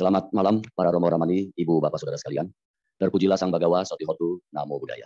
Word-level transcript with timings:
Selamat 0.00 0.32
malam 0.32 0.64
para 0.72 0.88
Romo 0.88 1.12
Ramani, 1.12 1.52
Ibu 1.52 1.76
Bapak 1.76 2.00
Saudara 2.00 2.16
sekalian. 2.16 2.48
Terpujilah 2.96 3.36
Sang 3.36 3.52
Bagawa 3.52 3.84
Sotihotu, 3.84 4.40
Namo 4.48 4.80
Buddhaya. 4.80 5.04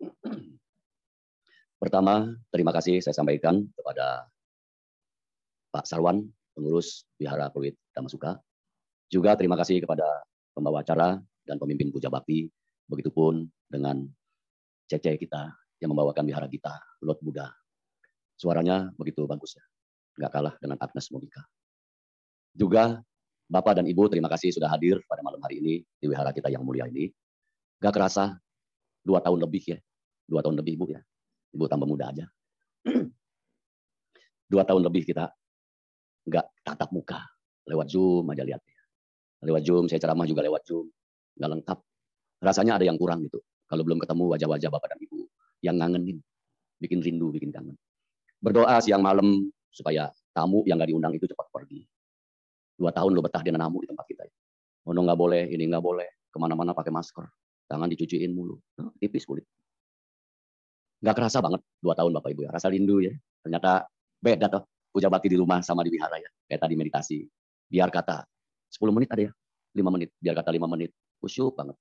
Pertama, 1.84 2.32
terima 2.48 2.72
kasih 2.72 3.04
saya 3.04 3.12
sampaikan 3.12 3.68
kepada 3.76 4.24
Pak 5.68 5.84
Sarwan, 5.84 6.32
pengurus 6.56 7.04
Wihara 7.20 7.52
Pluit 7.52 7.76
Damasuka. 7.92 8.40
Juga 9.12 9.36
terima 9.36 9.60
kasih 9.60 9.84
kepada 9.84 10.24
pembawa 10.56 10.80
acara 10.80 11.20
dan 11.44 11.60
pemimpin 11.60 11.92
puja 11.92 12.08
bakti, 12.08 12.48
begitupun 12.88 13.52
dengan 13.68 14.08
Cece 14.88 15.20
kita 15.20 15.52
yang 15.84 15.92
membawakan 15.92 16.24
wihara 16.24 16.48
kita, 16.48 16.72
Lot 17.04 17.20
Buddha. 17.20 17.52
Suaranya 18.32 18.88
begitu 18.96 19.28
bagus 19.28 19.60
ya, 19.60 19.64
nggak 20.24 20.40
kalah 20.40 20.54
dengan 20.56 20.80
Agnes 20.80 21.12
Monika. 21.12 21.44
Juga 22.56 23.04
Bapak 23.52 23.76
dan 23.76 23.84
Ibu, 23.84 24.08
terima 24.08 24.32
kasih 24.32 24.48
sudah 24.48 24.72
hadir 24.72 25.04
pada 25.04 25.20
malam 25.20 25.36
hari 25.44 25.60
ini 25.60 25.84
di 26.00 26.08
wihara 26.08 26.32
kita 26.32 26.48
yang 26.48 26.64
mulia 26.64 26.88
ini. 26.88 27.12
Gak 27.84 27.92
kerasa 27.92 28.40
dua 29.04 29.20
tahun 29.20 29.44
lebih 29.44 29.76
ya, 29.76 29.78
dua 30.24 30.40
tahun 30.40 30.56
lebih 30.56 30.80
Ibu 30.80 30.86
ya. 30.96 31.04
Ibu 31.52 31.68
tambah 31.68 31.84
muda 31.84 32.08
aja. 32.08 32.24
dua 34.52 34.64
tahun 34.64 34.88
lebih 34.88 35.04
kita 35.04 35.28
nggak 36.32 36.46
tatap 36.64 36.96
muka, 36.96 37.20
lewat 37.68 37.92
Zoom 37.92 38.24
aja 38.32 38.40
lihat. 38.40 38.64
Lewat 39.44 39.68
Zoom, 39.68 39.84
saya 39.84 40.00
ceramah 40.00 40.24
juga 40.24 40.40
lewat 40.40 40.64
Zoom, 40.64 40.88
nggak 41.36 41.50
lengkap. 41.52 41.78
Rasanya 42.40 42.80
ada 42.80 42.88
yang 42.88 42.96
kurang 42.96 43.20
gitu. 43.28 43.36
Kalau 43.68 43.84
belum 43.84 44.00
ketemu 44.00 44.32
wajah-wajah 44.32 44.70
Bapak 44.72 44.96
dan 44.96 45.00
Ibu 45.04 45.28
yang 45.60 45.76
ngangenin, 45.76 46.24
bikin 46.80 47.04
rindu, 47.04 47.28
bikin 47.28 47.52
kangen. 47.52 47.76
Berdoa 48.40 48.80
siang 48.80 49.04
malam 49.04 49.44
supaya 49.68 50.08
tamu 50.32 50.64
yang 50.64 50.80
nggak 50.80 50.88
diundang 50.88 51.12
itu 51.12 51.28
cepat 51.28 51.52
pergi 51.52 51.91
dua 52.82 52.90
tahun 52.90 53.14
lo 53.14 53.22
betah 53.22 53.46
di 53.46 53.54
namu 53.54 53.86
di 53.86 53.86
tempat 53.86 54.06
kita. 54.10 54.26
Oh 54.82 54.90
nggak 54.90 55.14
boleh, 55.14 55.46
ini 55.46 55.70
nggak 55.70 55.78
boleh, 55.78 56.08
ke 56.26 56.38
mana-mana 56.42 56.74
pakai 56.74 56.90
masker, 56.90 57.22
tangan 57.70 57.86
dicuciin 57.86 58.34
mulu, 58.34 58.58
tipis 58.98 59.22
kulit. 59.22 59.46
Nggak 60.98 61.14
kerasa 61.22 61.38
banget 61.38 61.62
dua 61.78 61.94
tahun 61.94 62.10
Bapak 62.18 62.34
Ibu 62.34 62.46
ya, 62.46 62.50
rasa 62.50 62.66
rindu 62.66 62.98
ya. 62.98 63.14
Ternyata 63.46 63.86
beda 64.18 64.50
tuh 64.50 64.66
puja 64.90 65.06
bakti 65.06 65.30
di 65.30 65.38
rumah 65.38 65.62
sama 65.62 65.86
di 65.86 65.94
wihara 65.94 66.18
ya, 66.18 66.30
kayak 66.50 66.60
tadi 66.66 66.74
meditasi. 66.74 67.18
Biar 67.70 67.88
kata 67.88 68.26
10 68.74 68.92
menit 68.92 69.08
ada 69.14 69.22
ya, 69.30 69.32
5 69.78 69.94
menit, 69.94 70.10
biar 70.18 70.34
kata 70.36 70.50
5 70.50 70.66
menit, 70.66 70.90
khusyuk 71.22 71.54
banget, 71.54 71.78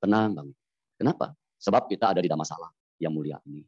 tenang 0.00 0.32
banget. 0.34 0.56
Kenapa? 0.96 1.36
Sebab 1.60 1.86
kita 1.86 2.16
ada 2.16 2.20
di 2.24 2.28
dalam 2.28 2.40
masalah 2.40 2.72
yang 2.98 3.12
mulia 3.12 3.38
ini. 3.46 3.62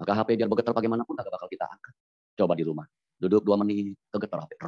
Maka 0.00 0.12
HP 0.16 0.40
biar 0.40 0.48
bergetar 0.48 0.72
bagaimanapun 0.72 1.12
gak 1.12 1.28
bakal 1.28 1.46
kita 1.46 1.68
angkat. 1.68 1.94
Coba 2.34 2.56
di 2.56 2.64
rumah, 2.66 2.86
duduk 3.20 3.44
dua 3.44 3.60
menit, 3.60 3.94
kegetar 4.10 4.42
HP. 4.42 4.58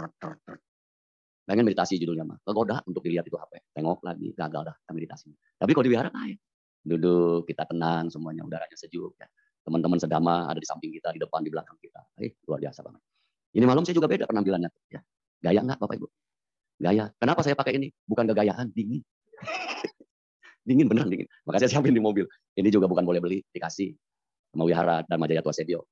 Pengen 1.51 1.67
meditasi 1.67 1.99
judulnya 1.99 2.23
mah. 2.23 2.39
Kegoda 2.47 2.79
untuk 2.87 3.03
dilihat 3.03 3.27
itu 3.27 3.35
HP. 3.35 3.75
Tengok 3.75 4.07
lagi, 4.07 4.31
gagal 4.39 4.71
dah 4.71 4.77
meditasi. 4.95 5.35
Tapi 5.59 5.75
kalau 5.75 5.83
di 5.83 5.91
wihara 5.91 6.07
kayak 6.15 6.39
duduk, 6.87 7.43
kita 7.43 7.67
tenang 7.67 8.07
semuanya, 8.07 8.47
udaranya 8.47 8.79
sejuk 8.79 9.19
ya. 9.19 9.27
Teman-teman 9.67 9.99
sedama 9.99 10.47
ada 10.47 10.63
di 10.63 10.69
samping 10.71 10.95
kita, 10.95 11.11
di 11.11 11.19
depan, 11.19 11.43
di 11.43 11.51
belakang 11.51 11.75
kita. 11.83 12.07
Eh, 12.23 12.39
luar 12.47 12.63
biasa 12.63 12.87
banget. 12.87 13.03
Ini 13.59 13.67
malam 13.67 13.83
saya 13.83 13.99
juga 13.99 14.07
beda 14.07 14.31
penampilannya. 14.31 14.71
Ya. 14.95 15.03
Gaya 15.43 15.61
enggak 15.67 15.83
Bapak 15.83 15.99
Ibu? 15.99 16.07
Gaya. 16.87 17.11
Kenapa 17.19 17.43
saya 17.43 17.59
pakai 17.59 17.83
ini? 17.83 17.91
Bukan 18.07 18.31
kegayaan, 18.31 18.71
dingin. 18.71 19.03
dingin 20.71 20.87
beneran 20.87 21.11
dingin. 21.11 21.27
Makanya 21.51 21.67
saya 21.67 21.83
siapin 21.83 21.99
di 21.99 21.99
mobil. 21.99 22.31
Ini 22.55 22.69
juga 22.71 22.87
bukan 22.87 23.03
boleh 23.03 23.19
beli, 23.19 23.43
dikasih 23.51 23.91
sama 24.55 24.71
wihara 24.71 25.03
dan 25.03 25.19
Majaya 25.19 25.43
Tua 25.43 25.51
Sebio. 25.51 25.83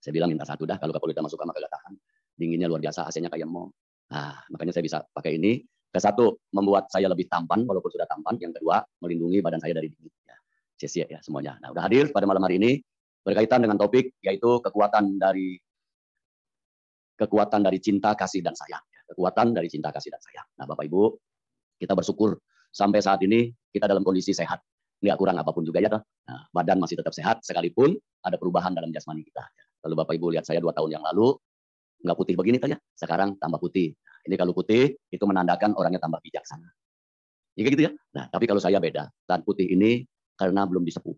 Saya 0.00 0.16
bilang 0.16 0.32
minta 0.32 0.48
satu 0.48 0.64
dah, 0.64 0.80
kalau 0.80 0.96
Kapolda 0.96 1.20
masuk 1.20 1.36
sama 1.36 1.52
kagak 1.52 1.76
tahan. 1.76 1.92
Dinginnya 2.40 2.72
luar 2.72 2.80
biasa, 2.80 3.04
AC-nya 3.04 3.28
kayak 3.28 3.44
mau. 3.44 3.68
Nah, 4.08 4.40
makanya 4.48 4.72
saya 4.76 4.84
bisa 4.84 4.98
pakai 5.12 5.36
ini. 5.36 5.60
Ke 5.88 5.96
satu, 6.04 6.36
membuat 6.52 6.92
saya 6.92 7.08
lebih 7.08 7.32
tampan 7.32 7.64
walaupun 7.64 7.88
sudah 7.88 8.04
tampan. 8.04 8.36
Yang 8.36 8.60
kedua, 8.60 8.84
melindungi 9.00 9.40
badan 9.40 9.56
saya 9.56 9.72
dari 9.72 9.88
dingin. 9.88 10.12
Ya, 10.28 10.36
sia-sia 10.76 11.06
ya 11.08 11.18
semuanya. 11.24 11.56
Nah, 11.64 11.72
udah 11.72 11.82
hadir 11.88 12.12
pada 12.12 12.28
malam 12.28 12.44
hari 12.44 12.60
ini 12.60 12.84
berkaitan 13.24 13.64
dengan 13.64 13.80
topik 13.80 14.12
yaitu 14.20 14.60
kekuatan 14.60 15.16
dari 15.16 15.56
kekuatan 17.16 17.64
dari 17.64 17.80
cinta, 17.80 18.12
kasih 18.12 18.44
dan 18.44 18.52
sayang. 18.52 18.84
Ya, 18.84 19.00
kekuatan 19.12 19.56
dari 19.56 19.68
cinta, 19.72 19.88
kasih 19.88 20.12
dan 20.12 20.20
sayang. 20.20 20.46
Nah, 20.60 20.68
Bapak 20.68 20.84
Ibu, 20.86 21.16
kita 21.80 21.96
bersyukur 21.96 22.36
sampai 22.68 23.00
saat 23.00 23.24
ini 23.24 23.48
kita 23.72 23.88
dalam 23.88 24.04
kondisi 24.04 24.36
sehat. 24.36 24.60
Nggak 25.00 25.16
kurang 25.16 25.40
apa 25.40 25.56
pun 25.56 25.64
juga 25.64 25.80
ya. 25.80 25.88
Nah, 25.94 26.40
badan 26.52 26.84
masih 26.84 27.00
tetap 27.00 27.16
sehat 27.16 27.40
sekalipun 27.40 27.96
ada 28.20 28.36
perubahan 28.36 28.76
dalam 28.76 28.92
jasmani 28.92 29.24
kita. 29.24 29.40
Lalu 29.88 29.94
Bapak 30.04 30.14
Ibu 30.20 30.26
lihat 30.36 30.44
saya 30.44 30.60
dua 30.60 30.76
tahun 30.76 31.00
yang 31.00 31.04
lalu, 31.06 31.32
nggak 32.02 32.16
putih 32.16 32.34
begini 32.38 32.62
saja, 32.62 32.78
sekarang 32.94 33.34
tambah 33.38 33.58
putih. 33.58 33.94
Ini 34.26 34.34
kalau 34.38 34.54
putih 34.54 34.94
itu 35.10 35.24
menandakan 35.24 35.74
orangnya 35.74 35.98
tambah 35.98 36.22
bijaksana. 36.22 36.68
Ya 37.58 37.62
gitu 37.66 37.82
ya. 37.90 37.92
Nah, 38.14 38.30
tapi 38.30 38.46
kalau 38.46 38.62
saya 38.62 38.78
beda. 38.78 39.10
Dan 39.26 39.42
putih 39.42 39.66
ini 39.66 40.06
karena 40.38 40.62
belum 40.62 40.86
disepuh. 40.86 41.14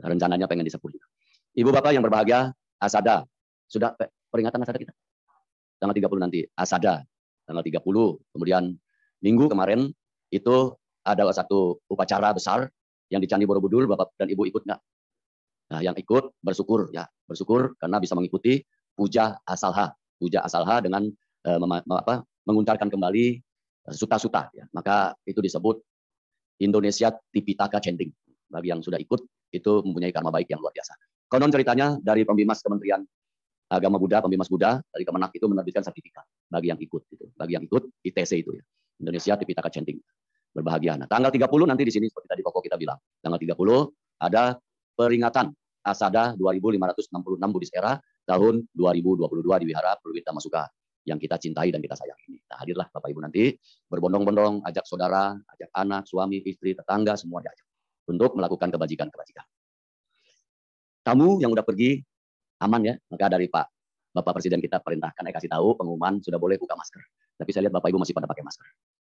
Rencananya 0.00 0.48
pengen 0.48 0.64
disepuh 0.64 0.88
juga. 0.88 1.06
Ibu 1.54 1.70
Bapak 1.70 1.92
yang 1.92 2.00
berbahagia, 2.00 2.56
Asada. 2.80 3.28
Sudah 3.68 3.92
peringatan 4.32 4.64
Asada 4.64 4.80
kita? 4.80 4.96
Tanggal 5.76 5.92
30 5.92 6.24
nanti. 6.24 6.40
Asada. 6.56 7.04
Tanggal 7.44 7.60
30. 7.60 7.84
Kemudian 8.32 8.72
minggu 9.20 9.44
kemarin 9.52 9.92
itu 10.32 10.72
ada 11.04 11.28
satu 11.36 11.84
upacara 11.84 12.32
besar 12.32 12.72
yang 13.12 13.20
di 13.20 13.28
Candi 13.28 13.44
Borobudur, 13.44 13.84
Bapak 13.84 14.16
dan 14.16 14.32
Ibu 14.32 14.48
ikut 14.48 14.64
nggak? 14.64 14.80
Nah, 15.64 15.80
yang 15.84 15.96
ikut 15.96 16.40
bersyukur 16.40 16.88
ya, 16.96 17.04
bersyukur 17.28 17.76
karena 17.76 18.00
bisa 18.00 18.16
mengikuti 18.16 18.64
puja 18.96 19.36
asalha 19.44 19.92
puja 20.18 20.42
asalha 20.44 20.80
dengan 20.80 21.08
uh, 21.46 21.58
apa, 21.98 22.24
menguntarkan 22.48 22.88
kembali 22.88 23.40
uh, 23.90 23.94
suta-suta. 23.94 24.50
Ya. 24.54 24.64
Maka 24.72 25.14
itu 25.26 25.40
disebut 25.40 25.80
Indonesia 26.62 27.12
Tipitaka 27.32 27.82
Chanting. 27.82 28.10
Bagi 28.48 28.70
yang 28.70 28.80
sudah 28.84 29.00
ikut, 29.00 29.24
itu 29.50 29.72
mempunyai 29.82 30.14
karma 30.14 30.30
baik 30.30 30.50
yang 30.50 30.62
luar 30.62 30.74
biasa. 30.74 30.94
Konon 31.26 31.50
ceritanya 31.50 31.98
dari 31.98 32.22
Pembimas 32.22 32.62
Kementerian 32.62 33.02
Agama 33.72 33.96
Buddha, 33.98 34.22
Pembimas 34.22 34.46
Buddha, 34.46 34.78
dari 34.92 35.02
Kemenak 35.02 35.34
itu 35.34 35.46
menerbitkan 35.48 35.82
sertifikat 35.82 36.22
bagi 36.46 36.70
yang 36.70 36.78
ikut. 36.78 37.02
Gitu. 37.10 37.24
Bagi 37.34 37.52
yang 37.58 37.64
ikut, 37.64 37.82
ITC 38.06 38.32
itu 38.44 38.54
ya. 38.54 38.62
Indonesia 39.02 39.34
Tipitaka 39.34 39.72
Chanting. 39.72 39.98
Berbahagia. 40.54 40.94
Nah, 40.94 41.10
tanggal 41.10 41.34
30 41.34 41.66
nanti 41.66 41.82
di 41.82 41.90
sini 41.90 42.06
seperti 42.06 42.30
tadi 42.30 42.42
pokok 42.46 42.62
kita 42.62 42.78
bilang. 42.78 42.94
Tanggal 43.18 43.40
30 43.42 43.58
ada 44.22 44.54
peringatan 44.94 45.50
Asada 45.84 46.32
2566 46.38 47.10
Buddhis 47.50 47.72
Era 47.74 47.98
tahun 48.24 48.68
2022 48.72 49.44
di 49.62 49.66
Wihara 49.72 49.96
Perwita 50.00 50.32
Masuka 50.32 50.68
yang 51.04 51.20
kita 51.20 51.36
cintai 51.36 51.68
dan 51.68 51.84
kita 51.84 51.96
sayang 51.96 52.16
ini. 52.28 52.40
Nah, 52.48 52.56
hadirlah 52.64 52.88
Bapak 52.88 53.12
Ibu 53.12 53.20
nanti 53.20 53.52
berbondong-bondong, 53.92 54.64
ajak 54.64 54.88
saudara, 54.88 55.36
ajak 55.36 55.68
anak, 55.76 56.08
suami, 56.08 56.40
istri, 56.40 56.72
tetangga, 56.72 57.14
semua 57.20 57.44
diajak 57.44 57.68
untuk 58.08 58.32
melakukan 58.36 58.72
kebajikan-kebajikan. 58.72 59.44
Tamu 61.04 61.44
yang 61.44 61.52
udah 61.52 61.64
pergi 61.64 62.00
aman 62.64 62.80
ya, 62.80 62.94
maka 63.12 63.28
dari 63.28 63.52
Pak 63.52 63.66
Bapak 64.14 64.40
Presiden 64.40 64.62
kita 64.62 64.80
perintahkan, 64.80 65.20
saya 65.20 65.34
kasih 65.34 65.50
tahu 65.50 65.74
pengumuman 65.76 66.22
sudah 66.22 66.38
boleh 66.40 66.56
buka 66.56 66.78
masker. 66.78 67.02
Tapi 67.34 67.50
saya 67.50 67.68
lihat 67.68 67.74
Bapak 67.76 67.90
Ibu 67.90 67.98
masih 67.98 68.14
pada 68.14 68.30
pakai 68.30 68.46
masker. 68.46 68.66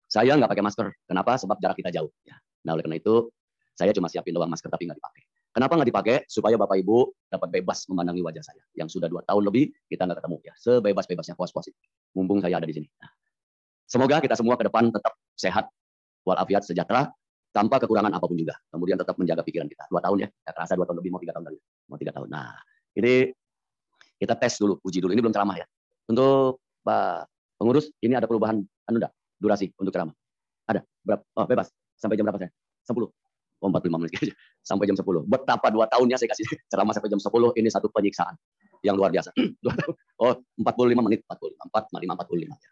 Saya 0.07 0.33
nggak 0.39 0.51
pakai 0.55 0.65
masker. 0.65 0.87
Kenapa? 1.11 1.35
Sebab 1.43 1.59
jarak 1.59 1.77
kita 1.77 1.91
jauh. 1.91 2.13
Ya. 2.23 2.39
Nah 2.63 2.79
oleh 2.79 2.87
karena 2.87 3.03
itu 3.03 3.35
saya 3.75 3.91
cuma 3.91 4.07
siapin 4.07 4.31
doang 4.31 4.47
masker 4.47 4.71
tapi 4.71 4.87
nggak 4.87 5.01
dipakai. 5.03 5.23
Kenapa 5.53 5.77
nggak 5.77 5.89
dipakai? 5.93 6.17
Supaya 6.33 6.57
Bapak 6.57 6.81
Ibu 6.81 7.29
dapat 7.29 7.49
bebas 7.61 7.85
memandangi 7.93 8.25
wajah 8.25 8.41
saya. 8.41 8.65
Yang 8.73 8.97
sudah 8.97 9.13
dua 9.13 9.21
tahun 9.29 9.53
lebih 9.53 9.69
kita 9.85 10.09
nggak 10.09 10.25
ketemu 10.25 10.37
ya. 10.49 10.55
Sebebas-bebasnya 10.57 11.37
puas-puas. 11.37 11.69
Mumpung 12.17 12.41
saya 12.41 12.57
ada 12.57 12.65
di 12.65 12.73
sini. 12.73 12.89
Nah, 12.89 13.13
semoga 13.85 14.17
kita 14.25 14.33
semua 14.33 14.57
ke 14.57 14.65
depan 14.65 14.89
tetap 14.89 15.13
sehat, 15.37 15.69
walafiat, 16.25 16.65
sejahtera, 16.65 17.13
tanpa 17.53 17.77
kekurangan 17.85 18.17
apa 18.17 18.25
pun 18.25 18.41
juga. 18.41 18.57
Kemudian 18.73 18.97
tetap 18.97 19.13
menjaga 19.21 19.45
pikiran 19.45 19.69
kita. 19.69 19.85
Dua 19.93 20.01
tahun 20.01 20.25
ya. 20.25 20.29
Tidak 20.33 20.53
terasa 20.57 20.73
dua 20.73 20.89
tahun 20.89 21.05
lebih, 21.05 21.11
mau 21.13 21.21
tiga 21.21 21.37
tahun 21.37 21.45
lagi. 21.53 21.61
Mau 21.93 21.97
tiga 22.01 22.13
tahun. 22.17 22.29
Nah, 22.33 22.57
ini 22.97 23.15
kita 24.17 24.35
tes 24.41 24.57
dulu, 24.57 24.81
uji 24.81 25.05
dulu. 25.05 25.13
Ini 25.13 25.21
belum 25.21 25.37
ceramah 25.37 25.57
ya. 25.61 25.67
Untuk 26.09 26.65
Pak 26.81 27.29
pengurus, 27.61 27.93
ini 28.01 28.17
ada 28.17 28.25
perubahan 28.25 28.57
anu 28.89 28.99
durasi 29.37 29.69
untuk 29.77 29.93
ceramah. 29.93 30.17
Ada 30.65 30.81
berapa? 31.05 31.23
Oh, 31.37 31.45
bebas. 31.45 31.69
Sampai 32.01 32.17
jam 32.17 32.25
berapa 32.25 32.41
saya? 32.41 32.51
10 32.89 33.22
oh 33.63 33.71
45 33.71 34.03
menit 34.03 34.13
aja 34.19 34.35
sampai 34.67 34.85
jam 34.91 34.97
10. 34.99 35.07
Betapa 35.31 35.71
dua 35.71 35.87
tahunnya 35.87 36.19
saya 36.19 36.29
kasih 36.35 36.47
ceramah 36.67 36.93
sampai 36.93 37.09
jam 37.09 37.23
10 37.23 37.31
ini 37.63 37.69
satu 37.71 37.87
penyiksaan 37.95 38.35
yang 38.83 38.99
luar 38.99 39.15
biasa. 39.15 39.31
Dua 39.63 39.75
tahun. 39.79 39.95
Oh 40.19 40.35
45 40.59 41.07
menit, 41.07 41.23
45, 41.23 41.71
4, 41.71 41.95
45, 41.95 42.19
45 42.19 42.51
ya. 42.51 42.71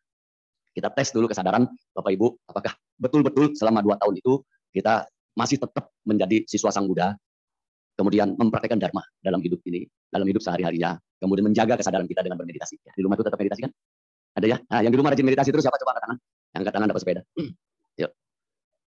Kita 0.70 0.88
tes 0.94 1.08
dulu 1.10 1.26
kesadaran 1.26 1.66
Bapak 1.94 2.10
Ibu, 2.14 2.26
apakah 2.46 2.72
betul-betul 2.94 3.58
selama 3.58 3.82
dua 3.82 3.98
tahun 3.98 4.22
itu 4.22 4.38
kita 4.70 5.02
masih 5.34 5.58
tetap 5.58 5.90
menjadi 6.06 6.46
siswa 6.46 6.70
Sang 6.70 6.86
Buddha, 6.86 7.14
kemudian 7.98 8.38
mempraktekkan 8.38 8.78
Dharma 8.78 9.02
dalam 9.18 9.42
hidup 9.42 9.58
ini, 9.66 9.86
dalam 10.10 10.26
hidup 10.30 10.42
sehari-harinya, 10.42 10.94
kemudian 11.18 11.50
menjaga 11.50 11.74
kesadaran 11.74 12.06
kita 12.06 12.22
dengan 12.22 12.38
bermeditasi. 12.38 12.78
Ya, 12.86 12.92
di 12.94 13.02
rumah 13.02 13.18
itu 13.18 13.26
tetap 13.26 13.38
meditasi 13.38 13.66
kan? 13.66 13.72
Ada 14.38 14.46
ya? 14.46 14.56
Nah, 14.62 14.80
yang 14.86 14.92
di 14.94 14.98
rumah 14.98 15.10
rajin 15.10 15.26
meditasi 15.26 15.50
terus 15.50 15.66
siapa 15.66 15.78
coba 15.82 15.98
angkat 15.98 16.04
tangan? 16.06 16.18
Angkat 16.54 16.72
tangan 16.72 16.88
dapat 16.94 17.02
sepeda. 17.02 17.22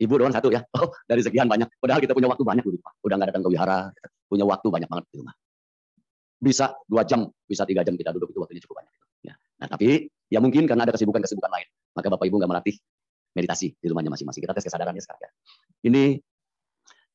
Ibu 0.00 0.12
doang 0.16 0.32
satu 0.32 0.48
ya. 0.48 0.64
Oh, 0.80 0.88
dari 1.04 1.20
sekian 1.20 1.44
banyak. 1.44 1.68
Padahal 1.76 2.00
kita 2.00 2.16
punya 2.16 2.28
waktu 2.32 2.40
banyak 2.40 2.64
di 2.64 2.72
rumah. 2.72 2.92
Udah 3.04 3.14
nggak 3.20 3.28
datang 3.36 3.42
ke 3.44 3.50
wihara, 3.52 3.92
punya 4.26 4.44
waktu 4.48 4.66
banyak 4.72 4.88
banget 4.88 5.04
di 5.12 5.16
rumah. 5.20 5.34
Bisa 6.40 6.72
dua 6.88 7.04
jam, 7.04 7.28
bisa 7.44 7.68
tiga 7.68 7.84
jam 7.84 8.00
kita 8.00 8.16
duduk 8.16 8.32
itu 8.32 8.40
waktunya 8.40 8.64
cukup 8.64 8.80
banyak. 8.80 8.92
Ya. 9.28 9.34
Nah 9.60 9.68
tapi 9.68 10.08
ya 10.32 10.40
mungkin 10.40 10.64
karena 10.64 10.88
ada 10.88 10.96
kesibukan-kesibukan 10.96 11.52
lain. 11.52 11.68
maka 11.90 12.06
Bapak 12.06 12.22
Ibu 12.22 12.38
nggak 12.38 12.50
melatih 12.54 12.78
meditasi 13.34 13.74
di 13.76 13.86
rumahnya 13.90 14.14
masing-masing. 14.14 14.40
Kita 14.40 14.54
tes 14.54 14.64
kesadarannya 14.64 15.02
sekarang 15.02 15.22
ya. 15.26 15.30
Ini 15.90 16.02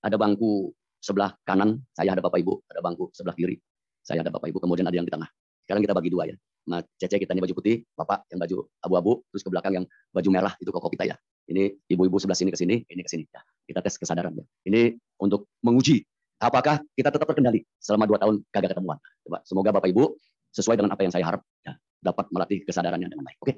ada 0.03 0.19
bangku 0.19 0.69
sebelah 0.99 1.33
kanan, 1.47 1.81
saya 1.95 2.13
ada 2.13 2.21
Bapak 2.21 2.37
Ibu, 2.43 2.53
ada 2.69 2.83
bangku 2.83 3.09
sebelah 3.15 3.33
kiri, 3.33 3.57
saya 4.03 4.21
ada 4.21 4.29
Bapak 4.29 4.51
Ibu, 4.51 4.61
kemudian 4.61 4.85
ada 4.85 4.93
yang 4.93 5.07
di 5.07 5.13
tengah. 5.13 5.29
Sekarang 5.65 5.81
kita 5.81 5.95
bagi 5.97 6.09
dua 6.13 6.29
ya. 6.29 6.35
Nah, 6.65 6.81
Cece 6.97 7.21
kita 7.21 7.33
ini 7.37 7.41
baju 7.45 7.55
putih, 7.57 7.85
Bapak 7.93 8.25
yang 8.29 8.41
baju 8.41 8.57
abu-abu, 8.81 9.11
terus 9.29 9.41
ke 9.45 9.49
belakang 9.49 9.73
yang 9.81 9.85
baju 10.13 10.29
merah 10.33 10.53
itu 10.57 10.69
koko 10.69 10.89
kita 10.89 11.09
ya. 11.09 11.15
Ini 11.45 11.77
ibu-ibu 11.93 12.17
sebelah 12.17 12.37
sini 12.37 12.49
ke 12.49 12.57
sini, 12.57 12.75
ini 12.89 13.01
ke 13.05 13.09
sini 13.09 13.23
ya. 13.29 13.41
Kita 13.65 13.79
tes 13.81 13.97
kesadaran 13.97 14.33
ya. 14.33 14.45
Ini 14.65 14.97
untuk 15.21 15.49
menguji 15.61 16.01
apakah 16.41 16.81
kita 16.97 17.09
tetap 17.13 17.27
terkendali 17.29 17.63
selama 17.77 18.09
dua 18.09 18.17
tahun 18.21 18.41
kagak 18.49 18.73
ketemuan. 18.75 18.97
Coba 19.25 19.37
semoga 19.45 19.69
Bapak 19.73 19.89
Ibu 19.89 20.17
sesuai 20.51 20.79
dengan 20.79 20.91
apa 20.95 21.01
yang 21.05 21.13
saya 21.13 21.25
harap 21.27 21.41
ya, 21.61 21.73
dapat 22.01 22.25
melatih 22.33 22.63
kesadarannya 22.65 23.09
dengan 23.11 23.25
baik. 23.25 23.37
Oke. 23.41 23.53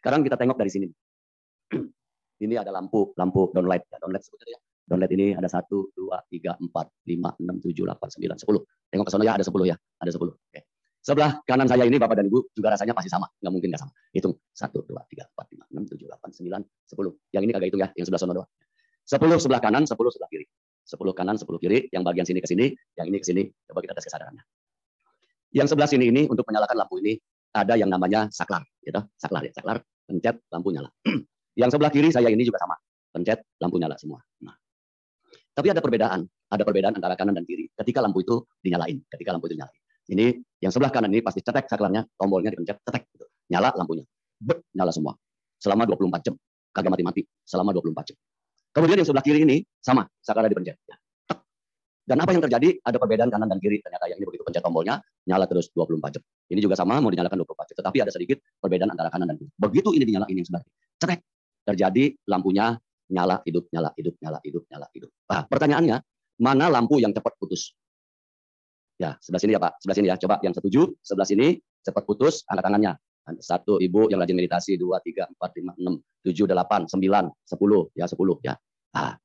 Sekarang 0.00 0.24
kita 0.24 0.36
tengok 0.40 0.56
dari 0.56 0.70
sini. 0.72 0.88
ini 2.44 2.54
ada 2.56 2.72
lampu, 2.72 3.12
lampu 3.14 3.52
downlight 3.52 3.84
ya, 3.90 4.00
downlight 4.00 4.24
sebutnya 4.24 4.56
ya. 4.56 4.60
Downlight 4.90 5.12
ini 5.14 5.26
ada 5.38 5.46
satu, 5.46 5.92
dua, 5.94 6.18
tiga, 6.26 6.58
empat, 6.58 6.90
lima, 7.06 7.30
enam, 7.38 7.62
tujuh, 7.62 7.86
delapan, 7.86 8.08
sembilan, 8.10 8.36
sepuluh. 8.42 8.64
Tengok 8.90 9.06
ke 9.06 9.12
sana 9.12 9.22
ya, 9.22 9.32
ada 9.38 9.44
sepuluh 9.46 9.66
ya, 9.70 9.76
ada 9.76 10.10
sepuluh. 10.10 10.34
Oke. 10.34 10.66
Sebelah 11.00 11.40
kanan 11.48 11.64
saya 11.64 11.88
ini 11.88 11.96
Bapak 11.96 12.20
dan 12.20 12.28
Ibu 12.28 12.52
juga 12.52 12.76
rasanya 12.76 12.92
pasti 12.92 13.08
sama, 13.08 13.24
nggak 13.40 13.52
mungkin 13.52 13.72
nggak 13.72 13.80
sama. 13.80 13.92
Hitung 14.12 14.36
satu, 14.52 14.84
dua, 14.84 15.00
tiga, 15.08 15.24
empat, 15.32 15.46
lima, 15.56 15.64
enam, 15.72 15.88
tujuh, 15.88 16.04
delapan, 16.04 16.28
sembilan, 16.28 16.60
sepuluh. 16.84 17.16
Yang 17.32 17.42
ini 17.48 17.52
kagak 17.56 17.68
hitung 17.72 17.80
ya, 17.80 17.88
yang 17.96 18.04
sebelah 18.04 18.20
sana 18.20 18.32
doang. 18.36 18.50
Sepuluh 19.08 19.38
sebelah 19.40 19.60
kanan, 19.64 19.88
sepuluh 19.88 20.12
sebelah 20.12 20.28
kiri. 20.28 20.44
Sepuluh 20.84 21.16
kanan, 21.16 21.40
sepuluh 21.40 21.56
kiri. 21.56 21.88
Yang 21.88 22.02
bagian 22.04 22.26
sini 22.28 22.38
ke 22.44 22.48
sini, 22.52 22.66
yang 23.00 23.06
ini 23.08 23.16
ke 23.16 23.26
sini. 23.26 23.42
Coba 23.64 23.80
kita 23.80 23.96
tes 23.96 24.04
kesadarannya. 24.12 24.44
Yang 25.56 25.66
sebelah 25.72 25.88
sini 25.88 26.04
ini 26.12 26.28
untuk 26.28 26.44
menyalakan 26.44 26.76
lampu 26.84 27.00
ini 27.00 27.16
ada 27.56 27.80
yang 27.80 27.88
namanya 27.88 28.28
saklar, 28.28 28.60
gitu. 28.84 29.00
Saklar 29.16 29.48
ya, 29.48 29.52
saklar. 29.56 29.80
Pencet 30.04 30.36
lampu 30.52 30.68
nyala. 30.68 30.92
yang 31.60 31.72
sebelah 31.72 31.88
kiri 31.88 32.12
saya 32.12 32.28
ini 32.28 32.44
juga 32.44 32.60
sama. 32.60 32.76
Pencet 33.08 33.40
lampu 33.56 33.80
nyala 33.80 33.96
semua. 33.96 34.20
Nah. 34.44 34.52
Tapi 35.56 35.72
ada 35.72 35.80
perbedaan, 35.80 36.28
ada 36.28 36.62
perbedaan 36.62 36.92
antara 36.92 37.16
kanan 37.16 37.40
dan 37.40 37.48
kiri. 37.48 37.72
Ketika 37.72 38.04
lampu 38.04 38.20
itu 38.20 38.36
dinyalain, 38.60 39.00
ketika 39.08 39.32
lampu 39.32 39.48
itu 39.48 39.56
dinyalain. 39.56 39.79
Ini 40.10 40.26
yang 40.58 40.74
sebelah 40.74 40.90
kanan 40.90 41.14
ini 41.14 41.22
pasti 41.22 41.38
cetek 41.38 41.70
saklarnya, 41.70 42.02
tombolnya 42.18 42.50
dipencet, 42.50 42.82
cetek 42.82 43.06
gitu. 43.14 43.26
Nyala 43.54 43.70
lampunya. 43.78 44.02
Bet, 44.42 44.66
nyala 44.74 44.90
semua. 44.90 45.14
Selama 45.62 45.86
24 45.86 46.26
jam. 46.26 46.34
Kagak 46.74 46.90
mati-mati. 46.90 47.22
Selama 47.46 47.70
24 47.70 48.10
jam. 48.10 48.16
Kemudian 48.74 48.98
yang 49.02 49.06
sebelah 49.06 49.22
kiri 49.22 49.46
ini 49.46 49.62
sama, 49.78 50.06
saklarnya 50.18 50.50
dipencet. 50.50 50.76
Ya. 50.86 50.96
Dan 52.10 52.18
apa 52.18 52.34
yang 52.34 52.42
terjadi? 52.42 52.74
Ada 52.82 52.98
perbedaan 52.98 53.30
kanan 53.30 53.46
dan 53.46 53.62
kiri. 53.62 53.78
Ternyata 53.78 54.10
yang 54.10 54.18
ini 54.18 54.26
begitu 54.26 54.42
pencet 54.42 54.66
tombolnya, 54.66 54.98
nyala 55.30 55.46
terus 55.46 55.70
24 55.70 56.18
jam. 56.18 56.22
Ini 56.50 56.58
juga 56.58 56.74
sama, 56.74 56.98
mau 56.98 57.14
dinyalakan 57.14 57.46
24 57.46 57.70
jam. 57.70 57.76
Tetapi 57.78 57.98
ada 58.02 58.10
sedikit 58.10 58.42
perbedaan 58.58 58.90
antara 58.90 59.14
kanan 59.14 59.30
dan 59.30 59.38
kiri. 59.38 59.50
Begitu 59.54 59.94
ini 59.94 60.04
dinyalain 60.10 60.34
yang 60.34 60.46
sebelah 60.46 60.62
kiri. 60.66 60.74
Cetek. 60.98 61.20
Terjadi 61.60 62.04
lampunya 62.26 62.74
nyala, 63.14 63.38
hidup, 63.46 63.70
nyala, 63.70 63.94
hidup, 63.94 64.14
nyala, 64.18 64.38
hidup, 64.42 64.62
nyala, 64.66 64.86
hidup. 64.90 65.10
Nah, 65.30 65.42
pertanyaannya, 65.46 65.96
mana 66.42 66.66
lampu 66.66 66.98
yang 66.98 67.14
cepat 67.14 67.38
putus? 67.38 67.78
Ya, 69.00 69.16
sebelah 69.16 69.40
sini 69.40 69.56
ya 69.56 69.60
Pak, 69.64 69.80
sebelah 69.80 69.96
sini 69.96 70.08
ya. 70.12 70.16
Coba 70.20 70.36
yang 70.44 70.52
setuju, 70.52 70.92
sebelah 71.00 71.24
sini 71.24 71.56
cepat 71.80 72.04
putus, 72.04 72.44
angkat 72.44 72.68
tangannya. 72.68 72.92
Satu 73.40 73.80
ibu 73.80 74.12
yang 74.12 74.20
rajin 74.20 74.36
meditasi, 74.36 74.76
dua, 74.76 75.00
tiga, 75.00 75.24
empat, 75.24 75.56
lima, 75.56 75.72
enam, 75.80 75.96
tujuh, 76.20 76.44
delapan, 76.44 76.84
sembilan, 76.84 77.32
sepuluh, 77.48 77.88
ya 77.96 78.04
sepuluh 78.04 78.36
ya. 78.44 78.52
Nah, 78.92 79.16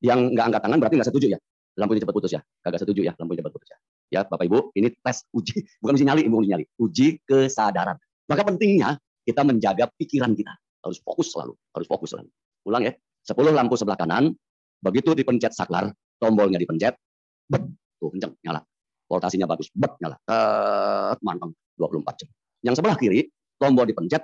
yang 0.00 0.32
nggak 0.32 0.44
angkat 0.48 0.60
tangan 0.64 0.78
berarti 0.80 0.96
nggak 0.96 1.08
setuju 1.12 1.26
ya. 1.36 1.38
Lampunya 1.76 2.00
cepat 2.00 2.14
putus 2.16 2.32
ya. 2.32 2.40
Kagak 2.64 2.80
setuju 2.80 3.00
ya, 3.04 3.12
lampunya 3.20 3.44
cepat 3.44 3.52
putus 3.52 3.68
ya. 3.68 3.78
Ya 4.10 4.20
Bapak 4.24 4.44
Ibu, 4.48 4.72
ini 4.72 4.88
tes 4.88 5.28
uji, 5.36 5.68
bukan 5.84 5.92
uji 6.00 6.04
nyali, 6.08 6.22
bukan 6.24 6.40
uji 6.40 6.50
nyali, 6.56 6.64
uji 6.80 7.06
kesadaran. 7.28 8.00
Maka 8.24 8.42
pentingnya 8.48 8.96
kita 9.28 9.44
menjaga 9.44 9.92
pikiran 10.00 10.32
kita. 10.32 10.56
Harus 10.80 10.96
fokus 11.04 11.36
selalu, 11.36 11.52
harus 11.76 11.86
fokus 11.90 12.16
selalu. 12.16 12.30
Ulang 12.64 12.88
ya, 12.88 12.92
sepuluh 13.20 13.52
lampu 13.52 13.76
sebelah 13.76 14.00
kanan, 14.00 14.32
begitu 14.80 15.12
dipencet 15.12 15.52
saklar, 15.52 15.92
tombolnya 16.16 16.56
dipencet, 16.56 16.96
tuh 18.00 18.08
kenceng, 18.16 18.32
nyala 18.40 18.64
voltasinya 19.10 19.50
bagus, 19.50 19.74
bet 19.74 19.98
nyala, 19.98 20.14
uh, 20.30 21.18
mantap 21.26 21.50
24 21.74 22.22
jam. 22.22 22.28
Yang 22.62 22.74
sebelah 22.78 22.94
kiri, 22.94 23.26
tombol 23.58 23.90
dipencet, 23.90 24.22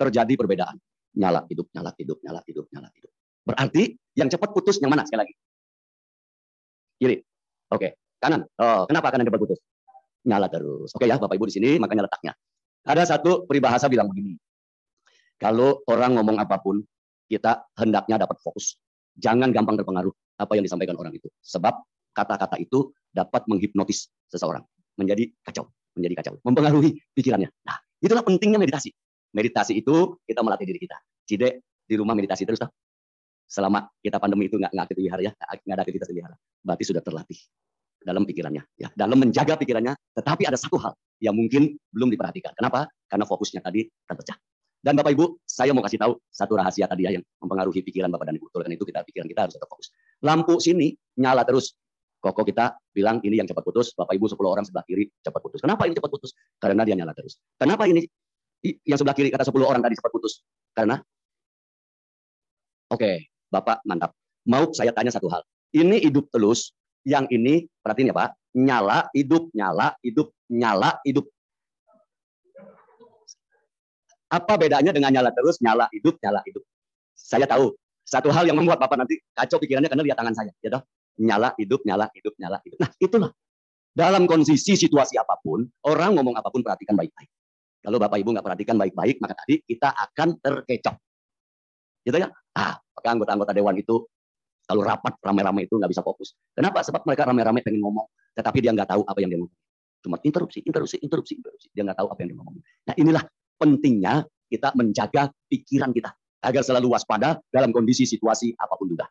terjadi 0.00 0.32
perbedaan. 0.40 0.80
Nyala, 1.20 1.44
hidup, 1.46 1.68
nyala, 1.76 1.92
hidup, 2.00 2.18
nyala, 2.24 2.40
hidup, 2.48 2.66
nyala, 2.72 2.88
hidup. 2.96 3.12
Berarti 3.44 3.92
yang 4.16 4.32
cepat 4.32 4.48
putus 4.56 4.80
yang 4.80 4.88
mana 4.88 5.04
sekali 5.04 5.28
lagi? 5.28 5.34
Kiri. 6.96 7.16
Oke, 7.68 8.00
kanan. 8.16 8.48
Oh, 8.56 8.88
kenapa 8.88 9.12
kanan 9.12 9.28
cepat 9.28 9.40
putus? 9.44 9.60
Nyala 10.24 10.48
terus. 10.48 10.88
Oke 10.96 11.04
ya, 11.04 11.20
Bapak 11.20 11.36
Ibu 11.36 11.44
di 11.52 11.54
sini 11.60 11.70
makanya 11.76 12.08
letaknya. 12.08 12.32
Ada 12.88 13.16
satu 13.16 13.44
peribahasa 13.44 13.92
bilang 13.92 14.08
begini. 14.08 14.40
Kalau 15.36 15.84
orang 15.84 16.16
ngomong 16.16 16.40
apa 16.40 16.56
pun, 16.64 16.80
kita 17.28 17.68
hendaknya 17.76 18.16
dapat 18.24 18.40
fokus. 18.40 18.80
Jangan 19.20 19.52
gampang 19.52 19.76
terpengaruh 19.76 20.12
apa 20.40 20.52
yang 20.56 20.64
disampaikan 20.64 20.96
orang 20.96 21.12
itu. 21.12 21.28
Sebab 21.44 21.74
kata-kata 22.16 22.56
itu 22.56 22.94
dapat 23.14 23.46
menghipnotis 23.46 24.10
seseorang 24.26 24.66
menjadi 24.98 25.30
kacau, 25.46 25.70
menjadi 25.94 26.14
kacau, 26.22 26.34
mempengaruhi 26.42 26.98
pikirannya. 27.14 27.48
Nah, 27.62 27.78
itulah 28.02 28.26
pentingnya 28.26 28.58
meditasi. 28.58 28.90
Meditasi 29.34 29.78
itu 29.78 30.18
kita 30.26 30.42
melatih 30.42 30.66
diri 30.66 30.80
kita. 30.82 30.98
Cide 31.26 31.62
di 31.86 31.94
rumah 31.94 32.18
meditasi 32.18 32.42
terus 32.46 32.58
toh. 32.58 32.70
Selama 33.46 33.86
kita 34.02 34.18
pandemi 34.18 34.50
itu 34.50 34.58
nggak 34.58 34.72
nggak 34.74 34.84
aktivitas 34.90 35.20
ya, 35.22 35.32
nggak 35.34 35.74
ada 35.74 35.82
aktivitas 35.84 36.08
wihara, 36.10 36.36
berarti 36.64 36.84
sudah 36.86 37.02
terlatih 37.04 37.38
dalam 38.04 38.24
pikirannya, 38.26 38.62
ya, 38.76 38.88
dalam 38.96 39.20
menjaga 39.20 39.54
pikirannya. 39.54 39.94
Tetapi 40.16 40.42
ada 40.48 40.58
satu 40.58 40.76
hal 40.80 40.92
yang 41.22 41.36
mungkin 41.36 41.76
belum 41.92 42.08
diperhatikan. 42.10 42.56
Kenapa? 42.56 42.88
Karena 43.06 43.24
fokusnya 43.28 43.60
tadi 43.62 43.86
terpecah. 44.08 44.36
Dan 44.84 45.00
Bapak 45.00 45.16
Ibu, 45.16 45.40
saya 45.48 45.72
mau 45.72 45.80
kasih 45.80 45.96
tahu 45.96 46.12
satu 46.28 46.60
rahasia 46.60 46.84
tadi 46.84 47.08
ya 47.08 47.16
yang 47.16 47.24
mempengaruhi 47.40 47.80
pikiran 47.80 48.12
Bapak 48.12 48.28
dan 48.28 48.36
Ibu. 48.36 48.52
Karena 48.52 48.76
itu 48.76 48.84
kita 48.84 49.00
pikiran 49.00 49.26
kita 49.28 49.40
harus 49.48 49.54
tetap 49.56 49.68
fokus. 49.72 49.88
Lampu 50.20 50.60
sini 50.60 50.92
nyala 51.16 51.44
terus, 51.48 51.72
Koko 52.24 52.40
kita 52.40 52.72
bilang 52.94 53.18
ini 53.26 53.42
yang 53.42 53.50
cepat 53.50 53.66
putus, 53.66 53.90
Bapak 53.98 54.14
Ibu 54.14 54.30
10 54.30 54.38
orang 54.46 54.64
sebelah 54.64 54.86
kiri 54.86 55.10
cepat 55.18 55.40
putus. 55.42 55.58
Kenapa 55.58 55.90
ini 55.90 55.98
cepat 55.98 56.10
putus? 56.14 56.30
Karena 56.62 56.86
dia 56.86 56.94
nyala 56.94 57.10
terus. 57.10 57.42
Kenapa 57.58 57.90
ini 57.90 58.06
yang 58.86 58.96
sebelah 58.96 59.18
kiri 59.18 59.34
kata 59.34 59.50
10 59.50 59.58
orang 59.66 59.82
tadi 59.82 59.98
cepat 59.98 60.12
putus? 60.14 60.46
Karena 60.70 61.02
Oke, 62.94 63.26
Bapak 63.50 63.82
mantap. 63.82 64.14
Mau 64.46 64.70
saya 64.70 64.94
tanya 64.94 65.10
satu 65.10 65.26
hal. 65.26 65.42
Ini 65.74 65.98
hidup 66.06 66.30
terus, 66.30 66.70
yang 67.02 67.26
ini 67.32 67.66
perhatiin 67.82 68.12
ya 68.12 68.14
Pak, 68.14 68.30
nyala, 68.54 69.10
hidup, 69.10 69.50
nyala, 69.50 69.98
hidup, 70.04 70.30
nyala, 70.46 71.02
hidup. 71.02 71.26
Apa 74.30 74.54
bedanya 74.54 74.94
dengan 74.94 75.10
nyala 75.10 75.34
terus, 75.34 75.58
nyala, 75.58 75.90
hidup, 75.90 76.14
nyala, 76.22 76.38
hidup? 76.46 76.62
Saya 77.18 77.50
tahu. 77.50 77.74
Satu 78.04 78.28
hal 78.30 78.44
yang 78.44 78.60
membuat 78.60 78.78
Bapak 78.78 79.00
nanti 79.00 79.16
kacau 79.32 79.56
pikirannya 79.58 79.88
karena 79.88 80.04
lihat 80.04 80.18
tangan 80.20 80.36
saya. 80.36 80.52
Ya 80.60 80.76
toh? 80.76 80.82
Nyala 81.20 81.54
hidup, 81.58 81.82
nyala 81.86 82.10
hidup, 82.12 82.34
nyala 82.38 82.58
hidup. 82.62 82.78
Nah, 82.82 82.90
itulah. 82.98 83.30
Dalam 83.94 84.26
kondisi 84.26 84.74
situasi 84.74 85.14
apa 85.14 85.38
pun, 85.38 85.62
orang 85.86 86.18
ngomong 86.18 86.34
apa 86.34 86.50
pun 86.50 86.66
perhatikan 86.66 86.98
baik-baik. 86.98 87.30
Kalau 87.78 88.02
Bapak 88.02 88.18
Ibu 88.18 88.34
nggak 88.34 88.46
perhatikan 88.46 88.76
baik-baik, 88.80 89.22
maka 89.22 89.38
tadi 89.38 89.62
kita 89.62 89.94
akan 89.94 90.40
terkecoh. 90.42 90.96
Gitu 92.02 92.16
ya? 92.18 92.28
Ah, 92.58 92.74
maka 92.80 93.08
anggota-anggota 93.14 93.52
dewan 93.54 93.78
itu 93.78 94.02
kalau 94.64 94.82
rapat 94.82 95.14
rame-rame 95.20 95.68
itu 95.68 95.76
nggak 95.76 95.92
bisa 95.92 96.02
fokus. 96.02 96.32
Kenapa? 96.56 96.80
Sebab 96.80 97.04
mereka 97.04 97.28
rame-rame 97.28 97.60
pengen 97.60 97.84
ngomong, 97.84 98.08
tetapi 98.34 98.64
dia 98.64 98.72
nggak 98.72 98.88
tahu 98.88 99.02
apa 99.04 99.18
yang 99.20 99.30
dia 99.30 99.40
ngomong. 99.44 99.58
Cuma 100.00 100.16
interupsi, 100.24 100.58
interupsi, 100.64 100.96
interupsi, 101.00 101.32
interupsi. 101.36 101.66
Dia 101.70 101.82
nggak 101.84 101.98
tahu 102.00 102.08
apa 102.08 102.18
yang 102.24 102.28
dia 102.32 102.38
ngomong. 102.40 102.54
Nah 102.60 102.94
inilah 102.96 103.24
pentingnya 103.60 104.14
kita 104.48 104.68
menjaga 104.76 105.32
pikiran 105.48 105.92
kita 105.92 106.10
agar 106.44 106.62
selalu 106.64 106.92
waspada 106.92 107.40
dalam 107.48 107.72
kondisi 107.72 108.04
situasi 108.04 108.52
apa 108.56 108.76
pun 108.76 108.92
juga. 108.92 109.08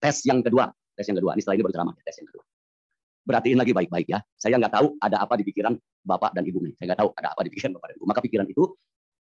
Tes 0.00 0.24
yang 0.24 0.40
kedua, 0.40 0.68
tes 0.96 1.06
yang 1.08 1.18
kedua. 1.18 1.32
Ini 1.36 1.40
setelah 1.40 1.56
ini 1.60 1.64
berceramah, 1.64 1.94
tes 2.02 2.16
yang 2.20 2.28
kedua. 2.28 2.44
Berartiin 3.22 3.58
lagi 3.58 3.72
baik-baik 3.72 4.06
ya. 4.10 4.18
Saya 4.34 4.58
nggak 4.58 4.74
tahu 4.74 4.86
ada 4.98 5.22
apa 5.22 5.34
di 5.38 5.44
pikiran 5.46 5.78
Bapak 6.02 6.34
dan 6.34 6.42
Ibu 6.42 6.58
nih. 6.66 6.72
Saya 6.74 6.86
nggak 6.92 7.00
tahu 7.06 7.10
ada 7.14 7.28
apa 7.30 7.40
di 7.46 7.50
pikiran 7.54 7.70
Bapak 7.78 7.86
dan 7.90 7.94
Ibu. 8.02 8.04
Maka 8.10 8.20
pikiran 8.20 8.46
itu 8.50 8.62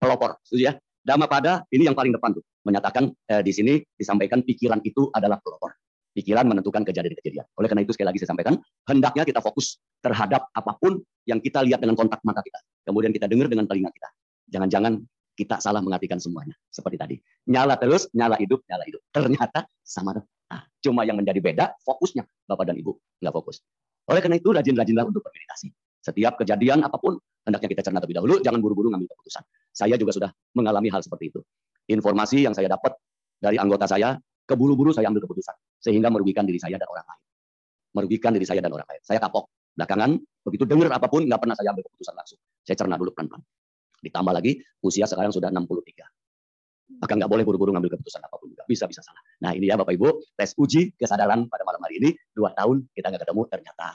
pelopor. 0.03 0.31
Setuju 0.43 0.63
ya? 0.69 0.75
Dama 1.05 1.31
pada 1.31 1.63
ini 1.71 1.87
yang 1.87 1.95
paling 1.95 2.11
depan 2.11 2.35
tuh. 2.35 2.43
Menyatakan 2.67 3.13
eh, 3.31 3.43
di 3.45 3.53
sini 3.55 3.79
disampaikan 3.95 4.43
pikiran 4.43 4.83
itu 4.83 5.13
adalah 5.15 5.39
pelopor. 5.39 5.77
Pikiran 6.15 6.47
menentukan 6.47 6.83
kejadian-kejadian. 6.87 7.47
Oleh 7.59 7.69
karena 7.71 7.83
itu 7.83 7.93
sekali 7.95 8.09
lagi 8.15 8.19
saya 8.23 8.31
sampaikan, 8.35 8.55
hendaknya 8.87 9.27
kita 9.27 9.43
fokus 9.43 9.83
terhadap 9.99 10.47
apa 10.55 10.73
pun 10.79 11.03
yang 11.27 11.43
kita 11.43 11.63
lihat 11.67 11.83
dengan 11.83 11.99
kontak 11.99 12.23
mata 12.23 12.39
kita. 12.43 12.59
Kemudian 12.87 13.11
kita 13.11 13.27
dengar 13.27 13.51
dengan 13.51 13.67
telinga 13.67 13.91
kita. 13.91 14.09
Jangan-jangan 14.55 15.03
kita 15.35 15.59
salah 15.59 15.83
mengartikan 15.83 16.23
semuanya. 16.23 16.55
Seperti 16.71 16.97
tadi. 16.97 17.17
Nyala 17.51 17.75
terus, 17.77 18.07
nyala 18.15 18.39
hidup, 18.39 18.63
nyala 18.71 18.87
hidup. 18.87 19.03
Ternyata 19.11 19.67
sama 19.83 20.15
tuh. 20.19 20.25
Nah, 20.55 20.63
cuma 20.79 21.03
yang 21.03 21.19
menjadi 21.19 21.43
beda 21.43 21.75
fokusnya 21.83 22.23
Bapak 22.47 22.71
dan 22.71 22.79
Ibu 22.79 22.95
nggak 23.19 23.35
fokus. 23.35 23.59
Oleh 24.07 24.23
karena 24.23 24.39
itu 24.39 24.55
rajin-rajinlah 24.55 25.03
untuk 25.11 25.27
bermeditasi. 25.27 25.75
Setiap 25.99 26.39
kejadian 26.39 26.87
apa 26.87 26.95
pun 26.95 27.19
hendaknya 27.43 27.69
kita 27.75 27.83
cerna 27.83 27.99
terlebih 27.99 28.23
dahulu, 28.23 28.35
jangan 28.39 28.63
buru-buru 28.63 28.95
ngambil 28.95 29.11
keputusan. 29.11 29.43
Saya 29.75 29.99
juga 29.99 30.15
sudah 30.15 30.31
mengalami 30.55 30.93
hal 30.95 31.03
seperti 31.03 31.35
itu. 31.35 31.41
Informasi 31.91 32.47
yang 32.47 32.55
saya 32.55 32.71
dapat 32.71 32.95
dari 33.43 33.59
anggota 33.59 33.91
saya, 33.91 34.15
keburu-buru 34.47 34.95
saya 34.95 35.11
ambil 35.11 35.27
keputusan 35.27 35.57
sehingga 35.83 36.13
merugikan 36.13 36.47
diri 36.47 36.61
saya 36.61 36.79
dan 36.79 36.87
orang 36.87 37.03
lain. 37.09 37.23
Merugikan 37.99 38.31
diri 38.31 38.47
saya 38.47 38.61
dan 38.63 38.71
orang 38.71 38.87
lain. 38.87 39.03
Saya 39.03 39.19
kapok. 39.19 39.51
Belakangan 39.75 40.15
begitu 40.47 40.71
dengar 40.71 40.95
apa 40.95 41.11
pun 41.11 41.27
nggak 41.27 41.41
pernah 41.41 41.57
saya 41.59 41.75
ambil 41.75 41.83
keputusan 41.91 42.15
langsung. 42.15 42.39
Saya 42.63 42.77
cerna 42.79 42.95
dulu 42.95 43.11
pelan-pelan. 43.11 43.43
Ditambah 44.07 44.33
lagi 44.37 44.63
usia 44.87 45.09
sekarang 45.09 45.35
sudah 45.35 45.51
63. 45.51 46.05
Maka 46.85 47.17
nggak 47.17 47.31
boleh 47.33 47.45
buru-buru 47.49 47.73
ngambil 47.73 47.97
keputusan 47.97 48.21
apa 48.21 48.37
pun 48.37 48.53
juga. 48.53 48.65
Bisa-bisa 48.69 49.01
salah. 49.01 49.21
Nah 49.41 49.57
ini 49.57 49.73
ya 49.73 49.77
Bapak 49.81 49.97
Ibu, 49.97 50.37
tes 50.37 50.53
uji 50.61 50.93
kesadaran 50.95 51.49
pada 51.49 51.65
malam 51.65 51.81
hari 51.81 52.01
ini. 52.01 52.11
Dua 52.37 52.53
tahun 52.53 52.85
kita 52.93 53.09
nggak 53.09 53.23
ketemu, 53.25 53.43
ternyata 53.49 53.87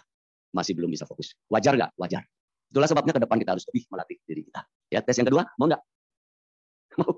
masih 0.54 0.74
belum 0.74 0.90
bisa 0.90 1.06
fokus. 1.06 1.38
Wajar 1.50 1.78
nggak? 1.78 1.94
Wajar. 2.02 2.26
Itulah 2.70 2.88
sebabnya 2.90 3.14
ke 3.18 3.22
depan 3.22 3.38
kita 3.42 3.52
harus 3.58 3.66
lebih 3.70 3.84
melatih 3.90 4.18
diri 4.26 4.42
kita. 4.46 4.62
Ya, 4.94 5.00
tes 5.02 5.18
yang 5.18 5.28
kedua, 5.30 5.46
mau 5.58 5.66
nggak? 5.70 5.82
Mau. 7.00 7.14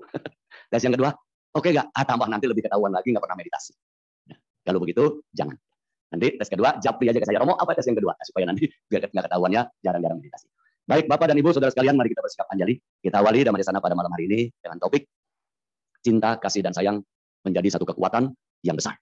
tes 0.68 0.80
yang 0.84 0.94
kedua, 0.94 1.10
oke 1.56 1.68
nggak? 1.68 1.86
Ah, 1.96 2.04
tambah 2.04 2.28
nanti 2.28 2.44
lebih 2.48 2.68
ketahuan 2.68 2.92
lagi 2.92 3.08
nggak 3.12 3.24
pernah 3.24 3.36
meditasi. 3.40 3.72
Nah, 4.28 4.38
kalau 4.64 4.78
begitu, 4.80 5.24
jangan. 5.32 5.56
Nanti 6.12 6.36
tes 6.36 6.48
kedua, 6.48 6.76
japri 6.80 7.08
aja 7.08 7.20
ke 7.20 7.26
saya. 7.28 7.40
Romo, 7.40 7.56
apa 7.56 7.72
tes 7.72 7.88
yang 7.88 7.96
kedua? 7.96 8.12
Nah, 8.12 8.24
supaya 8.28 8.44
nanti 8.48 8.68
biar 8.92 9.08
nggak 9.08 9.24
ketahuannya 9.28 9.62
jarang-jarang 9.80 10.18
meditasi. 10.20 10.46
Baik, 10.82 11.06
Bapak 11.08 11.30
dan 11.32 11.36
Ibu, 11.40 11.54
Saudara 11.56 11.70
sekalian, 11.72 11.94
mari 11.94 12.10
kita 12.10 12.20
bersikap 12.20 12.46
anjali. 12.52 12.74
Kita 13.00 13.22
awali 13.22 13.40
damai 13.46 13.62
sana 13.64 13.78
pada 13.78 13.94
malam 13.94 14.10
hari 14.12 14.26
ini 14.28 14.40
dengan 14.60 14.82
topik 14.82 15.06
cinta, 16.02 16.36
kasih, 16.36 16.66
dan 16.66 16.74
sayang 16.74 17.00
menjadi 17.46 17.78
satu 17.78 17.86
kekuatan 17.86 18.34
yang 18.66 18.74
besar. 18.76 18.98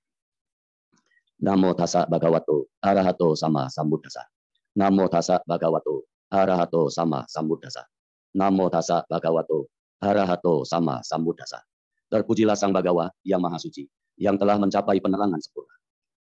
Namo 1.40 1.72
tasa 1.72 2.04
bhagavato 2.04 2.68
arahato 2.84 3.32
sama 3.32 3.66
sambuddhasa. 3.72 4.28
Namo 4.76 5.08
tasa 5.08 5.40
bhagavato 5.48 6.04
arahato 6.28 6.92
sama 6.92 7.24
sambuddhasa. 7.24 7.88
Namo 8.36 8.68
tasa 8.68 9.02
bhagavato 9.08 9.72
arahato 10.04 10.68
sama 10.68 11.00
sambuddhasa. 11.00 11.64
Terpujilah 12.10 12.58
Sang 12.58 12.74
Bagawa 12.74 13.06
yang 13.22 13.38
Maha 13.38 13.56
Suci, 13.62 13.86
yang 14.18 14.34
telah 14.34 14.58
mencapai 14.58 14.98
penerangan 14.98 15.38
sempurna. 15.38 15.74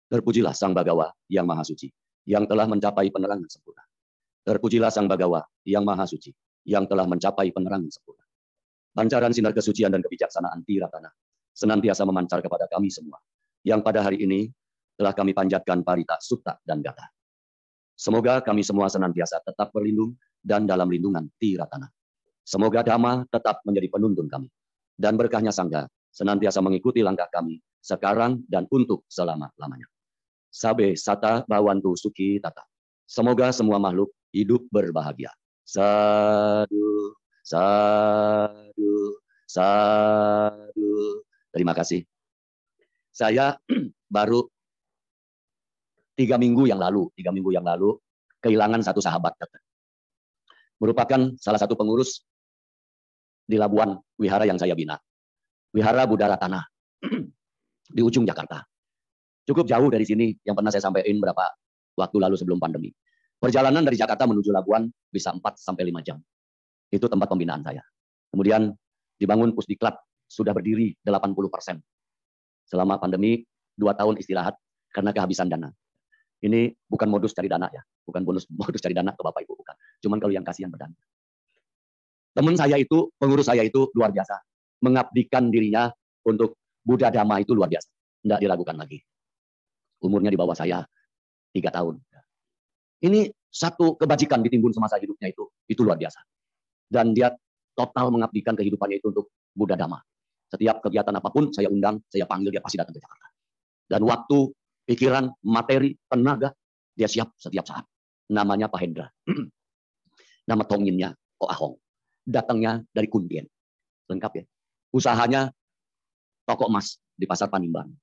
Terpujilah 0.06 0.54
Sang 0.54 0.78
Bagawa 0.78 1.10
yang 1.26 1.50
Maha 1.50 1.66
Suci, 1.66 1.90
yang 2.30 2.46
telah 2.46 2.70
mencapai 2.70 3.10
penerangan 3.10 3.50
sempurna. 3.50 3.82
Terpujilah 4.46 4.94
Sang 4.94 5.10
Bagawa 5.10 5.42
yang 5.66 5.82
Maha 5.82 6.06
Suci, 6.06 6.30
yang 6.62 6.86
telah 6.86 7.10
mencapai 7.10 7.50
penerangan 7.50 7.90
sempurna. 7.90 8.29
Pancaran 8.94 9.32
sinar 9.32 9.54
kesucian 9.54 9.94
dan 9.94 10.02
kebijaksanaan 10.02 10.66
Tiratana 10.66 11.10
senantiasa 11.54 12.08
memancar 12.08 12.40
kepada 12.40 12.66
kami 12.72 12.88
semua, 12.88 13.20
yang 13.68 13.84
pada 13.84 14.02
hari 14.02 14.24
ini 14.24 14.50
telah 14.96 15.12
kami 15.12 15.32
panjatkan 15.32 15.84
parita, 15.84 16.20
sutta, 16.20 16.60
dan 16.64 16.80
gata. 16.80 17.08
Semoga 18.00 18.40
kami 18.40 18.64
semua 18.64 18.88
senantiasa 18.88 19.44
tetap 19.44 19.76
berlindung 19.76 20.16
dan 20.40 20.64
dalam 20.64 20.88
lindungan 20.88 21.28
Tiratana. 21.36 21.92
Semoga 22.48 22.82
Dhamma 22.82 23.28
tetap 23.30 23.62
menjadi 23.68 23.92
penuntun 23.92 24.26
kami. 24.26 24.48
Dan 25.00 25.16
berkahnya 25.16 25.54
Sangga 25.54 25.88
senantiasa 26.12 26.60
mengikuti 26.60 27.00
langkah 27.00 27.30
kami 27.32 27.60
sekarang 27.80 28.44
dan 28.52 28.68
untuk 28.74 29.08
selama-lamanya. 29.08 29.88
Sabe 30.50 30.98
sata 30.98 31.46
bawantu 31.48 31.96
suki 31.96 32.42
tata. 32.42 32.66
Semoga 33.06 33.54
semua 33.54 33.78
makhluk 33.78 34.12
hidup 34.34 34.66
berbahagia. 34.74 35.32
Sadu, 35.64 37.14
sadu, 37.50 39.18
sadu. 39.50 41.26
Terima 41.50 41.74
kasih. 41.74 42.06
Saya 43.10 43.58
baru 44.16 44.46
tiga 46.14 46.38
minggu 46.38 46.70
yang 46.70 46.78
lalu, 46.78 47.10
tiga 47.18 47.34
minggu 47.34 47.50
yang 47.50 47.66
lalu, 47.66 47.98
kehilangan 48.46 48.86
satu 48.86 49.02
sahabat. 49.02 49.34
Merupakan 50.78 51.34
salah 51.42 51.60
satu 51.60 51.74
pengurus 51.74 52.22
di 53.50 53.58
Labuan 53.58 53.98
Wihara 54.22 54.46
yang 54.46 54.62
saya 54.62 54.78
bina. 54.78 54.96
Wihara 55.74 56.06
Budara 56.06 56.38
Tanah 56.38 56.64
di 57.96 58.02
ujung 58.06 58.30
Jakarta. 58.30 58.62
Cukup 59.50 59.66
jauh 59.66 59.90
dari 59.90 60.06
sini 60.06 60.38
yang 60.46 60.54
pernah 60.54 60.70
saya 60.70 60.86
sampaikan 60.86 61.18
berapa 61.18 61.46
waktu 61.98 62.18
lalu 62.22 62.38
sebelum 62.38 62.62
pandemi. 62.62 62.94
Perjalanan 63.42 63.82
dari 63.82 63.98
Jakarta 63.98 64.30
menuju 64.30 64.54
Labuan 64.54 64.86
bisa 65.10 65.34
4 65.34 65.42
sampai 65.58 65.90
5 65.90 66.06
jam. 66.06 66.22
Itu 66.90 67.06
tempat 67.06 67.30
pembinaan 67.30 67.62
saya. 67.62 67.86
Kemudian 68.34 68.74
dibangun 69.18 69.54
Pusdiklat 69.54 69.98
sudah 70.30 70.54
berdiri 70.54 70.94
80 71.06 71.34
persen. 71.50 71.78
Selama 72.70 73.02
pandemi, 73.02 73.42
dua 73.74 73.98
tahun 73.98 74.22
istirahat 74.22 74.54
karena 74.94 75.10
kehabisan 75.14 75.50
dana. 75.50 75.74
Ini 76.40 76.72
bukan 76.88 77.08
modus 77.12 77.36
cari 77.36 77.52
dana 77.52 77.68
ya, 77.68 77.82
bukan 78.08 78.24
bonus 78.24 78.48
modus 78.62 78.80
cari 78.80 78.96
dana 78.96 79.12
ke 79.12 79.22
Bapak 79.22 79.44
Ibu 79.44 79.54
bukan. 79.60 79.76
Cuman 80.06 80.18
kalau 80.22 80.34
yang 80.34 80.46
kasihan 80.46 80.72
berdana. 80.72 80.96
Teman 82.32 82.56
saya 82.56 82.78
itu, 82.78 83.10
pengurus 83.18 83.50
saya 83.50 83.66
itu 83.66 83.90
luar 83.98 84.14
biasa. 84.14 84.38
Mengabdikan 84.86 85.52
dirinya 85.52 85.92
untuk 86.24 86.56
Buddha 86.80 87.12
Dhamma 87.12 87.42
itu 87.44 87.52
luar 87.52 87.68
biasa. 87.68 87.90
Tidak 88.24 88.40
diragukan 88.40 88.78
lagi. 88.80 89.02
Umurnya 90.00 90.32
di 90.32 90.40
bawah 90.40 90.56
saya 90.56 90.86
tiga 91.52 91.74
tahun. 91.74 92.00
Ini 93.00 93.32
satu 93.50 93.98
kebajikan 93.98 94.44
ditimbun 94.44 94.72
semasa 94.72 95.00
hidupnya 95.00 95.32
itu, 95.32 95.48
itu 95.68 95.82
luar 95.84 96.00
biasa. 96.00 96.20
Dan 96.90 97.14
dia 97.14 97.30
total 97.78 98.10
mengabdikan 98.10 98.58
kehidupannya 98.58 98.98
itu 98.98 99.14
untuk 99.14 99.30
Buddha 99.54 99.78
Dhamma. 99.78 100.02
Setiap 100.50 100.82
kegiatan 100.82 101.14
apa 101.14 101.30
pun 101.30 101.54
saya 101.54 101.70
undang, 101.70 102.02
saya 102.10 102.26
panggil, 102.26 102.50
dia 102.50 102.60
pasti 102.60 102.82
datang 102.82 102.98
ke 102.98 103.02
Jakarta. 103.06 103.28
Dan 103.86 104.02
waktu 104.10 104.38
pikiran, 104.90 105.30
materi, 105.46 105.94
tenaga, 106.10 106.50
dia 106.98 107.06
siap 107.06 107.38
setiap 107.38 107.70
saat. 107.70 107.86
Namanya 108.34 108.68
Pak 108.68 108.80
Hendra. 108.82 109.08
Nama 110.50 110.64
tonginnya 110.66 111.14
Ko 111.38 111.46
Ahong. 111.46 111.78
Datangnya 112.26 112.82
dari 112.90 113.06
Kundien. 113.06 113.46
Lengkap 114.10 114.32
ya. 114.42 114.44
Usahanya 114.90 115.54
toko 116.50 116.66
emas 116.66 116.98
di 117.14 117.30
Pasar 117.30 117.54
Panimban. 117.54 117.94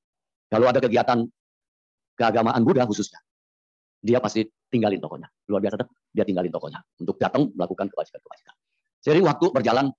Kalau 0.47 0.71
ada 0.71 0.79
kegiatan 0.79 1.27
keagamaan 2.15 2.63
Buddha 2.63 2.87
khususnya, 2.87 3.19
dia 3.99 4.23
pasti 4.23 4.47
tinggalin 4.71 5.03
tokonya. 5.03 5.27
Luar 5.51 5.59
biasa, 5.59 5.83
dia 6.15 6.23
tinggalin 6.23 6.55
tokonya 6.55 6.79
untuk 7.03 7.19
datang 7.19 7.51
melakukan 7.51 7.91
kebajikan-kebajikan. 7.91 8.55
Jadi 9.05 9.21
waktu 9.23 9.47
berjalan, 9.53 9.93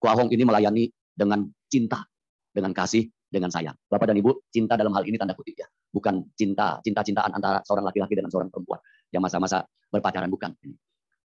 Ko 0.00 0.06
Ahong 0.08 0.32
ini 0.32 0.42
melayani 0.48 0.88
dengan 1.12 1.44
cinta, 1.68 2.02
dengan 2.50 2.72
kasih, 2.72 3.04
dengan 3.30 3.52
sayang. 3.52 3.76
Bapak 3.86 4.10
dan 4.10 4.16
Ibu, 4.18 4.48
cinta 4.50 4.74
dalam 4.74 4.90
hal 4.96 5.04
ini 5.06 5.20
tanda 5.20 5.36
kutip 5.36 5.54
ya. 5.54 5.68
Bukan 5.92 6.34
cinta, 6.34 6.80
cinta-cintaan 6.82 7.30
antara 7.36 7.60
seorang 7.62 7.86
laki-laki 7.86 8.16
dengan 8.16 8.32
seorang 8.32 8.48
perempuan. 8.48 8.80
Yang 9.12 9.22
masa-masa 9.30 9.58
berpacaran, 9.92 10.30
bukan. 10.30 10.50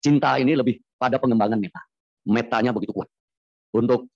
Cinta 0.02 0.36
ini 0.36 0.58
lebih 0.58 0.82
pada 1.00 1.16
pengembangan 1.16 1.56
meta. 1.56 1.80
Metanya 2.26 2.74
begitu 2.74 2.92
kuat. 2.92 3.08
Untuk 3.76 4.10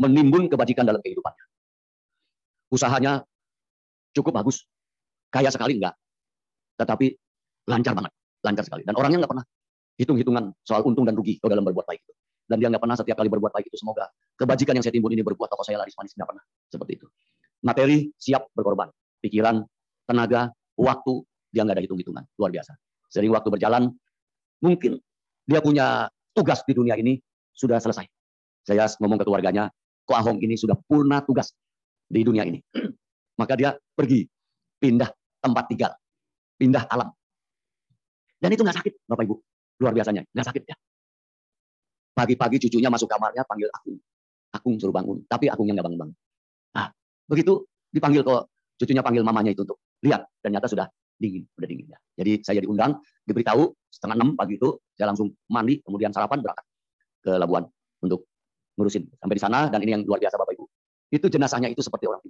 menimbun 0.00 0.48
kebajikan 0.50 0.86
dalam 0.86 1.02
kehidupannya. 1.02 1.44
Usahanya 2.72 3.22
cukup 4.16 4.40
bagus. 4.42 4.66
Kaya 5.30 5.50
sekali 5.52 5.78
enggak. 5.78 5.94
Tetapi 6.80 7.06
lancar 7.70 7.92
banget. 7.92 8.12
Lancar 8.42 8.64
sekali. 8.66 8.82
Dan 8.86 8.94
orangnya 8.98 9.22
enggak 9.22 9.32
pernah 9.36 9.46
hitung-hitungan 9.96 10.52
soal 10.62 10.84
untung 10.84 11.08
dan 11.08 11.16
rugi 11.16 11.40
kalau 11.40 11.56
dalam 11.56 11.64
berbuat 11.64 11.88
baik 11.88 12.00
itu. 12.04 12.12
Dan 12.46 12.62
dia 12.62 12.70
nggak 12.70 12.82
pernah 12.84 12.94
setiap 12.94 13.16
kali 13.18 13.28
berbuat 13.32 13.52
baik 13.52 13.66
itu 13.66 13.76
semoga 13.80 14.06
kebajikan 14.38 14.78
yang 14.78 14.84
saya 14.86 14.94
timbun 14.94 15.10
ini 15.10 15.26
berbuat 15.26 15.50
toko 15.50 15.66
saya 15.66 15.82
laris 15.82 15.96
manis 15.98 16.14
nggak 16.14 16.28
pernah. 16.30 16.44
Seperti 16.70 16.92
itu. 17.02 17.06
Materi 17.66 17.98
siap 18.14 18.46
berkorban. 18.54 18.92
Pikiran 19.18 19.64
tenaga 20.06 20.54
waktu 20.78 21.26
dia 21.50 21.66
nggak 21.66 21.76
ada 21.80 21.82
hitung 21.82 21.98
hitungan 21.98 22.22
luar 22.38 22.54
biasa. 22.54 22.72
Sering 23.10 23.32
waktu 23.34 23.48
berjalan 23.50 23.90
mungkin 24.62 25.00
dia 25.48 25.58
punya 25.58 26.06
tugas 26.36 26.62
di 26.62 26.72
dunia 26.76 26.94
ini 26.94 27.18
sudah 27.50 27.80
selesai. 27.82 28.06
Saya 28.62 28.86
ngomong 29.02 29.18
ke 29.18 29.24
keluarganya 29.26 29.72
kok 30.06 30.14
Ahong 30.14 30.38
ini 30.38 30.54
sudah 30.54 30.78
purna 30.86 31.24
tugas 31.26 31.50
di 32.06 32.22
dunia 32.22 32.46
ini? 32.46 32.62
Maka 33.40 33.58
dia 33.58 33.74
pergi 33.74 34.22
pindah 34.78 35.10
tempat 35.42 35.64
tinggal 35.66 35.92
pindah 36.56 36.84
alam. 36.88 37.10
Dan 38.36 38.52
itu 38.52 38.62
nggak 38.62 38.76
sakit 38.78 38.94
bapak 39.08 39.24
ibu 39.26 39.36
luar 39.80 39.92
biasanya 39.92 40.24
nggak 40.32 40.46
sakit 40.46 40.64
ya 40.66 40.76
Pagi-pagi 42.16 42.56
cucunya 42.56 42.88
masuk 42.88 43.12
kamarnya 43.12 43.44
panggil 43.44 43.68
aku. 43.68 43.92
Aku 44.56 44.80
suruh 44.80 44.88
bangun, 44.88 45.20
tapi 45.28 45.52
aku 45.52 45.68
yang 45.68 45.76
nggak 45.76 45.84
bangun-bangun. 45.84 46.16
Nah, 46.72 46.88
begitu 47.28 47.68
dipanggil 47.92 48.24
kok 48.24 48.48
cucunya 48.80 49.04
panggil 49.04 49.20
mamanya 49.20 49.52
itu 49.52 49.68
untuk 49.68 49.76
lihat, 50.00 50.24
ternyata 50.40 50.64
sudah 50.64 50.88
dingin, 51.20 51.44
sudah 51.52 51.68
dingin 51.68 51.92
ya. 51.92 52.00
Jadi 52.16 52.40
saya 52.40 52.64
diundang, 52.64 53.04
diberitahu 53.28 53.68
setengah 53.92 54.16
enam 54.16 54.32
pagi 54.32 54.56
itu 54.56 54.80
saya 54.96 55.12
langsung 55.12 55.28
mandi, 55.52 55.84
kemudian 55.84 56.08
sarapan 56.08 56.40
berangkat 56.40 56.64
ke 57.20 57.36
Labuan 57.36 57.68
untuk 58.00 58.32
ngurusin 58.80 59.04
sampai 59.20 59.36
di 59.36 59.42
sana 59.44 59.68
dan 59.68 59.84
ini 59.84 60.00
yang 60.00 60.02
luar 60.08 60.16
biasa 60.16 60.40
Bapak 60.40 60.56
Ibu. 60.56 60.64
Itu 61.12 61.28
jenazahnya 61.28 61.68
itu 61.68 61.84
seperti 61.84 62.08
orang 62.08 62.24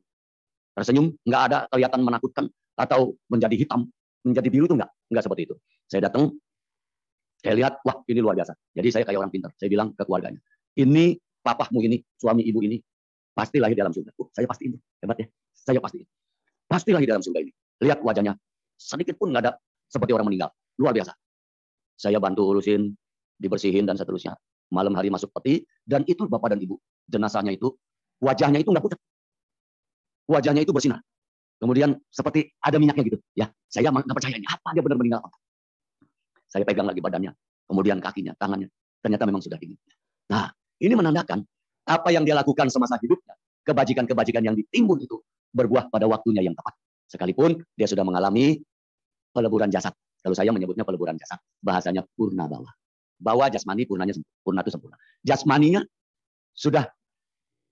tersenyum, 0.75 1.15
nggak 1.23 1.43
ada 1.47 1.59
kelihatan 1.71 2.01
menakutkan 2.03 2.45
atau 2.75 3.15
menjadi 3.31 3.55
hitam, 3.55 3.87
menjadi 4.27 4.49
biru 4.51 4.67
itu 4.67 4.75
nggak, 4.75 4.91
nggak 5.15 5.23
seperti 5.25 5.43
itu. 5.47 5.55
Saya 5.87 6.11
datang, 6.11 6.35
saya 7.47 7.55
lihat, 7.63 7.79
wah 7.87 8.03
ini 8.11 8.19
luar 8.19 8.35
biasa. 8.35 8.59
Jadi 8.75 8.89
saya 8.91 9.05
kayak 9.07 9.23
orang 9.23 9.31
pintar. 9.31 9.55
Saya 9.55 9.71
bilang 9.71 9.95
ke 9.95 10.03
keluarganya, 10.03 10.43
ini 10.75 11.15
papahmu 11.47 11.79
ini, 11.87 12.03
suami 12.19 12.43
ibu 12.43 12.59
ini, 12.67 12.83
pasti 13.31 13.63
lahir 13.63 13.79
dalam 13.79 13.95
surga. 13.95 14.11
Oh, 14.19 14.27
saya 14.35 14.51
pasti 14.51 14.67
ini. 14.67 14.75
Hebat 14.99 15.23
ya. 15.23 15.27
Saya 15.55 15.79
pasti 15.79 16.03
ini. 16.03 16.07
Pasti 16.67 16.91
lahir 16.91 17.07
dalam 17.07 17.23
surga 17.23 17.39
ini. 17.47 17.55
Lihat 17.87 18.03
wajahnya. 18.03 18.35
Sedikit 18.75 19.15
pun 19.15 19.31
nggak 19.31 19.47
ada 19.47 19.53
seperti 19.87 20.11
orang 20.11 20.27
meninggal. 20.27 20.51
Luar 20.83 20.91
biasa. 20.91 21.15
Saya 21.95 22.19
bantu 22.19 22.51
urusin, 22.51 22.99
dibersihin 23.39 23.87
dan 23.87 23.95
seterusnya. 23.95 24.35
Malam 24.75 24.99
hari 24.99 25.07
masuk 25.15 25.31
peti, 25.39 25.63
dan 25.87 26.03
itu 26.11 26.27
bapak 26.27 26.51
dan 26.51 26.59
ibu. 26.59 26.83
Jenazahnya 27.07 27.55
itu, 27.55 27.71
wajahnya 28.19 28.59
itu 28.59 28.75
nggak 28.75 28.83
pucat. 28.83 28.99
Wajahnya 30.27 30.67
itu 30.67 30.75
bersinar. 30.75 30.99
Kemudian 31.63 31.95
seperti 32.11 32.51
ada 32.59 32.83
minyaknya 32.83 33.07
gitu. 33.07 33.19
Ya, 33.39 33.55
saya 33.71 33.95
nggak 33.95 34.11
percaya 34.11 34.35
ini 34.35 34.51
apa 34.51 34.75
dia 34.75 34.83
benar 34.83 34.99
meninggal 34.99 35.23
apa. 35.23 35.39
Saya 36.57 36.65
pegang 36.65 36.89
lagi 36.89 37.05
badannya, 37.05 37.37
kemudian 37.69 38.01
kakinya, 38.01 38.33
tangannya. 38.41 38.73
Ternyata 39.05 39.29
memang 39.29 39.45
sudah 39.45 39.61
dingin. 39.61 39.77
Nah, 40.33 40.49
ini 40.81 40.97
menandakan 40.97 41.45
apa 41.85 42.09
yang 42.09 42.25
dia 42.25 42.33
lakukan 42.33 42.73
semasa 42.73 42.97
hidupnya, 42.97 43.37
kebajikan-kebajikan 43.69 44.41
yang 44.41 44.57
ditimbun 44.57 45.05
itu 45.05 45.21
berbuah 45.53 45.93
pada 45.93 46.09
waktunya 46.09 46.41
yang 46.41 46.57
tepat. 46.57 46.73
Sekalipun 47.13 47.61
dia 47.77 47.85
sudah 47.85 48.09
mengalami 48.09 48.57
peleburan 49.37 49.69
jasad. 49.69 49.93
Kalau 50.25 50.33
saya 50.33 50.49
menyebutnya 50.49 50.89
peleburan 50.89 51.21
jasad, 51.21 51.37
bahasanya 51.61 52.09
purna 52.17 52.49
bawa. 52.49 52.73
Bawa 53.21 53.53
jasmani 53.53 53.85
purnanya 53.85 54.17
purna 54.41 54.65
itu 54.65 54.73
sempurna. 54.73 54.97
Jasmaninya 55.21 55.85
sudah 56.57 56.89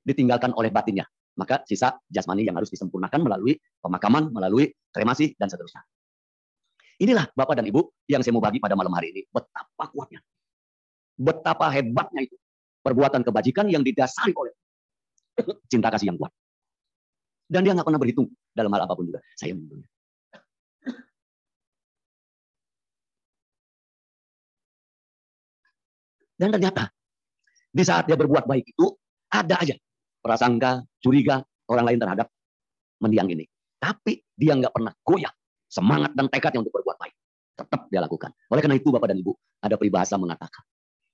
ditinggalkan 0.05 0.53
oleh 0.53 0.69
batinnya. 0.69 1.09
Maka 1.41 1.65
sisa 1.65 1.97
jasmani 2.13 2.45
yang 2.45 2.61
harus 2.61 2.69
disempurnakan 2.69 3.25
melalui 3.25 3.57
pemakaman, 3.81 4.29
melalui 4.29 4.77
kremasi, 4.93 5.33
dan 5.41 5.49
seterusnya. 5.49 5.83
Inilah 7.03 7.27
Bapak 7.35 7.59
dan 7.59 7.67
Ibu 7.67 8.07
yang 8.07 8.23
saya 8.23 8.33
mau 8.37 8.45
bagi 8.45 8.63
pada 8.63 8.79
malam 8.79 8.95
hari 8.95 9.11
ini. 9.11 9.27
Betapa 9.27 9.85
kuatnya. 9.91 10.23
Betapa 11.19 11.67
hebatnya 11.75 12.23
itu. 12.31 12.37
Perbuatan 12.85 13.25
kebajikan 13.25 13.67
yang 13.73 13.81
didasari 13.81 14.37
oleh 14.37 14.53
cinta 15.67 15.89
kasih 15.91 16.13
yang 16.13 16.19
kuat. 16.21 16.31
Dan 17.49 17.65
dia 17.65 17.73
nggak 17.75 17.87
pernah 17.89 18.01
berhitung 18.01 18.29
dalam 18.53 18.71
hal 18.71 18.87
apa 18.87 18.95
pun 18.95 19.09
juga. 19.09 19.21
Saya 19.35 19.57
menghitungnya. 19.57 19.89
Dan 26.35 26.51
ternyata 26.51 26.91
di 27.71 27.83
saat 27.87 28.11
dia 28.11 28.19
berbuat 28.19 28.47
baik 28.47 28.75
itu 28.75 28.87
ada 29.31 29.55
aja 29.59 29.75
prasangka, 30.19 30.83
curiga 30.99 31.43
orang 31.71 31.95
lain 31.95 31.99
terhadap 31.99 32.27
mendiang 33.03 33.31
ini. 33.31 33.47
Tapi 33.79 34.19
dia 34.35 34.59
nggak 34.59 34.75
pernah 34.75 34.93
goyah 35.03 35.31
semangat 35.75 36.15
dan 36.15 36.31
tekadnya 36.31 36.63
untuk 36.63 36.71
berbuat 36.79 36.97
baik. 37.03 37.15
Tetap 37.59 37.81
dia 37.91 37.99
lakukan. 38.03 38.31
Oleh 38.51 38.63
karena 38.63 38.79
itu 38.79 38.95
Bapak 38.95 39.11
dan 39.11 39.19
Ibu, 39.19 39.33
ada 39.63 39.75
peribahasa 39.75 40.15
mengatakan. 40.15 40.63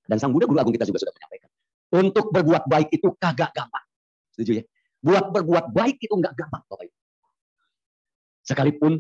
Dan 0.05 0.17
Sang 0.21 0.33
Buddha 0.37 0.45
Guru 0.45 0.61
Agung 0.61 0.75
kita 0.77 0.85
juga 0.85 1.01
sudah 1.01 1.17
menyampaikan. 1.17 1.49
Untuk 1.91 2.29
berbuat 2.29 2.65
baik 2.69 2.89
itu 2.93 3.09
kagak 3.17 3.57
gampang. 3.57 3.85
Setuju 4.37 4.61
ya? 4.61 4.65
Buat 5.01 5.33
berbuat 5.33 5.73
baik 5.73 5.97
itu 6.05 6.13
nggak 6.13 6.37
gampang 6.37 6.63
Bapak 6.69 6.85
Ibu. 6.85 6.97
Sekalipun 8.45 8.93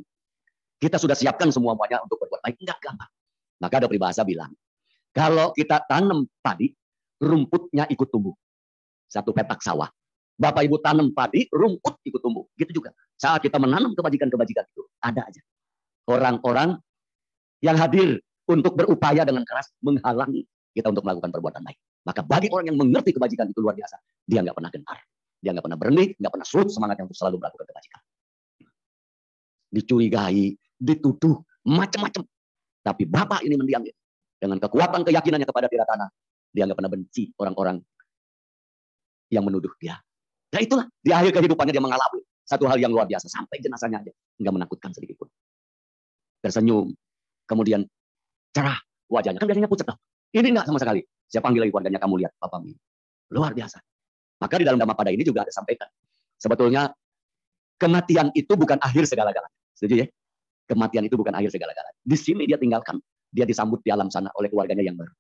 kita 0.81 0.97
sudah 0.97 1.13
siapkan 1.13 1.53
semua 1.53 1.77
semuanya 1.77 2.01
untuk 2.01 2.17
berbuat 2.25 2.41
baik, 2.41 2.57
nggak 2.57 2.79
gampang. 2.81 3.11
Maka 3.61 3.75
ada 3.85 3.87
peribahasa 3.93 4.25
bilang, 4.25 4.49
kalau 5.13 5.53
kita 5.53 5.85
tanam 5.85 6.25
padi, 6.41 6.73
rumputnya 7.21 7.85
ikut 7.93 8.09
tumbuh. 8.09 8.33
Satu 9.11 9.37
petak 9.37 9.61
sawah. 9.61 9.93
Bapak 10.41 10.65
Ibu 10.65 10.81
tanam 10.81 11.13
padi, 11.13 11.45
rumput 11.53 12.01
ikut 12.09 12.21
tumbuh. 12.25 12.49
Gitu 12.57 12.81
juga. 12.81 12.97
Saat 13.21 13.45
kita 13.45 13.61
menanam 13.61 13.93
kebajikan-kebajikan 13.93 14.65
itu, 14.65 14.83
ada 15.05 15.29
aja. 15.29 15.43
Orang-orang 16.11 16.75
yang 17.63 17.79
hadir 17.79 18.19
untuk 18.51 18.75
berupaya 18.75 19.23
dengan 19.23 19.47
keras 19.47 19.71
menghalangi 19.79 20.43
kita 20.75 20.91
untuk 20.91 21.07
melakukan 21.07 21.31
perbuatan 21.31 21.63
baik. 21.63 21.79
Maka 22.03 22.27
bagi 22.27 22.49
orang 22.51 22.75
yang 22.75 22.79
mengerti 22.81 23.15
kebajikan 23.15 23.47
itu 23.47 23.63
luar 23.63 23.79
biasa, 23.79 23.95
dia 24.27 24.43
nggak 24.43 24.57
pernah 24.57 24.71
gentar. 24.75 24.99
Dia 25.39 25.51
nggak 25.55 25.65
pernah 25.71 25.79
berhenti, 25.79 26.07
nggak 26.19 26.33
pernah 26.35 26.47
surut 26.47 26.69
semangatnya 26.73 27.05
untuk 27.07 27.19
selalu 27.19 27.37
melakukan 27.39 27.67
kebajikan. 27.71 28.01
Dicurigai, 29.71 30.45
dituduh, 30.75 31.37
macam-macam. 31.63 32.23
Tapi 32.81 33.03
Bapak 33.07 33.41
ini 33.47 33.55
mendiam 33.55 33.85
dengan 34.41 34.59
kekuatan 34.59 35.07
keyakinannya 35.07 35.47
kepada 35.47 35.71
tiratana. 35.71 36.07
Dia 36.51 36.67
nggak 36.67 36.79
pernah 36.81 36.93
benci 36.93 37.31
orang-orang 37.39 37.79
yang 39.31 39.47
menuduh 39.47 39.71
dia. 39.79 39.95
Nah 40.51 40.61
itulah 40.61 40.91
di 40.99 41.15
akhir 41.15 41.39
kehidupannya 41.39 41.71
dia 41.71 41.85
mengalami 41.85 42.21
satu 42.43 42.67
hal 42.67 42.83
yang 42.83 42.91
luar 42.91 43.07
biasa 43.07 43.31
sampai 43.31 43.63
jenazahnya 43.63 44.03
aja 44.03 44.13
nggak 44.43 44.55
menakutkan 44.59 44.91
sedikit 44.91 45.23
pun. 45.23 45.29
Tersenyum, 46.41 46.93
kemudian 47.45 47.85
cerah 48.57 48.81
wajahnya 49.13 49.39
kan 49.39 49.49
biasanya 49.49 49.69
pucat. 49.69 49.93
Ini 50.31 50.47
enggak 50.51 50.67
sama 50.67 50.79
sekali. 50.81 51.05
Saya 51.31 51.43
panggil 51.45 51.63
lagi 51.63 51.73
keluarganya 51.75 52.01
kamu 52.03 52.27
lihat 52.27 52.33
Papa 52.39 52.59
Mi. 52.59 52.75
Luar 53.31 53.55
biasa. 53.55 53.79
Maka 54.41 54.55
di 54.57 54.65
dalam 54.65 54.81
pada 54.81 55.11
ini 55.13 55.23
juga 55.23 55.45
ada 55.45 55.53
sampaikan. 55.53 55.87
Sebetulnya 56.41 56.91
kematian 57.77 58.33
itu 58.33 58.57
bukan 58.57 58.81
akhir 58.81 59.05
segala-galanya. 59.07 59.55
Setuju 59.77 59.95
ya? 60.03 60.07
Kematian 60.67 61.05
itu 61.07 61.15
bukan 61.19 61.35
akhir 61.37 61.53
segala-galanya. 61.53 62.01
Di 62.01 62.17
sini 62.17 62.49
dia 62.49 62.57
tinggalkan, 62.57 62.99
dia 63.31 63.45
disambut 63.45 63.85
di 63.85 63.93
alam 63.93 64.09
sana 64.09 64.33
oleh 64.39 64.49
keluarganya 64.49 64.87
yang 64.87 64.97
baru. 64.97 65.13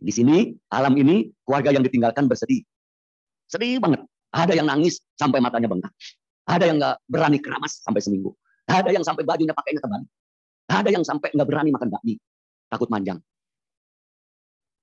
Di 0.00 0.12
sini, 0.14 0.56
alam 0.72 0.96
ini, 0.96 1.28
keluarga 1.44 1.76
yang 1.76 1.84
ditinggalkan 1.84 2.24
bersedih. 2.24 2.64
Sedih 3.50 3.76
banget. 3.82 4.00
Ada 4.32 4.56
yang 4.56 4.70
nangis 4.70 5.02
sampai 5.18 5.42
matanya 5.42 5.68
bengkak. 5.68 5.92
Ada 6.48 6.64
yang 6.70 6.76
nggak 6.80 6.96
berani 7.04 7.38
keramas 7.42 7.84
sampai 7.84 8.00
seminggu. 8.00 8.32
Ada 8.64 8.94
yang 8.94 9.04
sampai 9.04 9.26
bajunya 9.26 9.52
pakainya 9.52 9.82
tebal. 9.82 10.06
Ada 10.70 10.94
yang 10.94 11.02
sampai 11.02 11.34
nggak 11.34 11.48
berani 11.50 11.74
makan 11.74 11.90
bakmi. 11.90 12.14
Takut 12.70 12.86
manjang. 12.86 13.18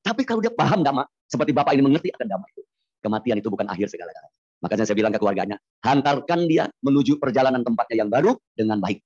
Tapi 0.04 0.24
kalau 0.28 0.44
dia 0.44 0.52
paham 0.52 0.84
dhamma, 0.84 1.08
seperti 1.28 1.56
Bapak 1.56 1.76
ini 1.76 1.84
mengerti 1.88 2.12
akan 2.12 2.28
dhamma 2.28 2.48
itu. 2.52 2.64
Kematian 3.00 3.38
itu 3.40 3.48
bukan 3.48 3.68
akhir 3.72 3.88
segala-galanya. 3.88 4.36
Makanya 4.58 4.84
saya 4.84 4.98
bilang 4.98 5.14
ke 5.14 5.20
keluarganya, 5.22 5.56
hantarkan 5.86 6.50
dia 6.50 6.66
menuju 6.82 7.22
perjalanan 7.22 7.62
tempatnya 7.62 8.04
yang 8.04 8.10
baru 8.12 8.36
dengan 8.58 8.84
baik. 8.84 9.00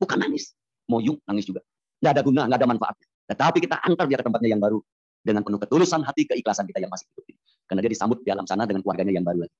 Bukan 0.00 0.16
nangis. 0.16 0.54
Moyung 0.88 1.20
nangis 1.28 1.48
juga. 1.48 1.60
Nggak 2.00 2.12
ada 2.20 2.22
guna, 2.24 2.42
nggak 2.48 2.58
ada 2.60 2.68
manfaatnya. 2.68 3.06
Tetapi 3.24 3.58
kita 3.64 3.76
antar 3.84 4.04
dia 4.08 4.20
ke 4.20 4.24
tempatnya 4.24 4.50
yang 4.52 4.62
baru 4.62 4.78
dengan 5.24 5.40
penuh 5.40 5.60
ketulusan 5.60 6.04
hati, 6.04 6.28
keikhlasan 6.28 6.68
kita 6.68 6.78
yang 6.84 6.92
masih 6.92 7.08
hidup. 7.16 7.24
Karena 7.64 7.80
dia 7.80 7.92
disambut 7.96 8.20
di 8.20 8.28
alam 8.28 8.44
sana 8.44 8.68
dengan 8.68 8.84
keluarganya 8.84 9.12
yang 9.16 9.24
baru 9.24 9.48
lagi. 9.48 9.56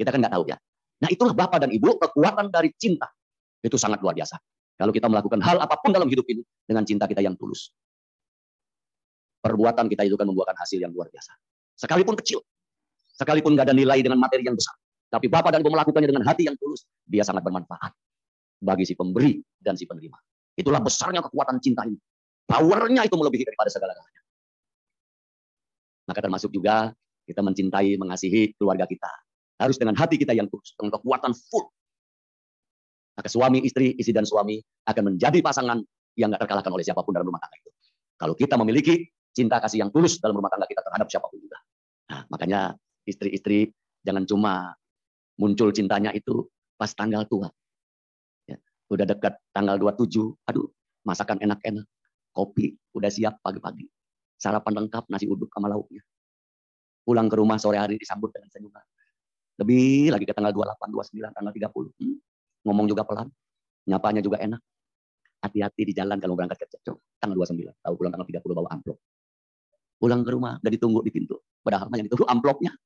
Kita 0.00 0.08
kan 0.08 0.18
nggak 0.24 0.32
tahu 0.32 0.44
ya. 0.48 0.56
Nah 1.04 1.08
itulah 1.12 1.34
Bapak 1.36 1.68
dan 1.68 1.70
Ibu, 1.70 2.00
kekuatan 2.00 2.48
dari 2.48 2.72
cinta. 2.74 3.06
Itu 3.60 3.76
sangat 3.76 4.00
luar 4.00 4.16
biasa. 4.16 4.40
Kalau 4.78 4.94
kita 4.94 5.10
melakukan 5.10 5.42
hal 5.42 5.58
apa 5.58 5.74
pun 5.82 5.90
dalam 5.90 6.06
hidup 6.06 6.22
ini 6.30 6.46
dengan 6.62 6.86
cinta 6.86 7.10
kita 7.10 7.18
yang 7.18 7.34
tulus. 7.34 7.74
Perbuatan 9.42 9.90
kita 9.90 10.06
itu 10.06 10.14
kan 10.14 10.26
membuahkan 10.30 10.54
hasil 10.54 10.78
yang 10.78 10.94
luar 10.94 11.10
biasa. 11.10 11.34
Sekalipun 11.74 12.14
kecil. 12.18 12.38
Sekalipun 13.18 13.58
nggak 13.58 13.66
ada 13.70 13.74
nilai 13.74 13.98
dengan 13.98 14.22
materi 14.22 14.46
yang 14.46 14.54
besar. 14.54 14.78
Tapi 15.10 15.26
Bapak 15.26 15.50
dan 15.50 15.66
Ibu 15.66 15.74
melakukannya 15.74 16.08
dengan 16.14 16.22
hati 16.22 16.46
yang 16.46 16.54
tulus. 16.54 16.86
Dia 17.02 17.26
sangat 17.26 17.42
bermanfaat 17.42 17.90
bagi 18.62 18.86
si 18.86 18.94
pemberi 18.94 19.42
dan 19.58 19.74
si 19.74 19.86
penerima. 19.86 20.14
Itulah 20.58 20.82
besarnya 20.82 21.22
kekuatan 21.26 21.58
cinta 21.58 21.86
ini. 21.86 21.98
Powernya 22.46 23.06
itu 23.06 23.14
melebihi 23.14 23.44
daripada 23.46 23.70
segala-galanya. 23.70 24.22
Maka 26.08 26.20
termasuk 26.24 26.50
juga 26.54 26.96
kita 27.28 27.44
mencintai, 27.44 28.00
mengasihi 28.00 28.56
keluarga 28.56 28.88
kita. 28.88 29.10
Harus 29.58 29.76
dengan 29.76 29.98
hati 29.98 30.16
kita 30.16 30.32
yang 30.32 30.48
tulus, 30.48 30.72
dengan 30.78 30.96
kekuatan 30.96 31.34
full. 31.34 31.68
Maka 33.18 33.26
suami, 33.26 33.58
istri, 33.66 33.98
istri 33.98 34.14
dan 34.14 34.22
suami 34.22 34.62
akan 34.86 35.14
menjadi 35.14 35.42
pasangan 35.42 35.82
yang 36.14 36.30
gak 36.30 36.46
terkalahkan 36.46 36.70
oleh 36.70 36.86
siapa 36.86 37.02
pun 37.02 37.10
dalam 37.10 37.26
rumah 37.26 37.42
tangga 37.42 37.58
itu. 37.58 37.70
Kalau 38.14 38.34
kita 38.38 38.54
memiliki 38.54 39.10
cinta 39.34 39.58
kasih 39.58 39.82
yang 39.82 39.90
tulus 39.90 40.22
dalam 40.22 40.38
rumah 40.38 40.50
tangga 40.50 40.70
kita 40.70 40.82
terhadap 40.86 41.10
siapa 41.10 41.26
pun 41.26 41.38
juga. 41.42 41.58
Nah, 42.14 42.22
makanya 42.30 42.60
istri-istri 43.02 43.74
jangan 44.06 44.22
cuma 44.22 44.72
muncul 45.34 45.74
cintanya 45.74 46.14
itu 46.14 46.46
pas 46.78 46.90
tanggal 46.94 47.26
tua. 47.26 47.50
Ya, 48.46 48.58
udah 48.90 49.06
dekat 49.06 49.34
tanggal 49.50 49.78
27, 49.82 50.38
aduh 50.46 50.70
masakan 51.02 51.42
enak-enak. 51.42 51.86
Kopi 52.30 52.70
udah 52.94 53.10
siap 53.10 53.42
pagi-pagi 53.42 53.90
sarapan 54.38 54.86
lengkap, 54.86 55.10
nasi 55.10 55.26
uduk 55.26 55.50
sama 55.50 55.66
lauknya. 55.68 56.00
Pulang 57.02 57.26
ke 57.26 57.36
rumah 57.36 57.58
sore 57.58 57.76
hari 57.76 57.98
disambut 57.98 58.30
dengan 58.30 58.48
senyuman. 58.54 58.86
Lebih 59.58 60.14
lagi 60.14 60.24
ke 60.24 60.32
tanggal 60.32 60.54
28, 60.54 60.94
29, 61.18 61.34
tanggal 61.34 61.52
30. 61.52 61.90
Hmm. 61.98 62.18
Ngomong 62.68 62.84
juga 62.84 63.08
pelan. 63.08 63.32
Nyapanya 63.88 64.20
juga 64.20 64.36
enak. 64.44 64.60
Hati-hati 65.40 65.88
di 65.88 65.92
jalan 65.96 66.20
kalau 66.20 66.36
berangkat 66.36 66.68
kerja. 66.68 66.76
Coba, 66.84 67.00
tanggal 67.16 67.48
29. 67.48 67.72
Tahu 67.80 67.94
pulang 67.96 68.12
tanggal 68.12 68.28
30 68.28 68.58
bawa 68.60 68.68
amplop. 68.68 68.98
Pulang 69.96 70.20
ke 70.20 70.30
rumah, 70.36 70.60
udah 70.60 70.72
ditunggu 70.76 71.00
di 71.02 71.10
pintu. 71.10 71.40
Padahal 71.64 71.88
yang 71.96 72.04
ditunggu 72.04 72.28
amplopnya. 72.34 72.76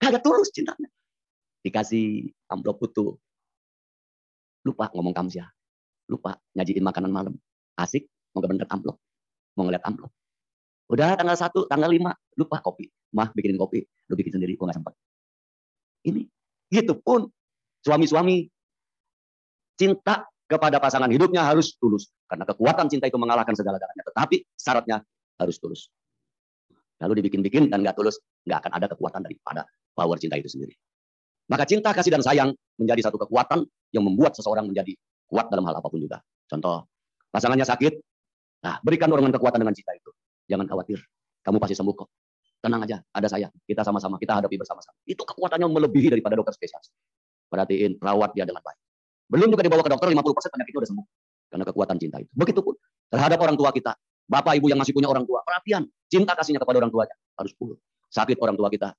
Kagak 0.00 0.24
tulus 0.24 0.48
cintanya. 0.48 0.88
Dikasih 1.60 2.32
amplop 2.48 2.80
utuh. 2.80 3.20
Lupa 4.64 4.88
ngomong 4.96 5.12
kamsia. 5.12 5.44
Lupa 6.08 6.40
nyajiin 6.56 6.80
makanan 6.80 7.12
malam. 7.12 7.34
Asik, 7.76 8.08
mau 8.32 8.40
kebenet 8.40 8.70
amplop 8.72 8.96
mau 9.54 9.64
ngeliat 9.66 9.82
amplop. 9.86 10.10
Udah 10.90 11.16
tanggal 11.16 11.34
1, 11.38 11.70
tanggal 11.70 11.90
5, 11.90 12.38
lupa 12.38 12.56
kopi. 12.60 12.90
Mah 13.14 13.30
bikinin 13.32 13.56
kopi, 13.56 13.80
lu 14.10 14.14
bikin 14.18 14.36
sendiri, 14.36 14.58
gua 14.58 14.74
gak 14.74 14.82
sempat. 14.82 14.94
Ini, 16.04 16.28
gitu 16.68 16.98
pun 17.00 17.30
suami-suami 17.84 18.48
cinta 19.76 20.24
kepada 20.48 20.80
pasangan 20.80 21.12
hidupnya 21.12 21.44
harus 21.44 21.76
tulus. 21.76 22.10
Karena 22.24 22.48
kekuatan 22.48 22.88
cinta 22.88 23.06
itu 23.06 23.20
mengalahkan 23.20 23.52
segala-galanya. 23.52 24.02
Tetapi 24.08 24.36
syaratnya 24.56 25.04
harus 25.38 25.56
tulus. 25.60 25.92
Lalu 27.02 27.20
dibikin-bikin 27.20 27.68
dan 27.68 27.84
nggak 27.84 27.98
tulus, 27.98 28.16
nggak 28.48 28.64
akan 28.64 28.72
ada 28.80 28.86
kekuatan 28.88 29.20
daripada 29.20 29.68
power 29.92 30.16
cinta 30.16 30.40
itu 30.40 30.48
sendiri. 30.48 30.72
Maka 31.44 31.68
cinta, 31.68 31.92
kasih, 31.92 32.08
dan 32.08 32.24
sayang 32.24 32.50
menjadi 32.80 33.12
satu 33.12 33.20
kekuatan 33.20 33.68
yang 33.92 34.08
membuat 34.08 34.32
seseorang 34.32 34.64
menjadi 34.64 34.96
kuat 35.28 35.52
dalam 35.52 35.68
hal 35.68 35.76
apa 35.76 35.88
pun 35.92 36.00
juga. 36.00 36.24
Contoh, 36.48 36.88
pasangannya 37.28 37.68
sakit, 37.68 38.00
Nah, 38.64 38.80
berikan 38.80 39.12
dorongan 39.12 39.36
kekuatan 39.36 39.60
dengan 39.60 39.76
cinta 39.76 39.92
itu. 39.92 40.08
Jangan 40.48 40.64
khawatir. 40.64 40.96
Kamu 41.44 41.60
pasti 41.60 41.76
sembuh 41.76 41.92
kok. 41.92 42.08
Tenang 42.64 42.80
aja, 42.88 42.96
ada 43.12 43.28
saya. 43.28 43.52
Kita 43.68 43.84
sama-sama, 43.84 44.16
kita 44.16 44.40
hadapi 44.40 44.56
bersama-sama. 44.56 44.96
Itu 45.04 45.28
kekuatannya 45.28 45.68
melebihi 45.68 46.08
daripada 46.08 46.40
dokter 46.40 46.56
spesialis. 46.56 46.88
Perhatiin, 47.54 48.02
rawat 48.02 48.34
dia 48.34 48.42
dengan 48.42 48.66
baik. 48.66 48.78
Belum 49.30 49.48
juga 49.54 49.62
dibawa 49.62 49.82
ke 49.86 49.90
dokter, 49.94 50.10
50% 50.10 50.54
penyakitnya 50.58 50.80
udah 50.82 50.90
sembuh. 50.90 51.06
Karena 51.54 51.64
kekuatan 51.70 51.96
cinta 52.02 52.16
itu. 52.18 52.30
Begitupun 52.34 52.74
terhadap 53.14 53.38
orang 53.38 53.54
tua 53.54 53.70
kita. 53.70 53.94
Bapak, 54.26 54.58
ibu 54.58 54.66
yang 54.66 54.82
masih 54.82 54.90
punya 54.90 55.06
orang 55.06 55.22
tua. 55.22 55.46
Perhatian, 55.46 55.86
cinta 56.10 56.34
kasihnya 56.34 56.58
kepada 56.58 56.82
orang 56.82 56.90
tuanya. 56.90 57.14
Harus 57.38 57.54
full. 57.54 57.78
Sakit 58.10 58.34
orang 58.42 58.58
tua 58.58 58.66
kita. 58.74 58.90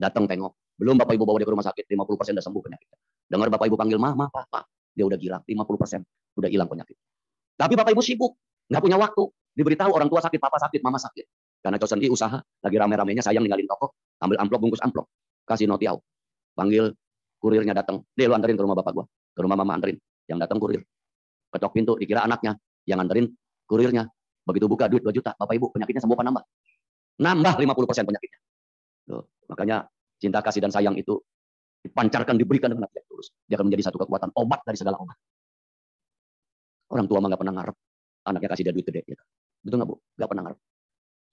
Datang 0.00 0.24
tengok. 0.24 0.56
Belum 0.74 0.98
Bapak 0.98 1.14
Ibu 1.14 1.22
bawa 1.22 1.38
dia 1.38 1.46
ke 1.46 1.54
rumah 1.54 1.66
sakit, 1.66 1.86
50% 1.86 2.34
udah 2.34 2.44
sembuh 2.44 2.62
penyakitnya. 2.66 2.98
Dengar 3.30 3.46
Bapak 3.46 3.66
Ibu 3.70 3.76
panggil 3.78 3.98
mama, 3.98 4.26
papa, 4.26 4.66
dia 4.90 5.06
udah 5.06 5.14
gila, 5.14 5.38
50% 5.46 6.02
udah 6.34 6.50
hilang 6.50 6.66
penyakit. 6.66 6.98
Tapi 7.54 7.72
Bapak 7.78 7.94
Ibu 7.94 8.02
sibuk, 8.02 8.34
nggak 8.66 8.82
punya 8.82 8.98
waktu. 8.98 9.22
Diberitahu 9.54 9.90
orang 9.94 10.10
tua 10.10 10.18
sakit, 10.18 10.40
papa 10.42 10.58
sakit, 10.58 10.82
mama 10.82 10.98
sakit. 10.98 11.26
Karena 11.62 11.78
Chosen 11.78 12.02
I 12.02 12.10
usaha, 12.10 12.42
lagi 12.42 12.76
rame-ramenya 12.76 13.22
sayang 13.22 13.46
ninggalin 13.46 13.70
toko, 13.70 13.94
ambil 14.18 14.42
amplop, 14.42 14.60
bungkus 14.66 14.82
amplop, 14.82 15.06
kasih 15.46 15.70
notiau. 15.70 16.02
Panggil 16.58 16.90
kurirnya 17.44 17.76
datang, 17.76 18.00
dia 18.16 18.24
lu 18.24 18.32
anterin 18.32 18.56
ke 18.56 18.64
rumah 18.64 18.72
bapak 18.80 18.92
gua, 18.96 19.04
ke 19.04 19.40
rumah 19.44 19.60
mama 19.60 19.76
anterin. 19.76 20.00
Yang 20.24 20.48
datang 20.48 20.56
kurir. 20.56 20.80
Ketok 21.52 21.72
pintu, 21.76 21.92
dikira 22.00 22.24
anaknya, 22.24 22.56
yang 22.88 23.04
anterin 23.04 23.28
kurirnya. 23.68 24.08
Begitu 24.48 24.64
buka 24.64 24.88
duit 24.88 25.04
2 25.04 25.12
juta, 25.12 25.36
Bapak 25.36 25.56
Ibu 25.56 25.72
penyakitnya 25.72 26.00
sembuh 26.04 26.16
apa 26.16 26.24
nambah? 26.24 26.44
Nambah 27.20 27.54
50% 27.60 28.08
penyakitnya. 28.08 28.40
Tuh, 29.08 29.24
makanya 29.48 29.84
cinta 30.20 30.40
kasih 30.40 30.64
dan 30.64 30.72
sayang 30.72 30.96
itu 30.96 31.16
dipancarkan, 31.84 32.36
diberikan 32.36 32.72
dengan 32.72 32.88
hati 32.88 33.00
yang 33.00 33.08
tulus. 33.08 33.28
Dia 33.44 33.56
akan 33.60 33.68
menjadi 33.68 33.88
satu 33.88 34.00
kekuatan 34.04 34.32
obat 34.36 34.60
dari 34.64 34.76
segala 34.80 35.00
obat. 35.00 35.16
Orang 36.92 37.08
tua 37.08 37.20
mah 37.24 37.28
nggak 37.32 37.40
pernah 37.40 37.54
ngarep 37.60 37.76
anaknya 38.24 38.48
kasih 38.52 38.62
dia 38.68 38.72
duit 38.72 38.86
gede. 38.88 39.00
Gitu. 39.04 39.22
Betul 39.64 39.76
nggak 39.80 39.88
bu? 39.88 39.96
Nggak 40.16 40.28
pernah 40.28 40.42
ngarep. 40.48 40.58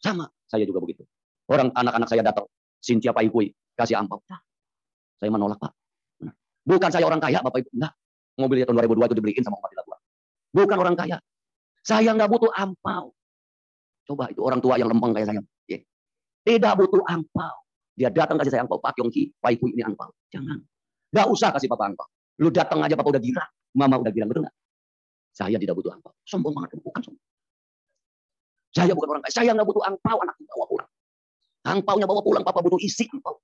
Sama, 0.01 0.25
saya 0.47 0.63
juga 0.67 0.79
begitu. 0.83 1.03
Orang 1.51 1.71
anak-anak 1.75 2.07
saya 2.07 2.23
datang, 2.23 2.47
Sintia 2.79 3.11
Pak 3.11 3.23
Ikui, 3.27 3.51
kasih. 3.75 3.99
Nah, 3.99 4.39
saya 5.19 5.29
menolak 5.29 5.59
Pak. 5.59 5.71
Bukan 6.61 6.89
saya 6.93 7.05
orang 7.09 7.21
kaya 7.21 7.41
Bapak 7.41 7.65
Ibu. 7.65 7.69
Enggak. 7.77 7.93
Mobilnya 8.39 8.65
tahun 8.69 8.77
2002 8.87 9.09
itu 9.11 9.15
dibeliin 9.17 9.43
sama 9.43 9.57
umat 9.59 9.71
gua. 9.83 9.97
Bukan 10.55 10.77
orang 10.77 10.95
kaya. 10.95 11.17
Saya 11.81 12.13
nggak 12.13 12.29
butuh 12.29 12.51
ampau. 12.53 13.11
Coba 14.05 14.29
itu 14.29 14.41
orang 14.45 14.59
tua 14.61 14.77
yang 14.77 14.89
lempeng 14.89 15.13
kayak 15.13 15.27
saya. 15.29 15.41
Tidak 16.41 16.73
butuh 16.73 17.05
ampau. 17.05 17.55
Dia 17.93 18.09
datang 18.09 18.41
kasih 18.41 18.51
saya 18.53 18.61
ampau. 18.65 18.81
Pak 18.81 18.97
Yongki, 18.97 19.29
Pak 19.37 19.57
Ibu 19.57 19.65
ini 19.77 19.81
ampau. 19.85 20.09
Jangan. 20.33 20.57
Nggak 21.13 21.27
usah 21.29 21.49
kasih 21.53 21.69
Papa 21.69 21.91
ampau. 21.91 22.07
Lu 22.41 22.49
datang 22.49 22.81
aja 22.81 22.97
Papa 22.97 23.13
udah 23.13 23.21
gila. 23.21 23.45
Mama 23.77 24.01
udah 24.01 24.09
gila. 24.09 24.25
Betul 24.25 24.49
nggak? 24.49 24.55
Saya 25.31 25.57
tidak 25.61 25.77
butuh 25.77 25.93
ampau. 25.93 26.13
Sombong 26.25 26.53
banget. 26.57 26.81
Bukan 26.81 27.01
sombong. 27.05 27.25
Saya 28.73 28.91
bukan 28.97 29.07
orang 29.17 29.21
kaya. 29.21 29.33
Saya 29.37 29.49
nggak 29.53 29.67
butuh 29.69 29.83
angpau. 29.85 30.17
Anak 30.17 30.35
bawa 30.49 30.65
pulang. 30.65 30.89
Angpaunya 31.61 32.05
bawa 32.09 32.21
pulang. 32.25 32.41
Papa 32.41 32.59
butuh 32.65 32.81
isi 32.81 33.05
angpau. 33.05 33.37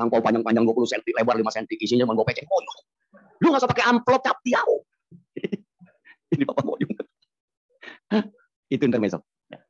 Angpau 0.00 0.20
panjang-panjang 0.24 0.64
20 0.64 0.92
cm, 0.96 1.02
lebar 1.20 1.36
5 1.36 1.56
cm, 1.56 1.66
isinya 1.84 2.04
cuma 2.08 2.16
gopecek. 2.16 2.48
Oh, 2.48 2.60
lu 3.40 3.52
nggak 3.52 3.60
usah 3.60 3.70
pakai 3.70 3.84
amplop 3.88 4.20
cap 4.24 4.40
tiau. 4.40 4.84
ini 6.34 6.44
Bapak 6.48 6.64
mau. 6.64 6.76
Itu 8.70 8.82
intermezzo. 8.86 9.20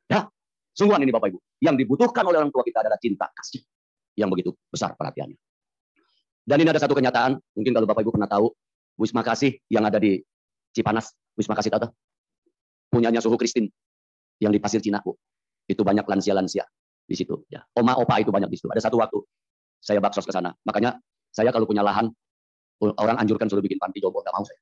Ya, 0.07 0.27
sungguhan 0.71 1.01
ini 1.03 1.11
Bapak 1.11 1.33
Ibu. 1.33 1.39
Yang 1.59 1.75
dibutuhkan 1.85 2.23
oleh 2.23 2.37
orang 2.39 2.51
tua 2.53 2.63
kita 2.63 2.85
adalah 2.85 2.99
cinta 3.01 3.27
kasih. 3.33 3.61
Yang 4.15 4.29
begitu 4.37 4.51
besar 4.71 4.95
perhatiannya. 4.95 5.39
Dan 6.41 6.57
ini 6.57 6.69
ada 6.73 6.81
satu 6.81 6.97
kenyataan, 6.97 7.37
mungkin 7.55 7.71
kalau 7.75 7.87
Bapak 7.87 8.01
Ibu 8.05 8.11
pernah 8.15 8.29
tahu, 8.29 8.49
Wisma 8.99 9.23
Kasih 9.23 9.55
yang 9.71 9.87
ada 9.87 9.97
di 9.97 10.19
Cipanas, 10.75 11.15
Wisma 11.37 11.55
Kasih 11.55 11.71
tahu 11.73 11.89
punyanya 12.91 13.23
suhu 13.23 13.39
Kristin 13.39 13.71
yang 14.43 14.51
di 14.51 14.59
Pasir 14.59 14.83
Cina, 14.83 14.99
Bu. 14.99 15.15
Itu 15.65 15.87
banyak 15.87 16.03
lansia-lansia 16.03 16.67
di 17.07 17.15
situ. 17.15 17.47
Ya. 17.47 17.63
Oma 17.79 17.95
opa 17.95 18.19
itu 18.19 18.29
banyak 18.35 18.51
di 18.51 18.59
situ. 18.59 18.67
Ada 18.67 18.91
satu 18.91 18.99
waktu 18.99 19.23
saya 19.81 19.97
baksos 19.97 20.23
ke 20.23 20.31
sana. 20.31 20.53
Makanya 20.63 21.01
saya 21.33 21.49
kalau 21.49 21.65
punya 21.65 21.81
lahan, 21.81 22.13
orang 22.81 23.17
anjurkan 23.17 23.49
suruh 23.49 23.65
bikin 23.65 23.81
panti 23.81 23.97
jompo, 23.97 24.21
nggak 24.21 24.33
mau 24.33 24.45
saya. 24.45 24.61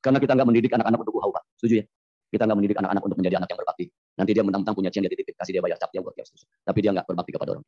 Karena 0.00 0.18
kita 0.18 0.32
nggak 0.34 0.48
mendidik 0.48 0.72
anak-anak 0.72 0.98
untuk 1.04 1.14
uhau, 1.20 1.30
Pak. 1.30 1.44
Setuju 1.60 1.74
ya? 1.82 1.84
Kita 2.28 2.42
nggak 2.44 2.58
mendidik 2.60 2.78
anak-anak 2.80 3.02
untuk 3.04 3.18
menjadi 3.20 3.36
anak 3.40 3.48
yang 3.52 3.58
berbakti. 3.60 3.84
Nanti 4.18 4.30
dia 4.36 4.42
mentang-mentang 4.44 4.76
punya 4.76 4.90
cian 4.92 5.02
dia 5.04 5.12
titip, 5.12 5.36
kasih 5.36 5.52
dia 5.58 5.62
bayar 5.64 5.76
cap 5.80 5.90
dia 5.92 6.00
buat 6.00 6.14
Tapi 6.16 6.78
dia 6.80 6.90
nggak 6.92 7.06
berbakti 7.08 7.30
kepada 7.36 7.50
orang. 7.56 7.64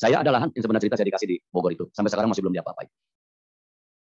Saya 0.00 0.16
ada 0.24 0.30
lahan, 0.32 0.48
yang 0.56 0.62
sebenarnya 0.64 0.82
cerita 0.88 0.96
saya 0.96 1.06
dikasih 1.12 1.28
di 1.28 1.36
Bogor 1.52 1.70
itu. 1.76 1.84
Sampai 1.92 2.08
sekarang 2.08 2.32
masih 2.32 2.40
belum 2.40 2.54
diapa-apain. 2.56 2.88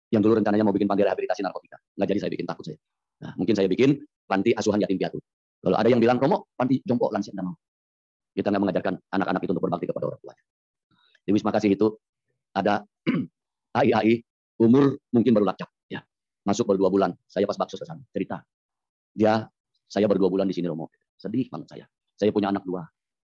Yang 0.09 0.23
dulu 0.25 0.33
rencananya 0.41 0.65
mau 0.65 0.73
bikin 0.73 0.89
panti 0.89 1.03
rehabilitasi 1.05 1.41
narkotika. 1.45 1.77
Nggak 2.01 2.09
jadi 2.09 2.21
saya 2.25 2.31
bikin, 2.33 2.47
takut 2.49 2.65
saya. 2.65 2.79
Nah, 3.21 3.33
mungkin 3.37 3.55
saya 3.55 3.69
bikin 3.69 3.91
panti 4.25 4.51
asuhan 4.57 4.81
yatim 4.81 4.97
piatu. 4.97 5.21
Kalau 5.61 5.77
ada 5.77 5.89
yang 5.93 6.01
bilang, 6.01 6.17
Romo, 6.17 6.49
panti 6.57 6.81
jompo 6.89 7.13
lansia 7.13 7.37
mau. 7.37 7.53
Kita 8.33 8.49
nggak 8.49 8.63
mengajarkan 8.65 8.95
anak-anak 9.13 9.41
itu 9.45 9.51
untuk 9.53 9.65
berbakti 9.69 9.87
kepada 9.93 10.05
orang 10.09 10.21
tuanya. 10.25 10.43
Di 11.23 11.31
Wisma 11.31 11.55
Kasih 11.55 11.75
itu 11.75 11.95
ada 12.53 12.83
AI-AI 13.79 14.23
umur 14.61 14.99
mungkin 15.11 15.33
baru 15.33 15.49
lacak. 15.49 15.71
Ya. 15.89 16.03
Masuk 16.47 16.69
baru 16.69 16.87
dua 16.87 16.91
bulan. 16.91 17.11
Saya 17.27 17.47
pas 17.47 17.57
bakso 17.57 17.79
sana. 17.81 18.03
Cerita. 18.11 18.43
Dia, 19.13 19.47
saya 19.87 20.07
baru 20.09 20.27
dua 20.27 20.31
bulan 20.33 20.47
di 20.49 20.55
sini 20.57 20.69
Romo. 20.69 20.91
Sedih 21.17 21.47
banget 21.49 21.79
saya. 21.79 21.85
Saya 22.19 22.31
punya 22.35 22.51
anak 22.51 22.67
dua. 22.67 22.87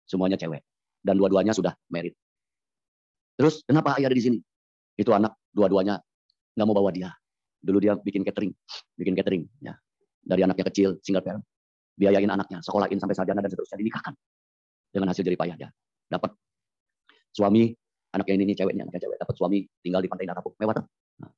Semuanya 0.04 0.36
cewek. 0.40 0.64
Dan 1.04 1.20
dua-duanya 1.20 1.52
sudah 1.52 1.76
merit. 1.92 2.16
Terus 3.36 3.60
kenapa 3.66 3.98
ayah 3.98 4.08
ada 4.08 4.16
di 4.16 4.24
sini? 4.24 4.38
Itu 4.94 5.10
anak 5.10 5.34
dua-duanya 5.50 5.98
nggak 6.54 6.66
mau 6.66 6.76
bawa 6.76 6.94
dia. 6.94 7.10
Dulu 7.64 7.80
dia 7.80 7.96
bikin 7.98 8.22
catering, 8.22 8.52
bikin 8.94 9.14
catering 9.16 9.42
ya. 9.64 9.74
Dari 10.24 10.40
anaknya 10.44 10.64
kecil, 10.72 10.96
single 11.04 11.20
parent, 11.20 11.44
biayain 11.98 12.30
anaknya, 12.30 12.60
sekolahin 12.64 12.96
sampai 12.96 13.16
sarjana 13.16 13.40
dan 13.44 13.50
seterusnya 13.52 13.78
dinikahkan. 13.80 14.14
Dengan 14.94 15.10
hasil 15.10 15.26
jerih 15.26 15.36
payah 15.36 15.56
dia. 15.58 15.68
Dapat 16.08 16.30
suami, 17.34 17.74
anaknya 18.14 18.34
ini, 18.38 18.44
ini 18.46 18.54
ceweknya, 18.54 18.82
anaknya 18.86 19.10
cewek, 19.10 19.18
dapat 19.18 19.34
suami 19.34 19.58
tinggal 19.82 20.00
di 20.00 20.08
pantai 20.08 20.24
Nakapuk. 20.30 20.54
Mewah. 20.62 20.78
Nah, 20.78 21.30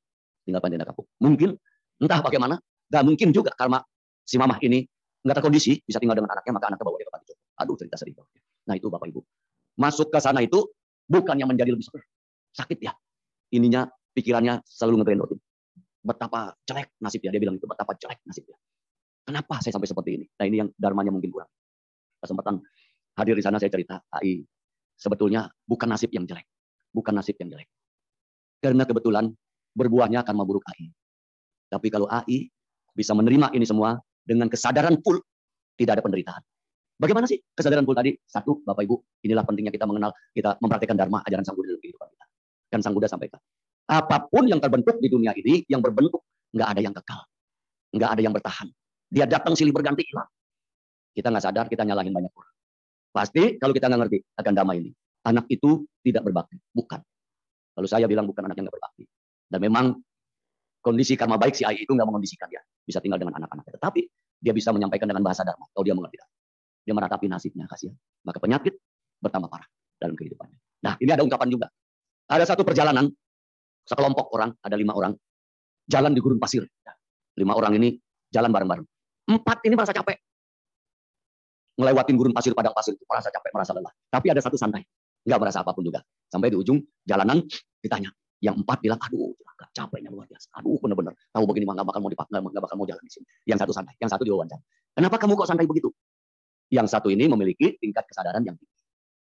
tinggal 0.45 0.61
pantai 0.61 0.79
Nakapuk. 0.79 1.07
Mungkin 1.25 1.57
entah 1.97 2.21
bagaimana, 2.21 2.61
nggak 2.93 3.03
mungkin 3.03 3.29
juga 3.33 3.51
karena 3.57 3.81
si 4.23 4.37
mamah 4.37 4.61
ini 4.61 4.85
nggak 5.27 5.43
terkondisi 5.43 5.81
bisa 5.83 5.99
tinggal 5.99 6.15
dengan 6.15 6.39
anaknya 6.39 6.53
maka 6.55 6.67
anaknya 6.71 6.87
bawa 6.87 6.97
dia 7.03 7.07
ke 7.09 7.15
panti 7.15 7.33
Aduh 7.57 7.75
cerita 7.75 7.97
sedih. 7.97 8.15
Nah 8.69 8.75
itu 8.77 8.87
bapak 8.93 9.09
ibu. 9.11 9.25
Masuk 9.81 10.13
ke 10.13 10.21
sana 10.21 10.45
itu 10.45 10.61
bukan 11.09 11.35
yang 11.41 11.49
menjadi 11.49 11.73
lebih 11.73 11.89
sakit 12.53 12.79
ya. 12.85 12.93
Ininya 13.57 13.89
pikirannya 14.13 14.61
selalu 14.69 15.03
ngerendotin. 15.03 15.41
Betapa 16.05 16.53
jelek 16.69 16.95
nasibnya. 17.01 17.33
Dia 17.33 17.41
bilang 17.41 17.57
itu 17.57 17.65
betapa 17.65 17.97
jelek 17.97 18.21
nasibnya. 18.29 18.61
Kenapa 19.25 19.59
saya 19.65 19.73
sampai 19.73 19.89
seperti 19.89 20.11
ini? 20.21 20.27
Nah 20.37 20.45
ini 20.47 20.57
yang 20.61 20.69
dharmanya 20.77 21.11
mungkin 21.11 21.33
kurang. 21.33 21.51
Kesempatan 22.21 22.61
hadir 23.17 23.35
di 23.35 23.45
sana 23.45 23.57
saya 23.57 23.73
cerita, 23.73 23.99
AI 24.13 24.45
sebetulnya 24.97 25.49
bukan 25.69 25.89
nasib 25.93 26.11
yang 26.11 26.25
jelek. 26.25 26.49
Bukan 26.91 27.13
nasib 27.13 27.37
yang 27.39 27.53
jelek. 27.53 27.69
Karena 28.61 28.89
kebetulan 28.89 29.31
berbuahnya 29.77 30.25
akan 30.25 30.35
memburuk 30.35 30.65
AI. 30.73 30.89
Tapi 31.69 31.93
kalau 31.93 32.09
AI 32.09 32.49
bisa 32.97 33.13
menerima 33.13 33.53
ini 33.53 33.69
semua 33.69 34.01
dengan 34.25 34.49
kesadaran 34.49 34.97
full, 35.05 35.21
tidak 35.77 36.01
ada 36.01 36.03
penderitaan. 36.03 36.43
Bagaimana 36.97 37.29
sih 37.29 37.37
kesadaran 37.53 37.85
full 37.85 37.93
tadi? 37.93 38.17
Satu, 38.25 38.65
Bapak 38.65 38.89
Ibu, 38.89 38.97
inilah 39.29 39.45
pentingnya 39.45 39.69
kita 39.69 39.85
mengenal, 39.85 40.17
kita 40.33 40.57
mempraktikkan 40.65 40.97
Dharma, 40.97 41.21
ajaran 41.29 41.45
Sang 41.45 41.53
Buddha 41.53 41.77
dalam 41.77 41.83
kehidupan 41.85 42.09
kita. 42.09 42.25
Dan 42.73 42.81
Sang 42.81 42.95
Buddha 42.97 43.09
sampaikan. 43.13 43.39
Apa 43.87 44.27
pun 44.27 44.49
yang 44.49 44.59
terbentuk 44.59 44.97
di 44.99 45.13
dunia 45.13 45.37
ini, 45.37 45.63
yang 45.69 45.85
berbentuk, 45.85 46.25
nggak 46.57 46.69
ada 46.73 46.81
yang 46.81 46.95
kekal. 46.97 47.21
Nggak 47.93 48.11
ada 48.17 48.21
yang 48.25 48.35
bertahan. 48.35 48.69
Dia 49.13 49.25
datang 49.29 49.55
silih 49.55 49.77
berganti 49.77 50.03
hilang. 50.09 50.27
Kita 51.13 51.29
nggak 51.29 51.45
sadar, 51.45 51.67
kita 51.69 51.85
nyalahin 51.85 52.17
banyak 52.17 52.33
orang. 52.33 52.56
Pasti 53.17 53.57
kalau 53.57 53.73
kita 53.73 53.89
nggak 53.89 54.01
ngerti 54.05 54.19
akan 54.37 54.53
damai 54.53 54.77
ini. 54.85 54.93
Anak 55.25 55.49
itu 55.49 55.89
tidak 56.05 56.29
berbakti. 56.29 56.61
Bukan. 56.69 57.01
Kalau 57.73 57.89
saya 57.89 58.05
bilang 58.05 58.29
bukan 58.29 58.45
anak 58.45 58.61
yang 58.61 58.69
nggak 58.69 58.77
berbakti. 58.77 59.05
Dan 59.49 59.61
memang 59.65 59.97
kondisi 60.85 61.17
karma 61.17 61.41
baik 61.41 61.57
si 61.57 61.65
ayah 61.65 61.81
itu 61.81 61.89
nggak 61.97 62.05
mengondisikan 62.05 62.53
dia. 62.53 62.61
Bisa 62.85 63.01
tinggal 63.01 63.17
dengan 63.17 63.41
anak-anaknya. 63.41 63.81
Tetapi 63.81 64.01
dia 64.45 64.53
bisa 64.53 64.69
menyampaikan 64.77 65.09
dengan 65.09 65.25
bahasa 65.25 65.49
dharma. 65.49 65.65
Kalau 65.73 65.85
dia 65.89 65.97
mengerti 65.97 66.21
dia 66.87 66.95
meratapi 66.95 67.27
nasibnya 67.27 67.67
kasihan. 67.67 67.97
Maka 68.23 68.39
penyakit 68.39 68.79
bertambah 69.19 69.51
parah 69.51 69.67
dalam 69.99 70.15
kehidupannya. 70.15 70.59
Nah, 70.87 70.95
ini 71.03 71.11
ada 71.11 71.27
ungkapan 71.27 71.51
juga. 71.51 71.67
Ada 72.31 72.55
satu 72.55 72.63
perjalanan, 72.63 73.11
sekelompok 73.83 74.31
orang, 74.31 74.55
ada 74.63 74.79
lima 74.79 74.95
orang, 74.95 75.17
jalan 75.91 76.15
di 76.15 76.23
gurun 76.23 76.39
pasir. 76.39 76.63
Lima 77.35 77.59
orang 77.59 77.75
ini 77.75 77.99
jalan 78.31 78.55
bareng-bareng. 78.55 78.87
Empat 79.35 79.67
ini 79.67 79.75
merasa 79.75 79.91
capek. 79.91 80.15
Ngelewatin 81.77 82.15
gurun 82.17 82.33
pasir, 82.33 82.57
padang 82.57 82.73
pasir 82.73 82.97
itu 82.97 83.05
merasa 83.05 83.29
capek, 83.29 83.51
merasa 83.53 83.73
lelah. 83.77 83.93
Tapi 84.09 84.27
ada 84.33 84.41
satu 84.41 84.57
santai. 84.57 84.85
Nggak 85.29 85.39
merasa 85.43 85.61
apa 85.61 85.77
pun 85.77 85.85
juga. 85.85 86.01
Sampai 86.33 86.49
di 86.49 86.57
ujung 86.57 86.81
jalanan 87.05 87.45
ditanya. 87.85 88.09
Yang 88.41 88.65
empat 88.65 88.79
bilang, 88.81 89.01
aduh, 89.01 89.33
capeknya 89.77 90.09
luar 90.09 90.25
biasa. 90.25 90.49
Aduh, 90.57 90.81
bener-bener. 90.81 91.13
Tahu 91.33 91.45
begini 91.45 91.65
mah 91.69 91.75
nggak 91.77 91.89
bakal 91.93 92.01
mau 92.01 92.11
dipakai, 92.13 92.33
nggak 92.41 92.65
bakal 92.65 92.77
mau 92.81 92.87
jalan 92.89 93.03
di 93.05 93.13
sini. 93.13 93.27
Yang 93.45 93.59
satu 93.65 93.73
santai, 93.77 93.95
yang 94.01 94.09
satu 94.09 94.23
diwawancara. 94.25 94.61
Kenapa 94.97 95.17
kamu 95.21 95.33
kok 95.37 95.49
santai 95.49 95.69
begitu? 95.69 95.93
Yang 96.73 96.87
satu 96.97 97.09
ini 97.13 97.29
memiliki 97.29 97.77
tingkat 97.77 98.09
kesadaran 98.09 98.41
yang 98.41 98.57
tinggi. 98.57 98.77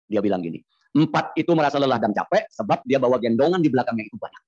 Dia 0.05 0.21
bilang 0.21 0.45
gini, 0.45 0.61
empat 0.93 1.33
itu 1.41 1.51
merasa 1.57 1.81
lelah 1.81 1.97
dan 1.97 2.13
capek 2.13 2.45
sebab 2.53 2.85
dia 2.85 3.01
bawa 3.01 3.17
gendongan 3.17 3.65
di 3.65 3.73
belakangnya 3.73 4.05
itu 4.05 4.21
banyak. 4.21 4.43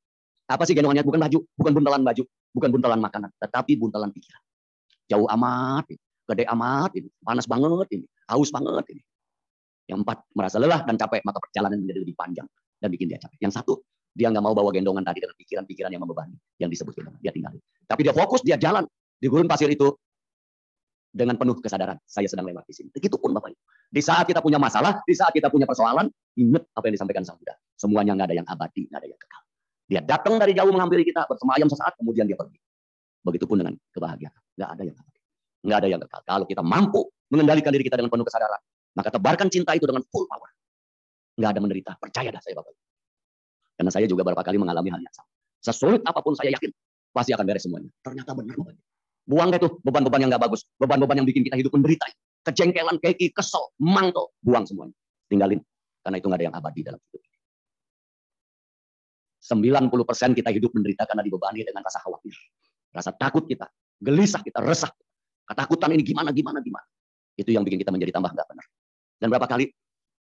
Apa 0.46 0.62
sih 0.68 0.76
gendongannya? 0.76 1.02
Bukan 1.02 1.18
baju, 1.18 1.38
bukan 1.56 1.72
buntalan 1.72 2.02
baju, 2.04 2.22
bukan 2.52 2.68
buntalan 2.70 3.00
makanan, 3.00 3.30
tetapi 3.40 3.72
buntalan 3.80 4.12
pikiran. 4.12 4.42
Jauh 5.11 5.26
amat, 5.32 5.88
gede 6.27 6.45
amat, 6.51 6.91
ini, 6.99 7.09
panas 7.23 7.47
banget 7.47 7.89
ini, 7.95 8.07
haus 8.31 8.51
banget 8.51 8.85
ini. 8.93 9.03
Yang 9.87 9.99
empat 10.03 10.19
merasa 10.35 10.57
lelah 10.59 10.83
dan 10.83 10.99
capek, 10.99 11.23
maka 11.23 11.39
perjalanan 11.39 11.79
menjadi 11.79 12.03
lebih 12.03 12.17
panjang 12.19 12.47
dan 12.83 12.89
bikin 12.91 13.07
dia 13.07 13.19
capek. 13.23 13.39
Yang 13.39 13.62
satu, 13.62 13.79
dia 14.17 14.33
nggak 14.33 14.43
mau 14.43 14.57
bawa 14.57 14.75
gendongan 14.75 15.07
tadi 15.07 15.23
dengan 15.23 15.37
pikiran-pikiran 15.39 15.91
yang 15.95 16.03
membebani, 16.03 16.35
yang 16.59 16.71
disebut 16.73 16.97
gendongan. 16.99 17.21
Dia 17.23 17.31
tinggalin. 17.31 17.62
Tapi 17.87 18.01
dia 18.03 18.15
fokus, 18.17 18.41
dia 18.43 18.59
jalan 18.59 18.83
di 19.17 19.27
gurun 19.31 19.47
pasir 19.47 19.71
itu 19.71 19.95
dengan 21.17 21.39
penuh 21.39 21.57
kesadaran. 21.62 21.97
Saya 22.05 22.29
sedang 22.29 22.45
lewat 22.45 22.67
di 22.69 22.75
sini. 22.75 22.89
Begitupun 22.93 23.33
Bapak 23.33 23.55
Ibu. 23.55 23.62
Di 23.87 24.03
saat 24.03 24.27
kita 24.27 24.43
punya 24.43 24.59
masalah, 24.59 25.01
di 25.07 25.15
saat 25.15 25.31
kita 25.33 25.49
punya 25.49 25.65
persoalan, 25.65 26.11
ingat 26.37 26.69
apa 26.75 26.85
yang 26.91 26.95
disampaikan 26.99 27.23
Sang 27.25 27.39
Buddha. 27.39 27.55
Semuanya 27.79 28.12
nggak 28.19 28.29
ada 28.29 28.37
yang 28.37 28.49
abadi, 28.51 28.83
nggak 28.91 29.01
ada 29.01 29.09
yang 29.09 29.21
kekal. 29.21 29.43
Dia 29.87 30.01
datang 30.03 30.35
dari 30.37 30.53
jauh 30.53 30.73
menghampiri 30.75 31.07
kita, 31.07 31.25
bersemayam 31.31 31.71
sesaat, 31.71 31.95
kemudian 31.97 32.27
dia 32.27 32.35
pergi. 32.35 32.59
Begitupun 33.23 33.57
dengan 33.62 33.75
kebahagiaan. 33.95 34.41
Nggak 34.59 34.71
ada 34.75 34.83
yang 34.83 34.97
abadi. 34.99 35.15
Nggak 35.64 35.79
ada 35.85 35.88
yang 35.88 36.01
kekal. 36.03 36.23
Kalau 36.27 36.45
kita 36.45 36.62
mampu 36.64 37.07
mengendalikan 37.33 37.71
diri 37.73 37.85
kita 37.87 37.97
dengan 37.97 38.12
penuh 38.12 38.27
kesadaran, 38.27 38.61
maka 38.97 39.09
tebarkan 39.12 39.49
cinta 39.49 39.73
itu 39.77 39.85
dengan 39.88 40.03
full 40.09 40.27
power. 40.29 40.51
Nggak 41.37 41.51
ada 41.53 41.61
menderita. 41.61 41.92
Percaya 42.01 42.29
dah 42.33 42.40
saya 42.40 42.57
Bapak. 42.59 42.73
Karena 43.77 43.90
saya 43.92 44.07
juga 44.09 44.25
beberapa 44.25 44.40
kali 44.40 44.57
mengalami 44.57 44.88
hal 44.88 45.01
yang 45.05 45.14
sama. 45.14 45.29
Sesulit 45.61 46.01
apa 46.05 46.21
pun 46.25 46.33
saya 46.33 46.53
yakin, 46.57 46.73
pasti 47.12 47.37
akan 47.37 47.45
beres 47.45 47.64
semuanya. 47.69 47.90
Ternyata 48.01 48.33
benar 48.33 48.57
Bapak. 48.57 48.77
Buang 49.27 49.51
itu 49.51 49.69
beban-beban 49.83 50.23
yang 50.23 50.31
nggak 50.31 50.45
bagus, 50.47 50.62
beban-beban 50.79 51.19
yang 51.19 51.27
bikin 51.27 51.42
kita 51.42 51.59
hidup 51.59 51.75
menderita, 51.75 52.07
kejengkelan, 52.47 53.03
keki, 53.03 53.35
kesel, 53.35 53.75
mangto, 53.83 54.31
buang 54.38 54.62
semuanya, 54.62 54.95
tinggalin, 55.27 55.59
karena 56.07 56.16
itu 56.23 56.27
nggak 56.31 56.38
ada 56.38 56.47
yang 56.47 56.55
abadi 56.55 56.81
dalam 56.87 57.01
hidup. 57.11 57.23
90% 59.47 60.38
kita 60.38 60.51
hidup 60.55 60.71
menderita 60.75 61.03
karena 61.11 61.27
dibebani 61.27 61.66
dengan 61.66 61.83
rasa 61.83 61.99
khawatir, 62.07 62.35
rasa 62.95 63.11
takut 63.19 63.51
kita, 63.51 63.66
gelisah 63.99 64.47
kita, 64.47 64.62
resah, 64.62 64.95
ketakutan 65.46 65.94
ini 65.94 66.02
gimana, 66.02 66.35
gimana, 66.35 66.59
gimana. 66.61 66.87
Itu 67.38 67.54
yang 67.54 67.62
bikin 67.62 67.80
kita 67.80 67.94
menjadi 67.94 68.16
tambah 68.18 68.35
nggak 68.35 68.46
benar. 68.50 68.66
Dan 69.22 69.26
berapa 69.32 69.46
kali 69.46 69.70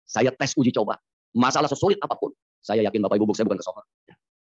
saya 0.04 0.30
tes 0.30 0.52
uji 0.54 0.70
coba, 0.74 1.00
masalah 1.32 1.66
sesulit 1.66 1.96
apa 2.04 2.14
pun, 2.14 2.30
saya 2.60 2.84
yakin 2.84 3.00
Bapak 3.08 3.16
Ibu 3.16 3.32
saya 3.32 3.48
bukan 3.48 3.58
kesohor. 3.58 3.84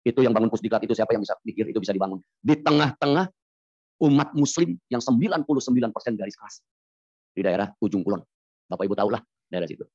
Itu 0.03 0.19
yang 0.19 0.35
bangun 0.35 0.51
pusdiklat 0.51 0.83
itu 0.83 0.91
siapa 0.91 1.15
yang 1.15 1.23
bisa 1.23 1.37
pikir 1.45 1.69
itu 1.71 1.79
bisa 1.79 1.95
dibangun. 1.95 2.19
Di 2.43 2.59
tengah-tengah 2.59 3.31
umat 4.03 4.35
muslim 4.35 4.75
yang 4.91 4.99
99% 4.99 5.47
garis 6.19 6.35
keras 6.35 6.59
di 7.31 7.39
daerah 7.39 7.71
ujung 7.79 8.03
kulon. 8.03 8.19
Bapak 8.67 8.83
Ibu 8.83 8.95
tahulah 8.97 9.21
daerah 9.47 9.69
situ. 9.69 9.85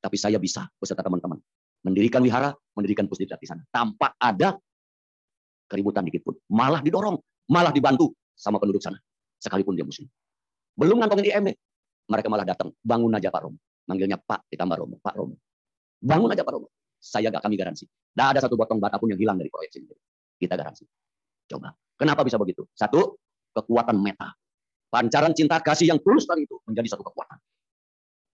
Tapi 0.00 0.16
saya 0.16 0.40
bisa 0.40 0.66
beserta 0.80 1.04
teman-teman 1.04 1.38
mendirikan 1.84 2.24
wihara, 2.24 2.52
mendirikan 2.76 3.06
pusdiklat 3.06 3.40
di 3.40 3.48
sana 3.48 3.62
tanpa 3.68 4.16
ada 4.16 4.56
keributan 5.70 6.02
dikit 6.02 6.26
pun. 6.26 6.34
Malah 6.50 6.82
didorong, 6.82 7.20
malah 7.52 7.70
dibantu 7.70 8.10
sama 8.34 8.58
penduduk 8.58 8.82
sana 8.82 8.98
sekalipun 9.40 9.74
dia 9.74 9.82
muslim. 9.88 10.06
Belum 10.76 11.00
ngantongin 11.00 11.26
IMB, 11.32 11.48
mereka 12.06 12.28
malah 12.28 12.46
datang, 12.46 12.70
bangun 12.84 13.10
aja 13.16 13.32
Pak 13.32 13.40
Romo. 13.48 13.58
Manggilnya 13.88 14.20
Pak 14.20 14.46
ditambah 14.52 14.76
Romo, 14.76 14.96
Pak 15.00 15.14
Romo. 15.16 15.36
Bangun 15.98 16.28
aja 16.30 16.44
Pak 16.44 16.52
Romo. 16.54 16.68
Saya 17.00 17.32
gak 17.32 17.42
kami 17.42 17.56
garansi. 17.56 17.88
Tidak 17.88 18.26
ada 18.36 18.40
satu 18.44 18.54
potong 18.60 18.76
bata 18.76 19.00
pun 19.00 19.08
yang 19.08 19.18
hilang 19.18 19.40
dari 19.40 19.48
proyek 19.48 19.72
sini. 19.72 19.88
Kita 20.36 20.54
garansi. 20.54 20.84
Coba. 21.48 21.72
Kenapa 21.96 22.20
bisa 22.22 22.36
begitu? 22.36 22.68
Satu, 22.76 23.16
kekuatan 23.56 23.96
meta. 23.98 24.36
Pancaran 24.90 25.32
cinta 25.32 25.58
kasih 25.62 25.94
yang 25.94 25.98
tulus 26.02 26.26
tadi 26.28 26.44
itu 26.44 26.58
menjadi 26.66 26.96
satu 26.96 27.06
kekuatan. 27.06 27.38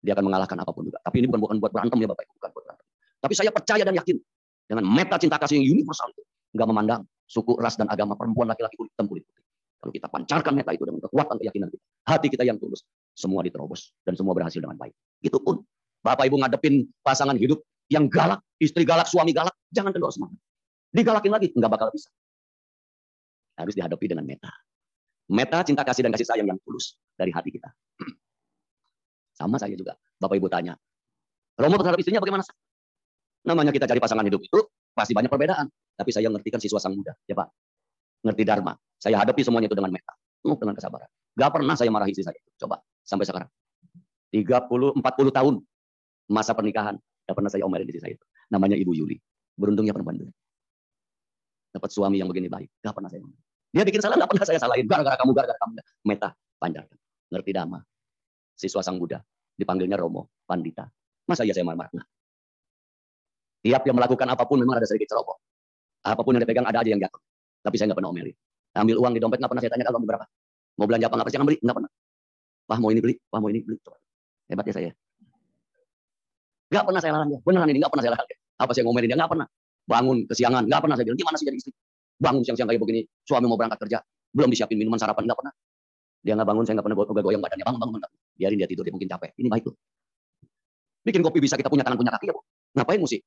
Dia 0.03 0.13
akan 0.19 0.25
mengalahkan 0.29 0.59
apa 0.59 0.71
pun 0.75 0.85
juga. 0.85 0.99
Tapi 1.01 1.25
ini 1.25 1.27
bukan 1.31 1.41
bukan 1.41 1.57
buat 1.63 1.73
berantem 1.73 1.99
ya 2.03 2.09
Bapak 2.11 2.27
bukan 2.37 2.51
buat 2.53 2.65
berantem. 2.67 2.87
Tapi 3.23 3.35
saya 3.39 3.51
percaya 3.55 3.83
dan 3.87 3.95
yakin 3.95 4.17
dengan 4.67 4.85
meta 4.85 5.17
cinta 5.17 5.39
kasih 5.39 5.63
yang 5.63 5.79
universal 5.79 6.11
itu 6.11 6.23
nggak 6.53 6.69
memandang 6.69 7.01
suku, 7.25 7.57
ras 7.57 7.81
dan 7.81 7.89
agama 7.89 8.13
perempuan, 8.19 8.51
laki-laki, 8.51 8.77
kulit 8.77 8.93
hitam, 8.93 9.07
kulit 9.09 9.25
putih. 9.25 9.45
Kalau 9.83 9.91
kita 9.91 10.07
pancarkan 10.07 10.55
meta 10.55 10.71
itu 10.71 10.87
dengan 10.87 11.03
kekuatan 11.03 11.43
keyakinan 11.43 11.67
kita, 11.67 11.85
hati 12.07 12.27
kita 12.31 12.47
yang 12.47 12.55
tulus, 12.55 12.87
semua 13.19 13.43
diterobos 13.43 13.91
dan 14.07 14.15
semua 14.15 14.31
berhasil 14.31 14.63
dengan 14.63 14.79
baik. 14.79 14.95
Itu 15.19 15.43
pun 15.43 15.59
Bapak 16.07 16.31
Ibu 16.31 16.39
ngadepin 16.39 16.87
pasangan 17.03 17.35
hidup 17.35 17.59
yang 17.91 18.07
galak, 18.07 18.39
istri 18.63 18.87
galak, 18.87 19.11
suami 19.11 19.35
galak, 19.35 19.51
jangan 19.75 19.91
kendor 19.91 20.15
semangat. 20.15 20.39
Digalakin 20.95 21.33
lagi, 21.35 21.49
nggak 21.51 21.71
bakal 21.71 21.91
bisa. 21.91 22.07
Harus 23.59 23.75
dihadapi 23.75 24.07
dengan 24.07 24.23
meta. 24.23 24.55
Meta 25.27 25.67
cinta 25.67 25.83
kasih 25.83 26.07
dan 26.07 26.15
kasih 26.15 26.31
sayang 26.31 26.47
yang 26.47 26.59
tulus 26.63 26.95
dari 27.19 27.35
hati 27.35 27.51
kita. 27.51 27.75
Sama 29.39 29.59
saya 29.59 29.75
juga. 29.75 29.99
Bapak 30.23 30.39
Ibu 30.39 30.47
tanya, 30.47 30.79
Romo 31.59 31.75
terhadap 31.83 31.99
istrinya 31.99 32.23
bagaimana? 32.23 32.47
Namanya 33.43 33.75
kita 33.75 33.91
cari 33.91 33.99
pasangan 33.99 34.23
hidup 34.23 34.41
itu 34.47 34.59
pasti 34.95 35.13
banyak 35.13 35.27
perbedaan. 35.27 35.67
Tapi 35.99 36.11
saya 36.15 36.31
ngertikan 36.31 36.63
siswa 36.63 36.79
sang 36.79 36.95
muda. 36.95 37.13
Ya 37.27 37.35
Pak, 37.35 37.51
ngerti 38.23 38.43
Dharma. 38.47 38.73
Saya 38.99 39.19
hadapi 39.19 39.43
semuanya 39.43 39.67
itu 39.67 39.77
dengan 39.77 39.91
meta. 39.91 40.15
Penuh 40.43 40.59
dengan 40.59 40.75
kesabaran. 40.79 41.11
Gak 41.35 41.51
pernah 41.51 41.75
saya 41.75 41.91
marahi 41.91 42.15
istri 42.15 42.27
saya. 42.27 42.39
Coba, 42.59 42.79
sampai 43.03 43.27
sekarang. 43.27 43.51
30, 44.33 44.99
40 44.99 45.39
tahun 45.39 45.55
masa 46.31 46.55
pernikahan. 46.55 46.97
Gak 47.27 47.35
pernah 47.35 47.51
saya 47.51 47.63
omelin 47.67 47.87
istri 47.91 48.03
saya 48.03 48.13
itu. 48.15 48.27
Namanya 48.51 48.79
Ibu 48.79 48.93
Yuli. 48.95 49.19
Beruntungnya 49.59 49.95
perempuan 49.95 50.23
itu. 50.23 50.27
Dapat 51.73 51.91
suami 51.91 52.23
yang 52.23 52.31
begini 52.31 52.47
baik. 52.51 52.71
Gak 52.83 52.95
pernah 52.95 53.11
saya 53.11 53.23
omelin. 53.23 53.43
Dia 53.73 53.89
bikin 53.89 54.05
salah, 54.05 54.21
nggak 54.21 54.29
pernah 54.29 54.45
saya 54.45 54.61
salahin. 54.61 54.85
Gara-gara 54.85 55.17
kamu, 55.17 55.33
gara-gara 55.33 55.57
kamu. 55.65 55.73
Meta, 56.05 56.29
panjang. 56.61 56.85
Ngerti 57.33 57.51
dama. 57.57 57.81
Siswa 58.53 58.85
sang 58.85 59.01
Buddha. 59.01 59.25
Dipanggilnya 59.57 59.97
Romo, 59.97 60.29
Pandita. 60.45 60.85
Masa 61.25 61.49
iya 61.49 61.57
saya 61.57 61.65
marah-marah? 61.65 62.05
Tiap 63.65 63.83
yang 63.89 63.97
melakukan 63.97 64.29
apa 64.29 64.45
pun 64.45 64.61
memang 64.61 64.77
ada 64.77 64.85
sedikit 64.85 65.17
ceroboh. 65.17 65.41
Apa 66.05 66.21
pun 66.21 66.37
yang 66.37 66.43
dipegang 66.45 66.69
ada 66.69 66.85
aja 66.85 66.91
yang 66.93 67.01
jatuh. 67.01 67.23
Tapi 67.63 67.75
saya 67.79 67.87
nggak 67.91 67.99
pernah 68.03 68.11
omelin. 68.11 68.37
Ambil 68.75 68.97
uang 68.99 69.13
di 69.15 69.21
dompet 69.23 69.39
nggak 69.39 69.51
pernah 69.51 69.63
saya 69.63 69.73
tanya 69.73 69.85
kalau 69.87 69.99
berapa. 70.03 70.27
Mau 70.81 70.87
belanja 70.89 71.07
apa 71.07 71.15
nggak 71.15 71.27
pernah 71.27 71.37
jangan 71.39 71.47
beli 71.47 71.59
nggak 71.63 71.77
pernah. 71.79 71.91
Wah 72.67 72.79
mau 72.79 72.91
ini 72.91 73.01
beli, 73.03 73.15
wah 73.31 73.41
mau 73.43 73.51
ini 73.51 73.61
beli. 73.63 73.77
Hebat 74.51 74.65
ya 74.67 74.75
saya. 74.75 74.91
Nggak 76.73 76.85
pernah 76.89 77.01
saya 77.01 77.13
larang 77.15 77.29
dia. 77.31 77.41
Beneran 77.45 77.69
ini 77.71 77.79
nggak 77.79 77.93
pernah 77.93 78.05
saya 78.05 78.13
larang 78.17 78.29
dia. 78.29 78.39
Apa 78.59 78.71
saya 78.75 78.85
ngomelin 78.89 79.09
dia 79.09 79.19
nggak 79.19 79.31
pernah. 79.31 79.47
Bangun 79.83 80.19
kesiangan 80.27 80.63
nggak 80.67 80.81
pernah 80.83 80.97
saya 80.97 81.07
bilang 81.11 81.21
gimana 81.21 81.37
sih 81.39 81.47
jadi 81.47 81.59
istri. 81.59 81.73
Bangun 82.23 82.43
siang-siang 82.47 82.71
kayak 82.71 82.79
begini, 82.79 83.03
suami 83.27 83.51
mau 83.51 83.59
berangkat 83.59 83.83
kerja, 83.83 83.99
belum 84.31 84.49
disiapin 84.55 84.79
minuman 84.79 84.95
sarapan 84.95 85.27
nggak 85.27 85.39
pernah. 85.43 85.53
Dia 86.23 86.39
nggak 86.39 86.49
bangun, 86.55 86.63
saya 86.63 86.75
nggak 86.79 86.87
pernah 86.87 86.99
goyang 87.03 87.43
badannya. 87.43 87.67
Bangun, 87.67 87.81
bangun, 87.83 87.95
bangun. 87.99 88.19
Biarin 88.39 88.57
dia 88.63 88.69
tidur, 88.71 88.87
dia 88.87 88.95
mungkin 88.95 89.11
capek. 89.11 89.31
Ini 89.43 89.49
baik 89.51 89.63
tuh. 89.67 89.75
Bikin 91.03 91.19
kopi 91.19 91.43
bisa 91.43 91.59
kita 91.59 91.67
punya 91.67 91.83
tangan, 91.83 91.99
punya 91.99 92.15
kaki 92.15 92.31
ya, 92.31 92.35
Bu. 92.39 92.41
Ngapain 92.79 93.03
mesti? 93.03 93.19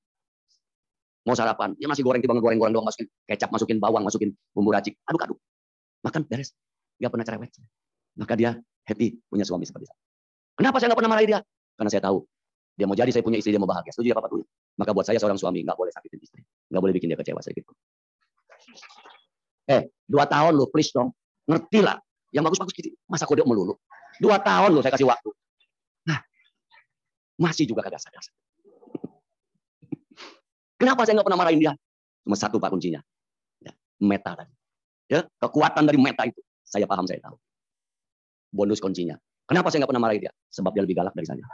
Mau 1.26 1.34
sarapan, 1.34 1.74
ya 1.82 1.90
masih 1.90 2.06
goreng, 2.06 2.22
tiba 2.22 2.38
goreng, 2.38 2.62
goreng 2.62 2.74
doang, 2.78 2.86
masukin 2.86 3.10
kecap, 3.26 3.50
masukin 3.50 3.82
bawang, 3.82 4.06
masukin 4.06 4.30
bumbu 4.54 4.70
racik. 4.70 4.94
Aduk-aduk. 5.10 5.42
Makan 6.06 6.22
beres. 6.30 6.54
Nggak 7.02 7.12
pernah 7.12 7.26
cerewet. 7.26 7.52
Maka 8.16 8.34
dia 8.38 8.52
happy 8.86 9.18
punya 9.26 9.42
suami 9.42 9.66
seperti 9.66 9.90
saya. 9.90 10.00
Kenapa 10.56 10.78
saya 10.78 10.94
nggak 10.94 11.00
pernah 11.02 11.12
marahi 11.18 11.28
dia? 11.28 11.40
Karena 11.76 11.90
saya 11.90 12.04
tahu 12.06 12.24
dia 12.76 12.86
mau 12.86 12.96
jadi 12.96 13.10
saya 13.10 13.24
punya 13.24 13.40
istri 13.40 13.56
dia 13.56 13.60
mau 13.60 13.68
bahagia. 13.68 13.92
Setuju 13.96 14.14
ya 14.14 14.16
Bapak 14.16 14.30
Tuh? 14.36 14.46
Maka 14.76 14.92
buat 14.92 15.06
saya 15.08 15.18
seorang 15.18 15.40
suami 15.40 15.64
nggak 15.64 15.78
boleh 15.80 15.92
sakitin 15.96 16.20
istri, 16.20 16.42
nggak 16.70 16.82
boleh 16.84 16.94
bikin 16.94 17.08
dia 17.10 17.18
kecewa 17.18 17.40
sedikit. 17.40 17.72
Eh, 19.66 19.90
dua 20.06 20.30
tahun 20.30 20.54
lu, 20.54 20.70
please 20.70 20.94
dong. 20.94 21.10
Ngerti 21.50 21.82
lah. 21.82 21.98
Yang 22.30 22.52
bagus-bagus 22.52 22.74
gitu. 22.76 22.90
Masa 23.10 23.26
kode 23.26 23.42
melulu. 23.48 23.80
Dua 24.22 24.38
tahun 24.38 24.76
lu 24.76 24.84
saya 24.84 24.94
kasih 24.94 25.08
waktu. 25.08 25.30
Nah, 26.06 26.20
masih 27.40 27.66
juga 27.66 27.82
kagak 27.82 28.04
sadar. 28.04 28.22
Kenapa 30.86 31.02
saya 31.02 31.18
nggak 31.18 31.26
pernah 31.26 31.42
marahin 31.42 31.58
dia? 31.66 31.74
Cuma 32.22 32.38
satu 32.38 32.62
pak 32.62 32.70
kuncinya. 32.70 33.02
Ya, 33.58 33.74
meta 34.06 34.38
tadi. 34.38 34.54
Ya, 35.10 35.26
kekuatan 35.42 35.82
dari 35.90 35.98
meta 35.98 36.30
itu. 36.30 36.38
Saya 36.62 36.86
paham, 36.86 37.10
saya 37.10 37.18
tahu. 37.26 37.42
Bonus 38.54 38.78
kuncinya. 38.78 39.18
Kenapa 39.50 39.74
saya 39.74 39.82
nggak 39.82 39.90
pernah 39.90 40.06
marahin 40.06 40.30
dia? 40.30 40.34
Sebab 40.54 40.78
dia 40.78 40.86
lebih 40.86 41.02
galak 41.02 41.18
dari 41.18 41.26
saya. 41.26 41.42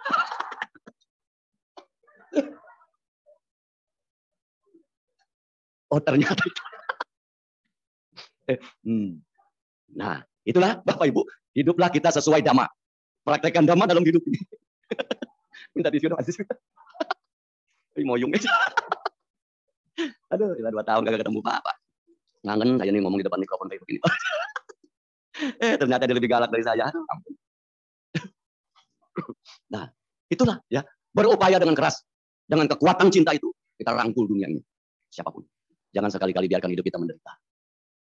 Oh 5.92 6.00
ternyata 6.00 6.40
hmm. 8.88 9.20
Nah, 9.92 10.24
itulah 10.48 10.80
Bapak 10.88 11.04
Ibu, 11.12 11.28
hiduplah 11.52 11.92
kita 11.92 12.16
sesuai 12.16 12.40
dhamma. 12.40 12.64
Praktekkan 13.28 13.68
dhamma 13.68 13.92
dalam 13.92 14.08
hidup 14.08 14.24
ini. 14.24 14.40
Minta 15.76 15.92
disuruh 15.92 16.16
Aziz. 16.16 16.40
Moyung 18.00 18.32
aja. 18.32 18.48
Aduh, 20.32 20.56
kita 20.56 20.72
dua 20.72 20.84
tahun 20.88 21.04
gak 21.04 21.28
ketemu 21.28 21.44
Bapak. 21.44 21.76
Ngangen 22.42 22.80
saya 22.80 22.90
nih 22.90 23.02
ngomong 23.04 23.20
di 23.20 23.26
depan 23.28 23.40
mikrofon 23.44 23.68
kayak 23.68 23.84
begini. 23.84 24.00
eh, 25.68 25.76
ternyata 25.78 26.08
dia 26.08 26.16
lebih 26.16 26.32
galak 26.32 26.50
dari 26.50 26.64
saya. 26.64 26.88
nah, 29.74 29.86
itulah 30.32 30.58
ya. 30.72 30.82
Berupaya 31.12 31.60
dengan 31.60 31.76
keras. 31.76 32.00
Dengan 32.48 32.72
kekuatan 32.72 33.12
cinta 33.12 33.36
itu, 33.36 33.52
kita 33.76 33.92
rangkul 33.92 34.32
dunia 34.32 34.48
ini. 34.48 34.64
Siapa 35.12 35.30
pun. 35.30 35.44
Jangan 35.92 36.08
sekali-kali 36.08 36.48
biarkan 36.48 36.72
hidup 36.72 36.88
kita 36.88 36.96
menderita. 36.96 37.36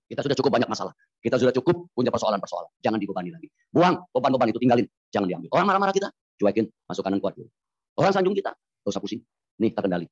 Kita 0.07 0.23
sudah 0.23 0.37
cukup 0.39 0.51
banyak 0.59 0.71
masalah. 0.71 0.95
Kita 1.23 1.39
sudah 1.39 1.55
cukup 1.55 1.91
punya 1.95 2.11
persoalan-persoalan. 2.11 2.71
Jangan 2.83 2.99
dibebani 2.99 3.31
lagi. 3.31 3.47
Buang 3.71 4.11
beban-beban 4.11 4.51
itu, 4.51 4.59
tinggalin. 4.59 4.87
Jangan 5.11 5.27
diambil. 5.31 5.51
Orang 5.55 5.67
marah-marah 5.71 5.95
kita, 5.95 6.11
cuekin, 6.39 6.67
masuk 6.87 7.03
kanan 7.07 7.23
kuat 7.23 7.39
dulu. 7.39 7.51
Orang 7.99 8.15
sanjung 8.15 8.35
kita, 8.35 8.55
gak 8.55 8.91
usah 8.91 9.03
pusing. 9.03 9.23
Nih, 9.59 9.75
terkendali. 9.75 10.07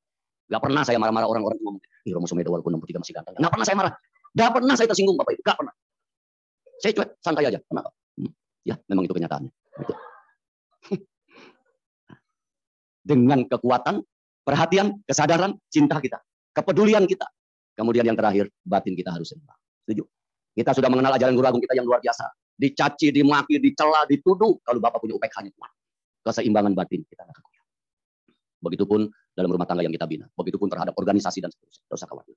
Gak 0.45 0.61
pernah 0.61 0.83
saya 0.85 1.01
marah-marah 1.01 1.29
orang-orang 1.29 1.59
ngomong, 1.65 1.81
ih 2.05 2.13
Romo 2.13 2.29
Sumedo 2.29 2.53
walaupun 2.53 2.77
63 2.77 3.01
masih 3.01 3.15
ganteng. 3.17 3.35
Gak 3.41 3.53
pernah 3.53 3.67
saya 3.67 3.77
marah. 3.81 3.95
Gak 4.35 4.51
pernah 4.53 4.75
saya 4.77 4.89
tersinggung 4.93 5.17
Bapak 5.17 5.33
Ibu. 5.39 5.43
Gak 5.43 5.57
pernah. 5.57 5.75
Saya 6.83 6.93
cuek, 6.93 7.11
santai 7.25 7.45
aja. 7.49 7.61
Kenapa? 7.65 7.91
Hmm. 8.21 8.33
Ya, 8.67 8.75
memang 8.91 9.09
itu 9.09 9.15
kenyataannya. 9.17 9.53
Itu. 9.55 9.95
Dengan 13.09 13.41
kekuatan, 13.49 14.05
perhatian, 14.45 15.01
kesadaran, 15.09 15.57
cinta 15.73 15.97
kita, 16.01 16.21
kepedulian 16.53 17.09
kita. 17.09 17.25
Kemudian 17.75 18.05
yang 18.07 18.15
terakhir, 18.15 18.53
batin 18.63 18.95
kita 18.95 19.11
harus 19.17 19.33
seimbang. 19.33 19.57
Setuju? 19.83 20.05
Kita 20.55 20.71
sudah 20.71 20.87
mengenal 20.87 21.19
ajaran 21.19 21.35
guru 21.35 21.47
agung 21.51 21.63
kita 21.65 21.75
yang 21.75 21.89
luar 21.89 21.99
biasa. 21.99 22.31
dicaci, 22.55 23.11
dimaki, 23.11 23.59
dicela, 23.59 24.07
dituduh. 24.07 24.55
Kalau 24.63 24.79
Bapak 24.79 25.03
punya 25.03 25.19
UPK-nya 25.19 25.51
kuat. 25.59 25.75
Keseimbangan 26.23 26.71
batin 26.79 27.03
kita 27.03 27.27
kuat. 27.27 27.54
Begitupun 28.65 29.07
dalam 29.37 29.51
rumah 29.53 29.69
tangga 29.69 29.85
yang 29.85 29.93
kita 29.93 30.09
bina. 30.09 30.25
Begitupun 30.33 30.73
terhadap 30.73 30.97
organisasi 30.97 31.45
dan 31.45 31.53
seterusnya. 31.53 31.85
Tidak 31.85 31.97
usah 32.01 32.09
khawatir. 32.09 32.35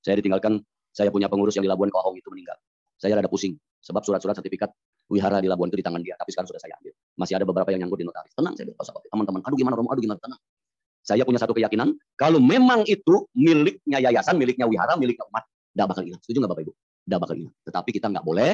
Saya 0.00 0.16
ditinggalkan, 0.16 0.64
saya 0.96 1.12
punya 1.12 1.28
pengurus 1.28 1.54
yang 1.60 1.64
di 1.68 1.70
Labuan 1.70 1.92
Kohong 1.92 2.16
itu 2.16 2.32
meninggal. 2.32 2.56
Saya 2.96 3.20
rada 3.20 3.28
pusing. 3.28 3.60
Sebab 3.84 4.00
surat-surat 4.04 4.36
sertifikat 4.36 4.72
wihara 5.12 5.44
di 5.44 5.48
Labuan 5.52 5.68
itu 5.68 5.76
di 5.80 5.84
tangan 5.84 6.00
dia. 6.00 6.16
Tapi 6.16 6.32
sekarang 6.32 6.48
sudah 6.48 6.60
saya 6.60 6.72
ambil. 6.80 6.96
Masih 7.20 7.34
ada 7.36 7.44
beberapa 7.44 7.68
yang 7.68 7.84
nyangkut 7.84 8.00
di 8.00 8.06
notaris. 8.08 8.32
Tenang 8.32 8.56
saya 8.56 8.64
bilang, 8.72 8.80
teman-teman. 9.12 9.40
Aduh 9.44 9.56
gimana 9.60 9.74
Romo, 9.76 9.88
aduh 9.92 10.00
gimana, 10.00 10.20
tenang. 10.20 10.40
Saya 11.00 11.24
punya 11.24 11.40
satu 11.40 11.56
keyakinan, 11.56 11.96
kalau 12.16 12.38
memang 12.38 12.84
itu 12.84 13.24
miliknya 13.32 14.04
yayasan, 14.04 14.36
miliknya 14.36 14.68
wihara, 14.68 15.00
miliknya 15.00 15.24
umat, 15.32 15.48
tidak 15.72 15.86
bakal 15.96 16.02
hilang. 16.04 16.20
Setuju 16.20 16.38
nggak 16.44 16.52
Bapak 16.52 16.62
Ibu? 16.68 16.72
Tidak 16.76 17.18
bakal 17.18 17.34
hilang. 17.40 17.54
Tetapi 17.64 17.90
kita 17.96 18.06
nggak 18.12 18.24
boleh 18.24 18.52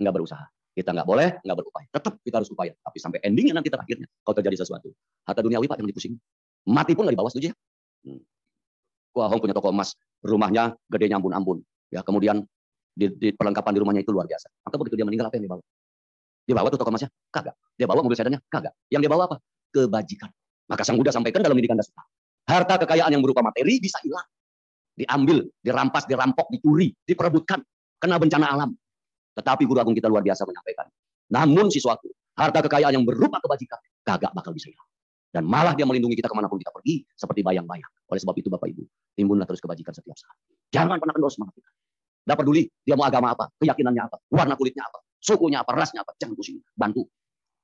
nggak 0.00 0.14
berusaha. 0.14 0.44
Kita 0.74 0.90
nggak 0.90 1.06
boleh 1.06 1.38
nggak 1.38 1.56
berupaya. 1.56 1.86
Tetap 1.86 2.18
kita 2.18 2.42
harus 2.42 2.50
upaya. 2.50 2.74
Tapi 2.74 2.98
sampai 2.98 3.18
endingnya 3.22 3.54
nanti 3.54 3.70
terakhirnya, 3.70 4.10
kalau 4.26 4.34
terjadi 4.34 4.66
sesuatu. 4.66 4.90
Harta 5.22 5.40
duniawi 5.40 5.70
Pak 5.70 5.78
yang 5.78 5.88
dipusing. 5.88 6.14
Mati 6.66 6.98
pun 6.98 7.06
nggak 7.06 7.14
dibawa, 7.14 7.30
setuju 7.30 7.54
ya? 7.54 7.54
Hmm. 8.10 8.20
Wah, 9.14 9.30
Hong 9.30 9.38
punya 9.38 9.54
toko 9.54 9.70
emas. 9.70 9.94
Rumahnya 10.26 10.74
gedenya 10.90 11.22
ampun-ampun. 11.22 11.62
Ya, 11.94 12.02
kemudian 12.02 12.42
di, 12.90 13.06
di 13.14 13.28
perlengkapan 13.30 13.70
di 13.70 13.80
rumahnya 13.80 14.02
itu 14.02 14.10
luar 14.10 14.26
biasa. 14.26 14.50
Maka 14.66 14.74
begitu 14.82 14.98
dia 14.98 15.06
meninggal, 15.06 15.30
apa 15.30 15.38
yang 15.38 15.46
dibawa? 15.46 15.62
Dia 16.44 16.54
bawa 16.58 16.68
tuh 16.68 16.78
toko 16.82 16.90
emasnya? 16.90 17.10
Kagak. 17.30 17.54
Dia 17.78 17.86
bawa 17.86 18.00
mobil 18.02 18.16
sedannya? 18.18 18.40
Kagak. 18.50 18.74
Yang 18.90 19.00
dia 19.06 19.10
bawa 19.14 19.22
apa? 19.30 19.36
Kebajikan. 19.70 20.30
Maka 20.68 20.82
Sang 20.82 20.96
Buddha 20.96 21.12
sampaikan 21.12 21.40
dalam 21.40 21.56
didikan 21.56 21.78
dasar. 21.78 22.04
Harta 22.44 22.76
kekayaan 22.84 23.12
yang 23.14 23.22
berupa 23.24 23.40
materi 23.40 23.80
bisa 23.80 23.96
hilang. 24.04 24.24
Diambil, 24.94 25.48
dirampas, 25.64 26.04
dirampok, 26.04 26.52
dicuri, 26.52 26.92
diperebutkan. 27.04 27.60
Kena 27.98 28.20
bencana 28.20 28.46
alam. 28.52 28.70
Tetapi 29.34 29.62
Guru 29.66 29.78
Agung 29.82 29.96
kita 29.96 30.06
luar 30.06 30.22
biasa 30.22 30.46
menyampaikan. 30.46 30.86
Namun 31.30 31.66
sesuatu, 31.70 32.06
harta 32.38 32.62
kekayaan 32.62 32.94
yang 32.94 33.04
berupa 33.06 33.42
kebajikan, 33.42 33.80
kagak 34.06 34.30
bakal 34.34 34.54
bisa 34.54 34.70
hilang. 34.70 34.88
Dan 35.34 35.42
malah 35.50 35.74
dia 35.74 35.82
melindungi 35.82 36.14
kita 36.14 36.30
ke 36.30 36.36
mana 36.38 36.46
pun 36.46 36.62
kita 36.62 36.70
pergi, 36.70 37.02
seperti 37.18 37.42
bayang-bayang. 37.42 37.90
Oleh 38.06 38.20
sebab 38.22 38.38
itu 38.38 38.46
Bapak 38.46 38.70
Ibu, 38.70 38.82
timbullah 39.18 39.42
terus 39.42 39.58
kebajikan 39.58 39.90
setiap 39.90 40.14
saat. 40.14 40.36
Jangan 40.70 41.02
pernah 41.02 41.14
kendor 41.18 41.32
semangat 41.34 41.58
kita. 41.58 41.70
Tidak 42.24 42.36
peduli 42.38 42.62
dia 42.86 42.94
mau 42.94 43.04
agama 43.04 43.34
apa, 43.34 43.50
keyakinannya 43.58 44.02
apa, 44.06 44.16
warna 44.30 44.54
kulitnya 44.54 44.86
apa, 44.86 45.02
sukunya 45.18 45.60
apa, 45.60 45.74
rasnya 45.74 46.06
apa, 46.06 46.14
jangan 46.16 46.38
pusing. 46.38 46.62
Bantu. 46.72 47.02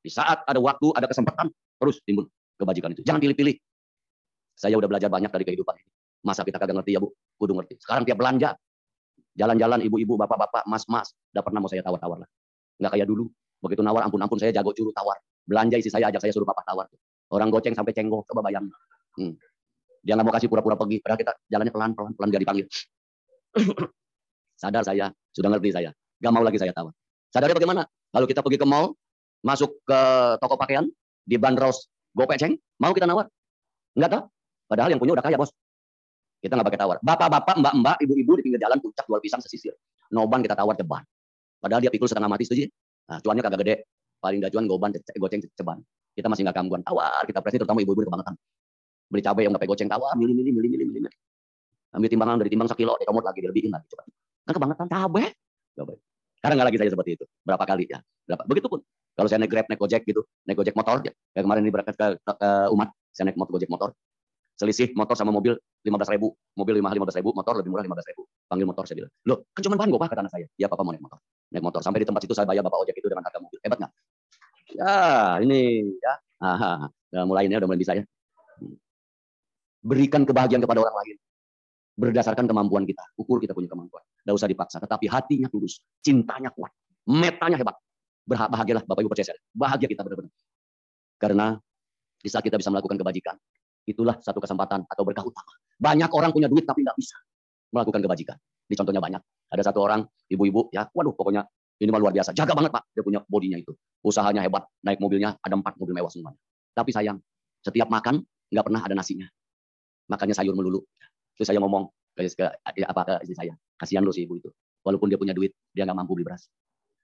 Di 0.02 0.10
saat 0.10 0.42
ada 0.44 0.58
waktu, 0.58 0.90
ada 0.98 1.06
kesempatan, 1.06 1.46
terus 1.78 2.02
timbul 2.02 2.26
kebajikan 2.58 2.90
itu. 2.92 3.06
Jangan 3.06 3.22
pilih-pilih. 3.22 3.56
Saya 4.58 4.76
udah 4.76 4.88
belajar 4.90 5.08
banyak 5.08 5.30
dari 5.32 5.44
kehidupan 5.48 5.74
ini. 5.78 5.90
Masa 6.20 6.44
kita 6.44 6.60
kagak 6.60 6.76
ngerti 6.76 6.92
ya 6.92 7.00
Bu? 7.00 7.08
Kudu 7.40 7.56
ngerti. 7.56 7.80
Sekarang 7.80 8.04
tiap 8.04 8.20
belanja, 8.20 8.52
Jalan-jalan 9.40 9.80
ibu-ibu, 9.88 10.20
bapak-bapak, 10.20 10.68
mas-mas, 10.68 11.16
udah 11.32 11.40
pernah 11.40 11.64
mau 11.64 11.70
saya 11.72 11.80
tawar-tawar 11.80 12.20
lah. 12.20 12.28
Nggak 12.76 12.92
kayak 12.92 13.06
dulu. 13.08 13.24
Begitu 13.64 13.80
nawar, 13.80 14.04
ampun-ampun 14.04 14.36
saya 14.36 14.52
jago 14.52 14.76
curu 14.76 14.92
tawar. 14.92 15.16
Belanja 15.48 15.80
isi 15.80 15.88
saya 15.88 16.12
ajak 16.12 16.20
saya 16.20 16.32
suruh 16.36 16.44
papa 16.44 16.60
tawar. 16.68 16.84
Orang 17.32 17.48
goceng 17.48 17.72
sampai 17.72 17.96
cenggok, 17.96 18.28
coba 18.28 18.44
bayang. 18.44 18.68
Hmm. 19.16 19.32
Dia 20.04 20.12
nggak 20.16 20.26
mau 20.28 20.34
kasih 20.36 20.48
pura-pura 20.52 20.76
pergi, 20.76 21.00
padahal 21.00 21.20
kita 21.24 21.32
jalannya 21.48 21.72
pelan-pelan, 21.72 22.12
pelan 22.16 22.28
gak 22.28 22.42
dipanggil. 22.44 22.66
Sadar 24.60 24.84
saya, 24.84 25.08
sudah 25.32 25.48
ngerti 25.56 25.72
saya. 25.72 25.90
Gak 26.20 26.32
mau 26.36 26.44
lagi 26.44 26.60
saya 26.60 26.76
tawar. 26.76 26.92
Sadarnya 27.32 27.56
bagaimana? 27.56 27.82
Lalu 28.12 28.26
kita 28.28 28.44
pergi 28.44 28.60
ke 28.60 28.66
mall, 28.68 28.92
masuk 29.40 29.72
ke 29.88 30.00
toko 30.36 30.60
pakaian, 30.60 30.84
di 31.24 31.40
bandros 31.40 31.88
gopeceng, 32.12 32.56
mau 32.76 32.92
kita 32.92 33.08
nawar? 33.08 33.28
Enggak 33.96 34.10
tahu. 34.20 34.22
Padahal 34.68 34.88
yang 34.92 35.00
punya 35.00 35.16
udah 35.16 35.24
kaya, 35.24 35.36
bos. 35.40 35.52
Kita 36.40 36.56
nggak 36.56 36.68
pakai 36.72 36.80
tawar. 36.80 36.96
Bapak-bapak, 37.04 37.54
mbak-mbak, 37.60 37.96
ibu-ibu 38.00 38.32
di 38.40 38.42
pinggir 38.48 38.60
jalan 38.64 38.80
puncak 38.80 39.04
jual 39.04 39.20
pisang 39.20 39.44
sesisir. 39.44 39.76
Noban 40.08 40.40
kita 40.40 40.56
tawar 40.56 40.72
ceban. 40.72 41.04
Padahal 41.60 41.84
dia 41.84 41.92
pikul 41.92 42.08
setengah 42.08 42.32
mati 42.32 42.48
setuju. 42.48 42.64
Nah, 43.12 43.20
cuannya 43.20 43.42
kagak 43.44 43.60
gede. 43.60 43.74
Paling 44.20 44.40
gak 44.40 44.52
cuan 44.52 44.64
goban, 44.68 44.90
goceng 44.96 45.40
ceban. 45.52 45.78
Kita 46.16 46.28
masih 46.28 46.44
nggak 46.48 46.56
kambuan. 46.56 46.80
Tawar 46.84 47.24
kita 47.28 47.40
presiden 47.44 47.64
terutama 47.64 47.84
ibu-ibu 47.84 48.08
kebangetan. 48.08 48.34
Beli 49.12 49.22
cabai 49.24 49.42
yang 49.44 49.52
nggak 49.52 49.62
pakai 49.64 49.72
goceng 49.72 49.88
tawar, 49.88 50.12
milih 50.16 50.34
milih 50.36 50.52
milih 50.56 50.68
milih 50.72 50.86
milih. 50.92 51.12
Ambil 51.96 52.08
timbangan 52.08 52.36
dari 52.38 52.50
timbang 52.52 52.68
sekilo, 52.70 52.94
dikomot 53.00 53.24
lagi, 53.24 53.38
dilebihin 53.42 53.70
lagi. 53.72 53.86
Coba. 53.90 54.02
Kan 54.48 54.52
kebangetan 54.56 54.86
cabai. 54.88 55.26
Coba. 55.76 55.92
Sekarang 56.40 56.56
nggak 56.56 56.68
lagi 56.72 56.78
saya 56.80 56.90
seperti 56.92 57.10
itu. 57.20 57.24
Berapa 57.44 57.64
kali 57.68 57.84
ya? 57.84 57.98
Berapa? 58.24 58.42
Begitu 58.48 58.66
pun. 58.68 58.80
Kalau 59.18 59.28
saya 59.28 59.38
naik 59.42 59.52
Grab, 59.52 59.66
naik 59.68 59.80
Gojek 59.82 60.02
gitu, 60.08 60.24
naik 60.48 60.56
Gojek 60.56 60.72
motor, 60.72 61.02
ya. 61.04 61.12
kayak 61.34 61.44
kemarin 61.44 61.60
ini 61.60 61.72
berangkat 61.74 61.92
ke, 61.98 62.06
ke, 62.24 62.32
ke 62.40 62.50
umat, 62.72 62.88
saya 63.12 63.28
naik 63.28 63.36
motor 63.36 63.52
Gojek 63.58 63.68
motor, 63.68 63.92
selisih 64.60 64.92
motor 64.92 65.16
sama 65.16 65.32
mobil 65.32 65.56
lima 65.80 65.96
belas 65.96 66.12
ribu, 66.12 66.36
mobil 66.52 66.76
lima 66.76 66.92
belas 66.92 67.16
ribu, 67.16 67.32
motor 67.32 67.56
lebih 67.56 67.72
murah 67.72 67.80
lima 67.80 67.96
belas 67.96 68.08
ribu. 68.12 68.28
Panggil 68.44 68.66
motor 68.68 68.84
saya 68.84 68.96
bilang, 69.00 69.12
loh 69.24 69.38
kan 69.56 69.62
cuma 69.64 69.80
bahan 69.80 69.88
gue 69.88 69.98
kata 70.04 70.20
anak 70.20 70.32
saya. 70.36 70.46
Ya 70.60 70.66
papa 70.68 70.84
mau 70.84 70.92
naik 70.92 71.00
motor, 71.00 71.18
naik 71.48 71.64
motor. 71.64 71.80
Sampai 71.80 72.04
di 72.04 72.06
tempat 72.06 72.22
itu 72.28 72.34
saya 72.36 72.44
bayar 72.44 72.60
bapak 72.60 72.84
ojek 72.84 72.96
itu 73.00 73.08
dengan 73.08 73.24
harga 73.24 73.40
mobil. 73.40 73.56
Hebat 73.64 73.78
nggak? 73.80 73.92
Ya 74.76 74.96
ini 75.40 75.62
ya, 75.96 76.14
aha, 76.44 76.72
udah 76.92 77.24
mulai 77.24 77.48
ini 77.48 77.56
udah 77.56 77.68
mulai 77.72 77.80
bisa 77.80 77.96
ya. 77.96 78.04
Berikan 79.80 80.28
kebahagiaan 80.28 80.60
kepada 80.60 80.84
orang 80.84 80.96
lain 81.00 81.16
berdasarkan 81.96 82.44
kemampuan 82.44 82.84
kita. 82.84 83.00
Ukur 83.16 83.40
kita 83.40 83.56
punya 83.56 83.72
kemampuan. 83.72 84.04
Tidak 84.04 84.34
usah 84.36 84.48
dipaksa. 84.50 84.76
Tetapi 84.76 85.08
hatinya 85.08 85.48
tulus, 85.48 85.80
cintanya 86.04 86.52
kuat, 86.52 86.68
metanya 87.08 87.56
hebat. 87.56 87.76
Bahagialah 88.28 88.84
Bapak 88.84 89.00
Ibu 89.00 89.10
percaya 89.10 89.32
saya. 89.32 89.40
Bahagia 89.50 89.88
kita 89.88 90.04
benar-benar. 90.04 90.30
Karena 91.16 91.56
di 92.20 92.28
saat 92.28 92.44
kita 92.44 92.60
bisa 92.60 92.68
melakukan 92.68 93.00
kebajikan, 93.00 93.34
Itulah 93.90 94.14
satu 94.22 94.38
kesempatan 94.38 94.86
atau 94.86 95.02
berkah 95.02 95.26
utama. 95.26 95.50
Banyak 95.82 96.10
orang 96.14 96.30
punya 96.30 96.46
duit 96.46 96.62
tapi 96.62 96.86
nggak 96.86 96.94
bisa 96.94 97.18
melakukan 97.74 97.98
kebajikan. 98.06 98.36
Ini 98.70 98.74
contohnya 98.78 99.02
banyak. 99.02 99.22
Ada 99.50 99.74
satu 99.74 99.82
orang, 99.82 100.06
ibu-ibu, 100.30 100.70
ya, 100.70 100.86
waduh, 100.94 101.10
pokoknya 101.10 101.42
ini 101.82 101.90
mah 101.90 101.98
luar 101.98 102.14
biasa. 102.14 102.30
Jaga 102.30 102.54
banget 102.54 102.70
pak, 102.70 102.86
dia 102.94 103.02
punya 103.02 103.18
bodinya 103.26 103.58
itu. 103.58 103.74
Usahanya 104.06 104.46
hebat, 104.46 104.62
naik 104.86 105.02
mobilnya 105.02 105.34
ada 105.42 105.58
empat 105.58 105.74
mobil 105.74 105.98
mewah 105.98 106.12
semuanya. 106.12 106.38
Tapi 106.70 106.94
sayang, 106.94 107.18
setiap 107.66 107.90
makan 107.90 108.22
nggak 108.52 108.64
pernah 108.68 108.80
ada 108.86 108.94
nasinya. 108.94 109.26
Makannya 110.06 110.38
sayur 110.38 110.54
melulu. 110.54 110.86
Terus 111.34 111.50
saya 111.50 111.58
ngomong 111.58 111.90
ke, 112.14 112.30
ke 112.30 112.46
ya, 112.78 112.86
apa 112.86 113.00
ke 113.02 113.14
istri 113.26 113.34
saya, 113.42 113.54
kasihan 113.74 114.06
loh 114.06 114.14
si 114.14 114.22
ibu 114.22 114.38
itu. 114.38 114.50
Walaupun 114.86 115.10
dia 115.10 115.18
punya 115.18 115.34
duit, 115.34 115.50
dia 115.74 115.82
nggak 115.82 115.98
mampu 115.98 116.14
beli 116.14 116.30
beras. 116.30 116.46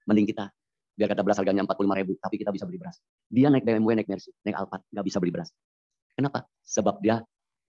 Mending 0.07 0.29
kita, 0.29 0.53
biar 0.95 1.09
kata 1.11 1.25
beras 1.27 1.39
harganya 1.43 1.67
45 1.67 1.99
ribu, 1.99 2.13
tapi 2.21 2.37
kita 2.39 2.55
bisa 2.55 2.65
beli 2.69 2.79
beras. 2.79 3.03
Dia 3.27 3.51
naik 3.51 3.67
BMW, 3.67 3.97
naik 3.99 4.09
Mercy, 4.09 4.31
naik 4.47 4.57
Alphard, 4.61 4.83
nggak 4.93 5.05
bisa 5.09 5.19
beli 5.19 5.33
beras. 5.35 5.51
Kenapa? 6.17 6.49
Sebab 6.65 7.05
dia 7.05 7.21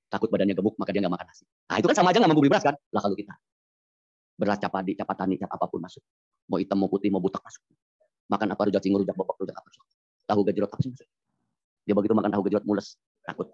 takut 0.08 0.32
badannya 0.32 0.56
gemuk, 0.56 0.80
maka 0.80 0.96
dia 0.96 1.04
nggak 1.04 1.14
makan 1.20 1.28
nasi. 1.28 1.44
Nah 1.68 1.76
itu 1.84 1.88
kan 1.92 1.96
sama 2.00 2.16
aja 2.16 2.24
nggak 2.24 2.32
beli 2.32 2.48
beras 2.48 2.64
kan? 2.64 2.76
Lah 2.96 3.04
kalau 3.04 3.16
kita 3.20 3.36
beras 4.40 4.58
capadi, 4.62 4.96
capatani, 4.96 5.36
cap 5.36 5.52
apa 5.52 5.68
pun 5.68 5.84
masuk. 5.84 6.00
Mau 6.48 6.58
hitam, 6.62 6.80
mau 6.80 6.88
putih, 6.88 7.12
mau 7.12 7.20
butak 7.20 7.44
masuk. 7.44 7.60
Makan 8.32 8.48
apa 8.56 8.62
rujak 8.72 8.80
cingur, 8.80 9.04
rujak 9.04 9.20
bobok, 9.20 9.36
rujak 9.44 9.52
apa 9.60 9.68
masuk. 9.68 9.84
Tahu 10.24 10.40
gejrot 10.48 10.72
apa 10.72 10.80
sih 10.80 10.92
masuk. 10.96 11.08
Dia 11.84 11.94
begitu 11.98 12.14
makan 12.16 12.32
tahu 12.32 12.42
gejrot 12.48 12.64
mules, 12.64 12.96
takut. 13.28 13.52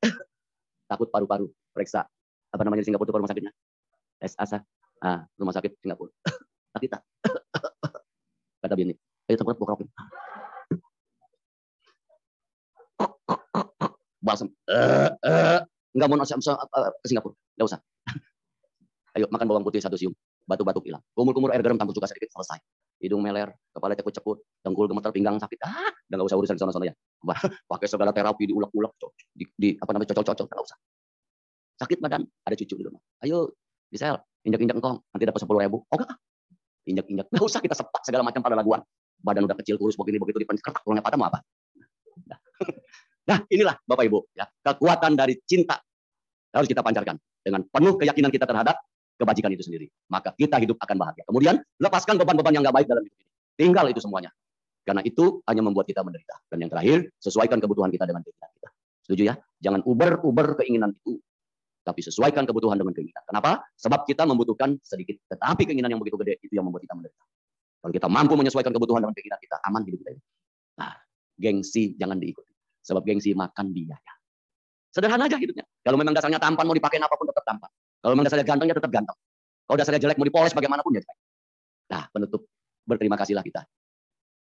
takut 0.90 1.08
paru-paru, 1.12 1.52
periksa. 1.76 2.08
Apa 2.54 2.62
namanya 2.64 2.80
di 2.80 2.88
Singapura 2.88 3.12
itu 3.12 3.18
rumah 3.20 3.28
sakitnya? 3.28 3.52
Tes 4.16 4.32
asa. 4.40 4.64
Ah, 5.04 5.28
rumah 5.36 5.52
sakit 5.52 5.76
Singapura. 5.84 6.08
Sakit 6.74 6.90
tak? 6.90 7.02
Kata 8.66 8.74
bini, 8.74 8.90
ayo 9.30 9.36
tempat 9.38 9.54
bokrokin 9.62 9.86
balsam. 14.24 14.48
Uh, 14.64 15.12
uh, 15.20 15.60
nggak 15.92 16.08
mau 16.08 16.16
nasi 16.16 16.32
ke 16.32 17.06
Singapura, 17.06 17.36
nggak 17.60 17.68
usah. 17.68 17.80
Ayo 19.20 19.28
makan 19.28 19.46
bawang 19.46 19.64
putih 19.68 19.84
satu 19.84 20.00
siung, 20.00 20.16
batuk-batuk 20.48 20.82
hilang. 20.88 21.04
Kumur-kumur 21.12 21.52
air 21.52 21.60
garam 21.60 21.76
campur 21.76 21.92
cuka 21.92 22.08
sedikit 22.08 22.32
selesai. 22.32 22.58
Hidung 23.04 23.20
meler, 23.20 23.52
kepala 23.70 23.92
cekut-cekut, 23.94 24.64
dengkul 24.64 24.88
gemetar, 24.88 25.12
pinggang 25.12 25.36
sakit. 25.36 25.60
Ah, 25.60 25.92
udah 26.08 26.16
nggak 26.16 26.28
usah 26.32 26.38
urusan 26.40 26.56
sana-sana 26.56 26.88
ya. 26.88 26.94
Pakai 27.70 27.86
segala 27.86 28.16
terapi 28.16 28.48
diulek-ulek, 28.48 28.96
di, 29.36 29.44
di 29.54 29.68
apa 29.76 29.92
namanya 29.92 30.16
cocok-cocok, 30.16 30.46
nggak 30.48 30.64
usah. 30.64 30.78
Sakit 31.84 31.98
badan, 32.00 32.22
ada 32.24 32.54
cucu 32.56 32.74
di 32.80 32.84
rumah. 32.86 33.02
Ayo, 33.20 33.52
di 33.92 33.98
sel, 34.00 34.16
injak-injak 34.46 34.78
engkong, 34.80 35.04
nanti 35.12 35.24
dapat 35.26 35.40
sepuluh 35.42 35.60
ribu. 35.62 35.84
Oke, 35.90 36.06
injak-injak, 36.88 37.28
nggak 37.28 37.44
usah 37.44 37.60
kita 37.60 37.76
sepak 37.76 38.02
segala 38.06 38.24
macam 38.24 38.40
pada 38.40 38.56
laguan. 38.56 38.80
Badan 39.20 39.44
udah 39.46 39.58
kecil, 39.60 39.76
kurus, 39.76 40.00
begini, 40.00 40.16
begitu 40.22 40.40
dipencet, 40.40 40.74
kurangnya 40.80 41.04
pada 41.04 41.16
mau 41.20 41.28
apa? 41.28 41.38
Nah, 43.24 43.38
inilah 43.48 43.80
Bapak 43.88 44.04
Ibu, 44.04 44.36
ya, 44.36 44.44
kekuatan 44.60 45.16
dari 45.16 45.40
cinta 45.48 45.80
harus 46.52 46.68
kita 46.68 46.84
pancarkan 46.84 47.16
dengan 47.40 47.64
penuh 47.66 47.96
keyakinan 47.96 48.30
kita 48.30 48.44
terhadap 48.44 48.76
kebajikan 49.16 49.50
itu 49.54 49.64
sendiri. 49.64 49.86
Maka 50.10 50.34
kita 50.36 50.60
hidup 50.60 50.76
akan 50.80 50.96
bahagia. 50.98 51.24
Kemudian 51.26 51.60
lepaskan 51.80 52.20
beban-beban 52.20 52.52
yang 52.52 52.62
nggak 52.66 52.76
baik 52.76 52.86
dalam 52.90 53.02
hidup 53.02 53.18
ini. 53.18 53.32
Tinggal 53.54 53.86
itu 53.90 54.00
semuanya. 54.02 54.30
Karena 54.84 55.00
itu 55.00 55.40
hanya 55.48 55.62
membuat 55.64 55.88
kita 55.88 56.04
menderita. 56.04 56.36
Dan 56.52 56.66
yang 56.66 56.70
terakhir, 56.70 57.08
sesuaikan 57.16 57.56
kebutuhan 57.56 57.88
kita 57.88 58.04
dengan 58.04 58.20
keinginan 58.20 58.50
kita. 58.60 58.68
Setuju 59.08 59.22
ya? 59.32 59.34
Jangan 59.64 59.80
uber-uber 59.88 60.60
keinginan 60.60 60.92
itu. 60.92 61.16
Tapi 61.84 62.00
sesuaikan 62.00 62.44
kebutuhan 62.44 62.76
dengan 62.76 62.92
keinginan. 62.92 63.24
Kenapa? 63.24 63.64
Sebab 63.80 64.04
kita 64.04 64.28
membutuhkan 64.28 64.76
sedikit. 64.84 65.20
Tetapi 65.32 65.68
keinginan 65.68 65.92
yang 65.96 66.00
begitu 66.00 66.20
gede 66.20 66.40
itu 66.44 66.52
yang 66.52 66.68
membuat 66.68 66.84
kita 66.84 66.96
menderita. 66.96 67.24
Kalau 67.80 67.92
kita 67.92 68.08
mampu 68.08 68.34
menyesuaikan 68.36 68.72
kebutuhan 68.72 69.04
dengan 69.04 69.14
keinginan 69.16 69.40
kita, 69.40 69.56
aman 69.64 69.82
hidup 69.84 70.00
kita. 70.04 70.10
Nah, 70.80 70.92
gengsi 71.36 71.92
jangan 71.96 72.16
diikuti. 72.16 72.53
Sebab 72.84 73.02
gengsi 73.02 73.32
makan 73.32 73.72
biaya. 73.72 74.12
Sederhana 74.94 75.26
aja 75.26 75.40
hidupnya. 75.40 75.64
Kalau 75.82 75.98
memang 75.98 76.14
dasarnya 76.14 76.38
tampan, 76.38 76.68
mau 76.68 76.76
dipakai 76.76 77.02
apa 77.02 77.16
pun 77.18 77.26
tetap 77.26 77.42
tampan. 77.42 77.70
Kalau 77.98 78.12
memang 78.14 78.28
dasarnya 78.28 78.46
ganteng, 78.46 78.68
ya 78.70 78.76
tetap 78.76 78.92
ganteng. 78.92 79.16
Kalau 79.64 79.76
dasarnya 79.80 80.00
jelek, 80.04 80.16
mau 80.20 80.26
dipoles 80.28 80.52
bagaimanapun 80.52 80.92
ya 80.94 81.00
jelek. 81.02 81.18
Nah, 81.90 82.04
penutup 82.12 82.46
berterima 82.84 83.16
kasihlah 83.16 83.42
kita 83.42 83.64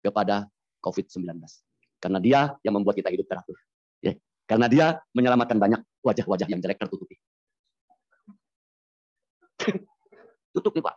kepada 0.02 0.48
COVID-19. 0.82 1.38
Karena 2.02 2.18
dia 2.18 2.40
yang 2.66 2.74
membuat 2.74 2.98
kita 2.98 3.12
hidup 3.14 3.30
teratur. 3.30 3.54
Ya. 4.02 4.18
Karena 4.48 4.66
dia 4.66 4.98
menyelamatkan 5.14 5.60
banyak 5.60 5.80
wajah-wajah 6.02 6.50
yang 6.50 6.58
jelek 6.58 6.82
tertutupi. 6.82 7.14
Tutup 10.56 10.74
nih 10.74 10.82
Pak. 10.82 10.96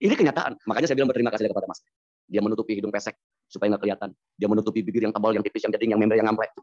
Ini 0.00 0.14
kenyataan. 0.16 0.60
Makanya 0.68 0.86
saya 0.88 0.96
bilang 1.00 1.08
berterima 1.08 1.32
kasih 1.32 1.48
kepada 1.48 1.64
Mas. 1.64 1.80
Dia 2.30 2.40
menutupi 2.40 2.78
hidung 2.78 2.94
pesek 2.94 3.18
supaya 3.50 3.74
nggak 3.74 3.82
kelihatan. 3.82 4.10
Dia 4.38 4.46
menutupi 4.46 4.86
bibir 4.86 5.02
yang 5.02 5.10
tebal, 5.10 5.34
yang 5.34 5.42
tipis, 5.42 5.66
yang 5.66 5.74
jadi 5.74 5.90
yang 5.90 6.00
member, 6.00 6.14
yang 6.14 6.30
ngamplek. 6.30 6.54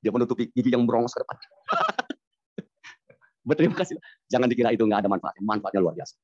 Dia 0.00 0.08
menutupi 0.08 0.48
gigi 0.48 0.72
yang 0.72 0.88
brongos 0.88 1.12
ke 1.12 1.20
depan. 1.20 1.36
Berterima 3.48 3.76
kasih. 3.76 4.00
Jangan 4.32 4.48
dikira 4.48 4.72
itu 4.72 4.88
nggak 4.88 5.04
ada 5.04 5.12
manfaatnya. 5.12 5.44
Manfaatnya 5.44 5.80
luar 5.84 5.92
biasa. 5.92 6.16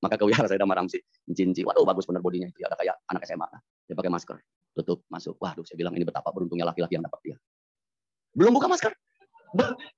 Maka 0.00 0.16
kewihara 0.16 0.48
saya 0.48 0.60
sama 0.60 0.72
Ramsi. 0.72 1.00
Cinci. 1.36 1.60
Waduh 1.68 1.84
bagus 1.84 2.08
benar 2.08 2.24
bodinya 2.24 2.48
itu. 2.48 2.64
Ada 2.64 2.76
kayak 2.80 2.96
anak 3.12 3.28
SMA. 3.28 3.48
Dia 3.84 3.96
pakai 3.96 4.08
masker. 4.08 4.36
Tutup, 4.72 5.04
masuk. 5.12 5.36
Waduh 5.36 5.64
saya 5.68 5.76
bilang 5.76 5.92
ini 5.96 6.08
betapa 6.08 6.32
beruntungnya 6.32 6.64
laki-laki 6.64 6.96
yang 6.96 7.04
dapat 7.04 7.20
dia. 7.20 7.36
Belum 8.32 8.56
buka 8.56 8.72
masker. 8.72 8.92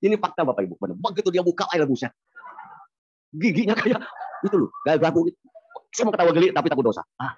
Ini 0.02 0.14
fakta 0.18 0.46
Bapak 0.46 0.62
Ibu. 0.66 0.74
Begitu 0.98 1.28
dia 1.34 1.42
buka 1.42 1.66
air 1.74 1.86
buset. 1.86 2.14
Giginya 3.34 3.74
kayak 3.74 4.02
itu 4.46 4.54
loh. 4.54 4.70
Kayak 4.86 5.02
gagu 5.02 5.26
gitu. 5.30 5.38
Saya 5.92 6.04
mau 6.08 6.14
ketawa 6.14 6.32
geli 6.36 6.48
tapi 6.52 6.66
takut 6.68 6.84
dosa. 6.86 7.02
Ah. 7.16 7.34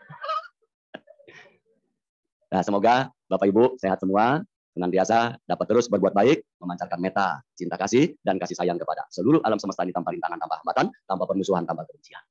Nah, 2.50 2.62
semoga 2.66 3.14
Bapak 3.30 3.46
Ibu 3.46 3.78
sehat 3.78 4.02
semua, 4.02 4.42
senantiasa 4.74 5.38
dapat 5.46 5.66
terus 5.70 5.86
berbuat 5.86 6.10
baik, 6.10 6.42
memancarkan 6.58 6.98
meta, 6.98 7.38
cinta 7.54 7.78
kasih, 7.78 8.10
dan 8.26 8.42
kasih 8.42 8.58
sayang 8.58 8.74
kepada 8.74 9.06
seluruh 9.14 9.38
alam 9.46 9.58
semesta 9.62 9.86
ini 9.86 9.94
tanpa 9.94 10.10
rintangan, 10.10 10.38
tanpa 10.38 10.56
hambatan, 10.58 10.86
tanpa 11.06 11.24
permusuhan, 11.30 11.62
tanpa 11.62 11.86
kebencian. 11.86 12.22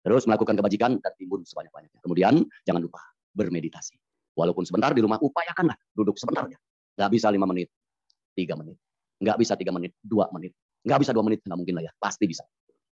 Terus 0.00 0.24
melakukan 0.24 0.54
kebajikan 0.56 0.90
dan 1.02 1.12
timbun 1.18 1.44
sebanyak-banyaknya. 1.44 2.00
Kemudian 2.00 2.40
jangan 2.64 2.80
lupa 2.80 3.02
bermeditasi. 3.36 3.98
Walaupun 4.36 4.64
sebentar 4.64 4.96
di 4.96 5.04
rumah, 5.04 5.20
upayakanlah 5.20 5.76
duduk 5.92 6.16
sebentar 6.16 6.48
ya. 6.48 6.56
Nggak 6.96 7.10
bisa 7.12 7.28
lima 7.28 7.44
menit, 7.44 7.68
tiga 8.32 8.56
menit. 8.56 8.80
Nggak 9.20 9.36
bisa 9.40 9.52
tiga 9.60 9.72
menit, 9.76 9.92
dua 10.00 10.28
menit. 10.32 10.56
Nggak 10.86 10.98
bisa 11.04 11.12
dua 11.12 11.24
menit, 11.24 11.40
nggak 11.44 11.58
mungkin 11.58 11.74
lah 11.76 11.84
ya. 11.88 11.92
Pasti 12.00 12.24
bisa. 12.24 12.44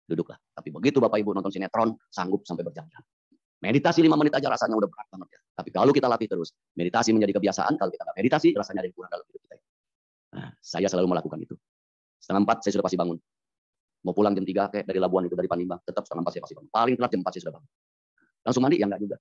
Duduklah. 0.08 0.40
Tapi 0.40 0.72
begitu 0.72 0.98
Bapak 1.04 1.20
Ibu 1.20 1.36
nonton 1.36 1.52
sinetron, 1.52 1.92
sanggup 2.08 2.48
sampai 2.48 2.64
berjam-jam. 2.64 3.04
Meditasi 3.60 4.00
lima 4.00 4.16
menit 4.16 4.32
aja 4.32 4.48
rasanya 4.48 4.78
udah 4.78 4.88
berat 4.88 5.08
banget 5.12 5.28
ya. 5.36 5.40
Tapi 5.58 5.68
kalau 5.74 5.92
kita 5.92 6.06
latih 6.08 6.30
terus, 6.30 6.54
meditasi 6.78 7.12
menjadi 7.12 7.36
kebiasaan. 7.36 7.76
Kalau 7.76 7.90
kita 7.92 8.02
nggak 8.08 8.16
meditasi, 8.16 8.48
rasanya 8.56 8.80
ada 8.86 8.90
kurang 8.94 9.10
dalam 9.12 9.26
hidup 9.28 9.40
kita. 9.44 9.54
Nah, 10.38 10.50
saya 10.62 10.86
selalu 10.88 11.06
melakukan 11.12 11.38
itu. 11.42 11.54
Setengah 12.22 12.40
empat 12.46 12.56
saya 12.64 12.72
sudah 12.78 12.86
pasti 12.86 12.96
bangun. 12.96 13.18
Mau 14.06 14.14
pulang 14.14 14.32
jam 14.32 14.46
tiga 14.46 14.70
kayak 14.70 14.86
dari 14.86 14.98
Labuan 15.02 15.26
itu 15.26 15.34
dari 15.34 15.50
Panimbang, 15.50 15.82
tetap 15.82 16.06
setengah 16.06 16.22
empat 16.24 16.32
saya 16.38 16.42
pasti 16.46 16.54
bangun. 16.56 16.70
Paling 16.70 16.94
telat 16.96 17.10
jam 17.12 17.20
empat 17.20 17.32
saya 17.34 17.42
sudah 17.44 17.54
bangun. 17.58 17.70
Langsung 18.46 18.62
mandi? 18.62 18.76
Ya 18.78 18.86
enggak 18.86 19.00
juga. 19.02 19.16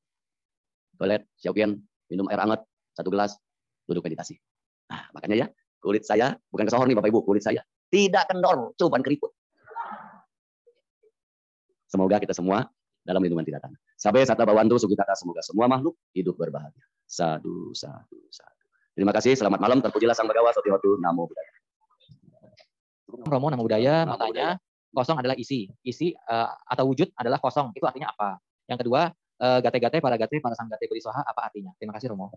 Toilet, 0.97 1.23
siapin, 1.35 1.71
minum 2.07 2.25
air 2.29 2.39
hangat, 2.39 2.61
satu 2.93 3.09
gelas, 3.09 3.35
duduk 3.89 4.05
meditasi. 4.05 4.37
Nah, 4.87 5.03
makanya 5.11 5.35
ya, 5.35 5.47
kulit 5.81 6.05
saya, 6.05 6.37
bukan 6.53 6.69
kesohor 6.69 6.85
nih 6.85 6.95
Bapak 6.95 7.09
Ibu, 7.11 7.19
kulit 7.25 7.43
saya 7.43 7.65
tidak 7.87 8.27
kendor, 8.27 8.75
cobaan 8.75 9.03
keriput. 9.03 9.31
Semoga 11.87 12.19
kita 12.19 12.35
semua 12.35 12.67
dalam 13.07 13.23
lindungan 13.23 13.47
tidak 13.47 13.63
tanah. 13.63 13.79
Sampai 13.95 14.27
sata 14.27 14.43
bawantu 14.43 14.75
sugitata 14.75 15.15
semoga 15.15 15.39
semua 15.39 15.71
makhluk 15.71 15.95
hidup 16.11 16.35
berbahagia. 16.35 16.83
Sadu, 17.07 17.71
sadu, 17.71 18.19
sadu. 18.27 18.63
Terima 18.91 19.15
kasih, 19.15 19.39
selamat 19.39 19.59
malam. 19.63 19.79
Terpujilah 19.79 20.11
Sang 20.11 20.27
Bagawa, 20.27 20.51
Sotihotu, 20.51 20.99
Namo 20.99 21.29
Buddhaya. 21.29 21.53
Romo, 23.07 23.47
Namo 23.47 23.63
Buddhaya, 23.63 24.03
makanya 24.03 24.59
kosong 24.91 25.23
adalah 25.23 25.39
isi. 25.39 25.71
Isi 25.85 26.11
uh, 26.11 26.51
atau 26.67 26.91
wujud 26.91 27.07
adalah 27.15 27.39
kosong. 27.39 27.71
Itu 27.77 27.87
artinya 27.87 28.11
apa? 28.11 28.41
Yang 28.67 28.83
kedua, 28.83 29.07
uh, 29.39 29.59
gate-gate, 29.63 30.03
para 30.03 30.19
gate, 30.19 30.43
para 30.43 30.57
sang 30.57 30.67
gate 30.67 30.91
berisoha, 30.91 31.23
apa 31.23 31.47
artinya? 31.47 31.71
Terima 31.79 31.95
kasih, 31.95 32.11
Romo. 32.11 32.33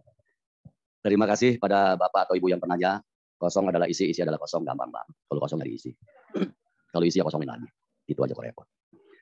Terima 1.01 1.25
kasih 1.25 1.57
pada 1.57 1.97
Bapak 1.97 2.31
atau 2.31 2.37
Ibu 2.37 2.53
yang 2.53 2.61
penanya. 2.61 3.01
Kosong 3.41 3.73
adalah 3.73 3.89
isi, 3.89 4.13
isi 4.13 4.21
adalah 4.21 4.37
kosong, 4.37 4.69
gampang 4.69 4.93
banget. 4.93 5.17
Kalau 5.33 5.41
kosong 5.41 5.59
dari 5.65 5.73
isi. 5.81 5.91
Kalau 6.93 7.05
isi 7.09 7.19
ya 7.19 7.25
kosongin 7.25 7.49
lagi. 7.49 7.65
Itu 8.05 8.21
aja 8.21 8.37
kok 8.37 8.45
repot. 8.45 8.69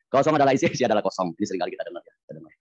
Kosong 0.08 0.40
adalah 0.40 0.56
isi, 0.56 0.64
isi 0.72 0.84
adalah 0.88 1.04
kosong. 1.04 1.36
Ini 1.36 1.44
sering 1.44 1.60
kali 1.60 1.72
kita 1.76 1.84
dengar 1.84 2.02
ya. 2.02 2.14
Kita 2.24 2.32
dengar. 2.40 2.52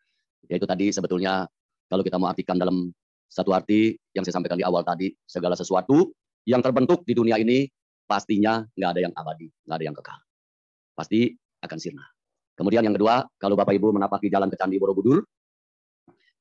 Yaitu 0.48 0.68
tadi 0.68 0.86
sebetulnya 0.92 1.48
kalau 1.88 2.04
kita 2.04 2.20
mau 2.20 2.28
artikan 2.28 2.60
dalam 2.60 2.92
satu 3.28 3.56
arti 3.56 3.96
yang 4.12 4.24
saya 4.28 4.40
sampaikan 4.40 4.60
di 4.60 4.68
awal 4.68 4.84
tadi, 4.84 5.12
segala 5.24 5.56
sesuatu 5.56 6.12
yang 6.48 6.60
terbentuk 6.60 7.04
di 7.08 7.16
dunia 7.16 7.40
ini 7.40 7.68
pastinya 8.08 8.64
nggak 8.76 8.90
ada 8.96 9.02
yang 9.04 9.14
abadi, 9.16 9.48
nggak 9.68 9.78
ada 9.80 9.86
yang 9.88 9.96
kekal. 9.96 10.20
Pasti 10.96 11.32
akan 11.64 11.78
sirna. 11.80 12.06
Kemudian 12.56 12.84
yang 12.84 12.96
kedua, 12.96 13.24
kalau 13.40 13.56
Bapak 13.56 13.76
Ibu 13.76 13.96
menapaki 13.96 14.28
jalan 14.28 14.52
ke 14.52 14.58
Candi 14.60 14.80
Borobudur, 14.80 15.24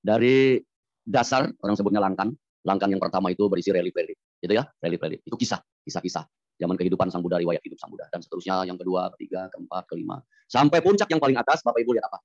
dari 0.00 0.58
dasar 1.02 1.50
orang 1.62 1.76
sebutnya 1.76 2.02
langkan, 2.02 2.34
langkan 2.66 2.88
yang 2.90 3.02
pertama 3.02 3.30
itu 3.30 3.46
berisi 3.50 3.70
relief-relief, 3.74 4.16
gitu 4.42 4.54
ya, 4.54 4.64
relief-relief. 4.80 5.22
Itu 5.26 5.36
kisah, 5.38 5.60
kisah-kisah 5.82 6.24
zaman 6.56 6.76
kehidupan 6.76 7.08
Sang 7.12 7.20
Buddha, 7.20 7.40
riwayat 7.40 7.60
hidup 7.64 7.78
Sang 7.80 7.92
Buddha, 7.92 8.08
dan 8.08 8.20
seterusnya 8.24 8.64
yang 8.64 8.80
kedua, 8.80 9.12
ketiga, 9.16 9.48
keempat, 9.52 9.84
kelima. 9.88 10.20
Sampai 10.48 10.80
puncak 10.80 11.08
yang 11.12 11.20
paling 11.20 11.36
atas, 11.36 11.60
Bapak 11.60 11.80
Ibu 11.84 11.92
lihat 11.96 12.06
apa? 12.08 12.18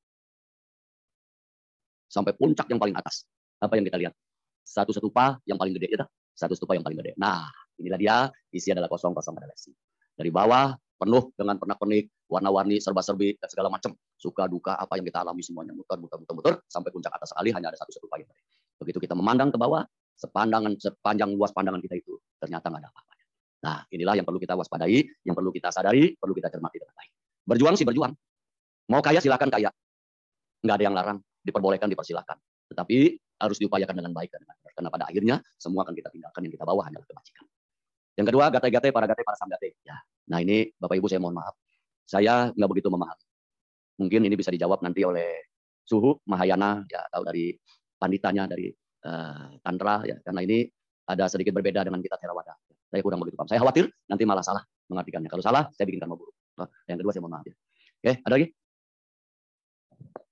Sampai 2.12 2.36
puncak 2.36 2.68
yang 2.68 2.80
paling 2.80 2.96
atas. 2.96 3.28
Apa 3.60 3.80
yang 3.80 3.86
kita 3.88 3.98
lihat? 4.00 4.14
Satu 4.64 4.92
setupa 4.92 5.40
yang 5.48 5.56
paling 5.60 5.76
gede, 5.76 5.88
ya 5.92 6.06
Satu 6.36 6.56
setupa 6.56 6.76
yang 6.76 6.84
paling 6.84 7.00
gede. 7.00 7.16
Nah, 7.20 7.48
inilah 7.80 8.00
dia, 8.00 8.18
isi 8.52 8.72
adalah 8.72 8.88
kosong-kosong 8.88 9.36
adalah 9.36 9.56
isi. 9.56 9.72
Dari 10.16 10.32
bawah, 10.32 10.76
penuh 11.02 11.34
dengan 11.34 11.58
pernak-pernik, 11.58 12.30
warna-warni, 12.30 12.78
serba-serbi, 12.78 13.36
dan 13.42 13.50
segala 13.50 13.74
macam. 13.74 13.96
Suka, 14.16 14.46
duka, 14.46 14.78
apa 14.78 15.02
yang 15.02 15.06
kita 15.10 15.26
alami 15.26 15.42
semuanya 15.42 15.74
muter, 15.74 15.98
muter, 15.98 16.22
muter, 16.22 16.36
muter, 16.38 16.54
sampai 16.70 16.94
puncak 16.94 17.10
atas 17.10 17.34
sekali 17.34 17.50
hanya 17.50 17.74
ada 17.74 17.78
satu 17.82 17.90
setupa 17.90 18.22
yang 18.22 18.30
gede. 18.30 18.42
Begitu 18.78 18.98
kita 19.02 19.18
memandang 19.18 19.50
ke 19.50 19.58
bawah, 19.58 19.82
sepandangan 20.22 20.78
sepanjang 20.78 21.34
luas 21.34 21.50
pandangan 21.50 21.82
kita 21.82 21.98
itu 21.98 22.22
ternyata 22.38 22.70
nggak 22.70 22.82
ada 22.86 22.90
apa-apa. 22.94 23.11
Nah, 23.62 23.86
inilah 23.94 24.18
yang 24.18 24.26
perlu 24.26 24.42
kita 24.42 24.58
waspadai, 24.58 25.06
yang 25.26 25.36
perlu 25.38 25.54
kita 25.54 25.70
sadari, 25.70 26.18
perlu 26.18 26.34
kita 26.34 26.50
cermati 26.50 26.82
dengan 26.82 26.96
baik. 26.98 27.12
Berjuang 27.46 27.76
sih 27.78 27.86
berjuang. 27.86 28.14
Mau 28.90 29.02
kaya 29.06 29.22
silakan 29.22 29.50
kaya. 29.54 29.70
Nggak 30.66 30.76
ada 30.78 30.84
yang 30.84 30.96
larang, 30.98 31.18
diperbolehkan, 31.46 31.90
dipersilakan. 31.90 32.38
Tetapi 32.74 32.98
harus 33.42 33.58
diupayakan 33.62 33.96
dengan 33.98 34.14
baik 34.14 34.30
dan 34.34 34.42
benar. 34.46 34.72
Karena 34.74 34.90
pada 34.90 35.06
akhirnya 35.10 35.36
semua 35.58 35.86
akan 35.86 35.94
kita 35.94 36.10
tinggalkan, 36.10 36.42
yang 36.46 36.54
kita 36.54 36.66
bawa 36.66 36.82
hanyalah 36.90 37.06
kebajikan. 37.06 37.46
Yang 38.18 38.28
kedua, 38.34 38.46
gate-gate 38.54 38.90
para 38.94 39.06
gate 39.10 39.24
para 39.24 39.38
samgate. 39.38 39.78
Ya. 39.86 39.98
Nah 40.30 40.40
ini 40.44 40.70
Bapak 40.78 41.00
Ibu 41.00 41.08
saya 41.10 41.22
mohon 41.24 41.38
maaf. 41.38 41.56
Saya 42.06 42.52
nggak 42.54 42.70
begitu 42.70 42.92
memahami. 42.92 43.26
Mungkin 44.02 44.22
ini 44.26 44.36
bisa 44.36 44.50
dijawab 44.50 44.82
nanti 44.82 45.06
oleh 45.06 45.52
Suhu, 45.86 46.18
Mahayana, 46.26 46.86
ya 46.88 47.04
tahu 47.12 47.24
dari 47.26 47.54
panditanya, 47.98 48.48
dari 48.50 48.72
uh, 49.06 49.58
Tantra, 49.62 50.06
ya 50.08 50.18
karena 50.24 50.42
ini 50.46 50.66
ada 51.10 51.28
sedikit 51.28 51.52
berbeda 51.54 51.86
dengan 51.86 52.00
kita 52.00 52.16
Theravada. 52.18 52.56
Saya 52.92 53.02
kurang 53.02 53.24
begitu 53.24 53.40
paham. 53.40 53.48
Saya 53.48 53.60
khawatir 53.64 53.88
nanti 54.12 54.24
malah 54.28 54.44
salah 54.44 54.64
mengartikannya. 54.92 55.32
Kalau 55.32 55.40
salah, 55.40 55.72
saya 55.72 55.88
bikin 55.88 56.04
karma 56.04 56.20
buruk. 56.20 56.36
Nah, 56.60 56.68
yang 56.92 57.00
kedua 57.00 57.12
saya 57.16 57.24
mohon 57.24 57.40
maaf 57.40 57.48
ya. 57.48 57.56
Oke, 58.04 58.12
ada 58.20 58.34
lagi? 58.36 58.48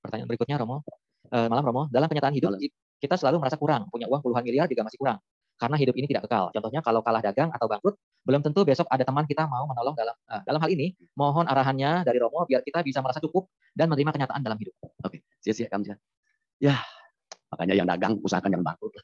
Pertanyaan 0.04 0.28
berikutnya 0.28 0.56
Romo. 0.60 0.84
Uh, 1.30 1.48
malam 1.48 1.64
Romo, 1.64 1.84
dalam 1.88 2.12
kenyataan 2.12 2.36
hidup 2.36 2.52
malam. 2.52 2.68
kita 3.00 3.16
selalu 3.16 3.40
merasa 3.40 3.56
kurang, 3.56 3.88
punya 3.88 4.12
uang 4.12 4.20
puluhan 4.20 4.44
miliar 4.44 4.68
juga 4.68 4.84
masih 4.84 5.00
kurang. 5.00 5.24
Karena 5.60 5.76
hidup 5.76 5.96
ini 5.96 6.08
tidak 6.08 6.28
kekal. 6.28 6.52
Contohnya 6.52 6.80
kalau 6.84 7.00
kalah 7.04 7.24
dagang 7.24 7.52
atau 7.52 7.68
bangkrut, 7.68 7.96
belum 8.28 8.44
tentu 8.44 8.64
besok 8.68 8.88
ada 8.92 9.04
teman 9.04 9.24
kita 9.24 9.48
mau 9.48 9.68
menolong 9.68 9.96
dalam 9.96 10.16
uh, 10.28 10.42
dalam 10.44 10.60
hal 10.60 10.70
ini. 10.72 10.96
Mohon 11.16 11.48
arahannya 11.48 12.04
dari 12.04 12.20
Romo 12.20 12.44
biar 12.44 12.64
kita 12.64 12.84
bisa 12.84 13.00
merasa 13.00 13.24
cukup 13.24 13.48
dan 13.72 13.88
menerima 13.88 14.16
kenyataan 14.16 14.40
dalam 14.44 14.60
hidup. 14.60 14.76
Oke, 15.04 15.24
sia-sia 15.40 15.72
kamu 15.72 15.96
Ya, 16.60 16.76
makanya 17.52 17.76
yang 17.76 17.88
dagang 17.88 18.20
usahakan 18.20 18.52
yang 18.60 18.64
bangkrut. 18.64 19.00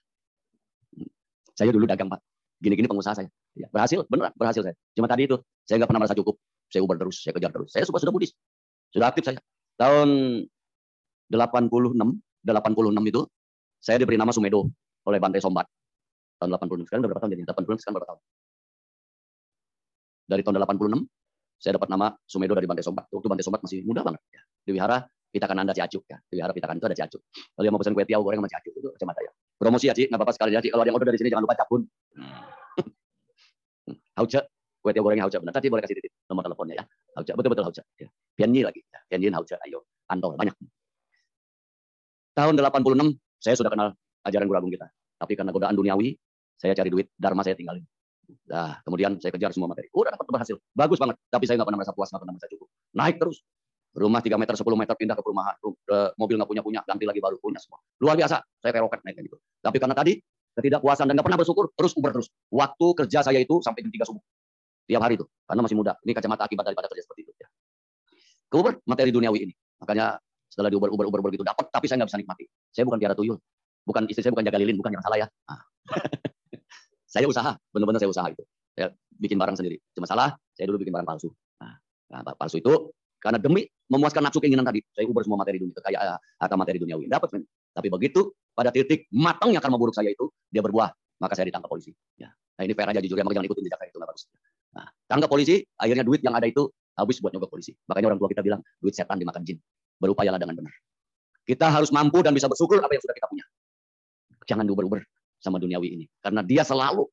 Saya 1.56 1.72
dulu 1.72 1.88
dagang 1.88 2.12
Pak. 2.12 2.20
Gini-gini 2.60 2.88
pengusaha 2.88 3.16
saya. 3.16 3.30
Ya, 3.56 3.68
berhasil, 3.72 4.04
benar, 4.12 4.36
berhasil 4.36 4.62
saya. 4.62 4.76
Cuma 4.92 5.08
tadi 5.08 5.32
itu, 5.32 5.40
saya 5.64 5.80
nggak 5.80 5.90
pernah 5.90 6.02
merasa 6.04 6.16
cukup. 6.16 6.36
Saya 6.68 6.84
uber 6.84 7.00
terus, 7.00 7.24
saya 7.24 7.32
kejar 7.32 7.52
terus. 7.56 7.72
Saya 7.72 7.88
sudah 7.88 8.04
sudah 8.04 8.14
budis. 8.14 8.36
Sudah 8.92 9.08
aktif 9.08 9.24
saya. 9.24 9.40
Tahun 9.80 10.08
86, 11.32 11.96
86 12.44 13.12
itu, 13.12 13.22
saya 13.80 13.98
diberi 14.02 14.20
nama 14.20 14.36
Sumedo 14.36 14.68
oleh 15.08 15.20
Bantai 15.24 15.40
Sombat. 15.40 15.66
Tahun 16.44 16.52
86. 16.52 16.84
Sekarang 16.92 17.08
berapa 17.08 17.22
tahun 17.24 17.32
jadi? 17.32 17.44
86 17.48 17.80
sekarang 17.80 17.96
berapa 17.96 18.10
tahun? 18.12 18.22
Dari 20.26 20.42
tahun 20.42 20.56
86, 20.60 21.06
saya 21.62 21.72
dapat 21.80 21.90
nama 21.90 22.08
Sumedo 22.28 22.54
dari 22.60 22.68
Bantai 22.68 22.84
Sombat. 22.84 23.08
Waktu 23.08 23.28
Bantai 23.32 23.46
Sombat 23.48 23.62
masih 23.64 23.88
muda 23.88 24.04
banget. 24.04 24.20
Ya. 24.36 24.42
Di 24.68 24.72
wihara 24.76 25.08
kita 25.32 25.46
kan 25.48 25.58
anda 25.64 25.72
ciacuk 25.72 26.04
ya. 26.12 26.20
Di 26.28 26.36
wihara 26.40 26.52
kita 26.52 26.68
kan 26.68 26.76
itu 26.76 26.88
ada 26.92 26.98
ciacuk. 26.98 27.22
Kalau 27.32 27.64
yang 27.64 27.74
mau 27.76 27.80
pesan 27.80 27.96
kue 27.96 28.04
tiaw 28.04 28.20
goreng 28.20 28.44
sama 28.44 28.52
ciacuk 28.52 28.74
itu 28.76 28.88
kacamata 29.00 29.22
ya. 29.24 29.32
Promosi 29.56 29.86
ya, 29.88 29.94
Ci. 29.96 30.04
Nggak 30.12 30.20
apa-apa 30.20 30.34
sekali 30.36 30.52
ya, 30.52 30.60
Ci. 30.60 30.70
Kalau 30.74 30.84
ada 30.84 30.90
yang 30.92 30.98
order 31.00 31.08
dari 31.08 31.20
sini 31.22 31.30
jangan 31.32 31.44
lupa 31.48 31.56
capun. 31.56 31.82
Hauce, 34.18 34.42
kue 34.82 34.92
tiaw 34.94 35.04
goreng 35.06 35.22
hauce 35.22 35.38
benar. 35.38 35.54
Tadi 35.54 35.70
boleh 35.70 35.84
kasih 35.86 35.96
titip 36.02 36.14
nomor 36.30 36.46
teleponnya 36.46 36.82
ya. 36.82 36.86
Hauce, 37.18 37.32
betul-betul 37.38 37.66
hauce. 37.70 37.84
Ya. 38.02 38.10
Pianyi 38.34 38.66
lagi. 38.66 38.82
Ya. 38.90 39.00
Pianyi 39.06 39.30
hauce, 39.34 39.56
ayo. 39.66 39.86
Antol, 40.10 40.34
banyak. 40.38 40.54
Tahun 42.36 42.54
86, 42.58 43.16
saya 43.40 43.56
sudah 43.56 43.72
kenal 43.72 43.94
ajaran 44.26 44.46
guru 44.50 44.58
agung 44.58 44.74
kita. 44.74 44.90
Tapi 45.16 45.34
karena 45.38 45.52
godaan 45.56 45.76
duniawi, 45.78 46.18
saya 46.60 46.76
cari 46.76 46.90
duit, 46.92 47.08
dharma 47.16 47.46
saya 47.46 47.56
tinggalin. 47.56 47.86
Nah, 48.50 48.82
kemudian 48.82 49.22
saya 49.22 49.30
kejar 49.30 49.54
semua 49.54 49.70
materi. 49.70 49.88
Udah 49.94 50.18
dapat 50.18 50.26
berhasil. 50.28 50.58
Bagus 50.74 50.98
banget. 50.98 51.16
Tapi 51.30 51.46
saya 51.46 51.62
nggak 51.62 51.68
pernah 51.70 51.80
merasa 51.80 51.94
puas, 51.94 52.10
nggak 52.10 52.22
pernah 52.26 52.34
merasa 52.34 52.50
cukup. 52.50 52.68
Naik 52.98 53.16
terus. 53.22 53.38
Rumah 53.96 54.20
3 54.20 54.36
meter, 54.36 54.54
10 54.60 54.76
meter 54.76 54.96
pindah 55.00 55.16
ke 55.16 55.24
perumahan. 55.24 55.56
Mobil 56.20 56.36
nggak 56.36 56.50
punya-punya, 56.52 56.82
ganti 56.84 57.06
lagi 57.08 57.24
baru 57.24 57.40
punya 57.40 57.64
semua. 57.64 57.80
Luar 58.04 58.20
biasa, 58.20 58.44
saya 58.60 58.72
kayak 58.76 58.84
roket 58.92 59.00
naik 59.08 59.24
gitu. 59.24 59.38
Tapi 59.64 59.78
karena 59.80 59.96
tadi 59.96 60.20
ketidakpuasan 60.56 61.12
dan 61.12 61.20
nggak 61.20 61.28
pernah 61.28 61.40
bersyukur, 61.40 61.72
terus 61.76 61.92
Uber 61.94 62.12
terus. 62.16 62.28
Waktu 62.50 62.86
kerja 63.04 63.20
saya 63.22 63.40
itu 63.44 63.60
sampai 63.60 63.84
jam 63.84 63.92
3 63.92 64.08
subuh. 64.08 64.24
Tiap 64.86 65.02
hari 65.02 65.18
itu, 65.20 65.26
karena 65.50 65.62
masih 65.66 65.78
muda. 65.78 65.94
Ini 66.06 66.12
kacamata 66.14 66.46
akibat 66.46 66.64
daripada 66.64 66.88
kerja 66.88 67.04
seperti 67.04 67.22
itu. 67.26 67.32
Ya. 67.42 67.48
Ke 68.48 68.56
Uber, 68.62 68.74
materi 68.86 69.10
duniawi 69.12 69.50
ini. 69.50 69.54
Makanya 69.82 70.22
setelah 70.48 70.70
di 70.72 70.78
Uber, 70.78 70.94
Uber, 70.94 71.06
Uber, 71.10 71.20
Uber 71.26 71.32
gitu 71.36 71.44
dapat, 71.44 71.68
tapi 71.74 71.90
saya 71.90 72.00
nggak 72.00 72.10
bisa 72.14 72.20
nikmati. 72.22 72.46
Saya 72.72 72.84
bukan 72.88 73.00
piara 73.02 73.16
tuyul. 73.18 73.38
Bukan 73.86 74.08
istri 74.08 74.22
saya 74.24 74.32
bukan 74.34 74.46
jaga 74.46 74.58
lilin, 74.62 74.78
bukan 74.80 74.96
yang 74.96 75.04
salah 75.04 75.18
ya. 75.20 75.28
Nah. 75.28 75.62
saya 77.14 77.26
usaha, 77.28 77.52
benar-benar 77.74 78.00
saya 78.00 78.12
usaha 78.14 78.28
itu. 78.30 78.44
Saya 78.78 78.88
bikin 79.20 79.38
barang 79.42 79.58
sendiri. 79.58 79.78
Cuma 79.92 80.06
salah, 80.08 80.34
saya 80.54 80.66
dulu 80.70 80.86
bikin 80.86 80.94
barang 80.94 81.08
palsu. 81.08 81.30
Nah, 81.60 81.76
nah 82.12 82.34
palsu 82.38 82.62
itu 82.62 82.94
karena 83.20 83.42
demi 83.42 83.66
memuaskan 83.90 84.22
nafsu 84.22 84.38
keinginan 84.38 84.62
tadi, 84.62 84.86
saya 84.94 85.10
ubur 85.10 85.26
semua 85.26 85.42
materi 85.42 85.58
dunia, 85.58 85.74
kekayaan 85.82 86.18
atau 86.46 86.56
materi 86.62 86.78
duniawi. 86.78 87.10
Dapat. 87.10 87.42
Tapi 87.76 87.92
begitu 87.92 88.32
pada 88.56 88.72
titik 88.72 89.12
matangnya 89.12 89.60
karma 89.60 89.76
buruk 89.76 89.92
saya 89.92 90.16
itu, 90.16 90.32
dia 90.48 90.64
berbuah, 90.64 90.96
maka 91.20 91.36
saya 91.36 91.52
ditangkap 91.52 91.68
polisi. 91.68 91.92
Ya. 92.16 92.32
Nah 92.32 92.64
ini 92.64 92.72
fair 92.72 92.88
aja 92.88 93.04
jujur 93.04 93.20
ya, 93.20 93.24
jangan 93.28 93.46
ikutin 93.52 93.64
jejak 93.68 93.92
itu 93.92 94.00
nggak 94.00 94.10
bagus. 94.16 94.24
Nah, 94.76 94.88
tangkap 95.08 95.30
polisi, 95.32 95.64
akhirnya 95.80 96.04
duit 96.04 96.20
yang 96.20 96.36
ada 96.36 96.48
itu 96.48 96.68
habis 97.00 97.20
buat 97.24 97.32
nyogok 97.32 97.52
polisi. 97.52 97.72
Makanya 97.88 98.16
orang 98.16 98.20
tua 98.20 98.30
kita 98.32 98.44
bilang, 98.44 98.60
duit 98.80 98.96
setan 98.96 99.20
dimakan 99.20 99.44
jin. 99.44 99.60
Berupayalah 100.00 100.40
dengan 100.40 100.56
benar. 100.60 100.74
Kita 101.48 101.72
harus 101.72 101.92
mampu 101.96 102.20
dan 102.20 102.36
bisa 102.36 102.52
bersyukur 102.52 102.84
apa 102.84 102.92
yang 102.92 103.04
sudah 103.04 103.16
kita 103.16 103.28
punya. 103.32 103.46
Jangan 104.48 104.68
diuber-uber 104.68 105.00
sama 105.40 105.60
duniawi 105.60 105.96
ini. 105.96 106.06
Karena 106.20 106.44
dia 106.44 106.68
selalu 106.68 107.08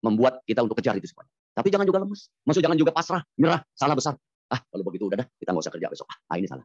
membuat 0.00 0.40
kita 0.48 0.64
untuk 0.64 0.80
kejar 0.80 0.96
itu 0.96 1.08
semuanya. 1.08 1.32
Tapi 1.52 1.68
jangan 1.68 1.84
juga 1.84 1.98
lemes. 2.00 2.32
Maksud 2.48 2.62
jangan 2.64 2.78
juga 2.80 2.92
pasrah, 2.96 3.22
nyerah, 3.36 3.60
salah 3.76 3.96
besar. 3.96 4.14
Ah, 4.48 4.60
kalau 4.68 4.84
begitu 4.88 5.08
udah 5.08 5.24
dah, 5.24 5.28
kita 5.36 5.52
nggak 5.52 5.64
usah 5.68 5.72
kerja 5.72 5.88
besok. 5.92 6.08
Ah, 6.08 6.36
ini 6.40 6.48
salah. 6.48 6.64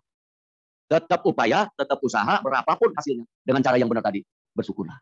Tetap 0.88 1.19
upaya, 1.27 1.67
tetap 1.75 1.99
usaha, 1.99 2.39
berapapun 2.39 2.95
hasilnya. 2.95 3.27
Dengan 3.43 3.59
cara 3.59 3.75
yang 3.75 3.91
benar 3.91 4.03
tadi, 4.07 4.23
bersyukurlah. 4.55 4.95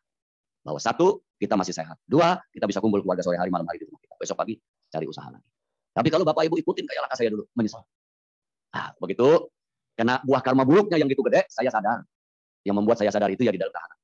Bahwa 0.65 0.81
satu, 0.81 1.21
kita 1.37 1.53
masih 1.53 1.77
sehat. 1.77 2.01
Dua, 2.09 2.41
kita 2.49 2.65
bisa 2.65 2.81
kumpul 2.81 3.05
keluarga 3.05 3.21
sore 3.21 3.37
hari, 3.37 3.53
malam 3.53 3.69
hari 3.69 3.81
di 3.81 3.85
rumah 3.85 4.01
kita. 4.01 4.17
Besok 4.17 4.37
pagi, 4.41 4.57
cari 4.89 5.05
usaha 5.05 5.29
lagi. 5.29 5.45
Tapi 5.93 6.07
kalau 6.09 6.25
Bapak 6.25 6.43
Ibu 6.49 6.57
ikutin 6.59 6.89
kayak 6.89 7.01
langkah 7.05 7.17
saya 7.21 7.29
dulu, 7.29 7.45
menyesal. 7.53 7.85
Ah, 8.73 8.91
begitu, 8.97 9.47
karena 9.95 10.19
buah 10.25 10.41
karma 10.43 10.67
buruknya 10.67 10.99
yang 10.99 11.07
gitu 11.07 11.23
gede, 11.23 11.47
saya 11.47 11.69
sadar. 11.71 12.03
Yang 12.65 12.75
membuat 12.81 12.97
saya 12.97 13.13
sadar 13.13 13.29
itu 13.29 13.45
ya 13.45 13.53
di 13.53 13.61
dalam 13.61 13.71
tahanan. 13.71 13.95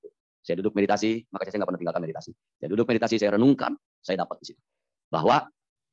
Saya 0.41 0.57
duduk 0.57 0.73
meditasi, 0.73 1.21
maka 1.29 1.49
saya 1.49 1.61
nggak 1.61 1.69
pernah 1.69 1.81
tinggalkan 1.81 2.01
meditasi. 2.01 2.31
Saya 2.57 2.69
duduk 2.73 2.85
meditasi, 2.89 3.15
saya 3.21 3.31
renungkan, 3.37 3.77
saya 4.01 4.25
dapat 4.25 4.41
di 4.41 4.45
situ. 4.53 4.61
Bahwa 5.09 5.45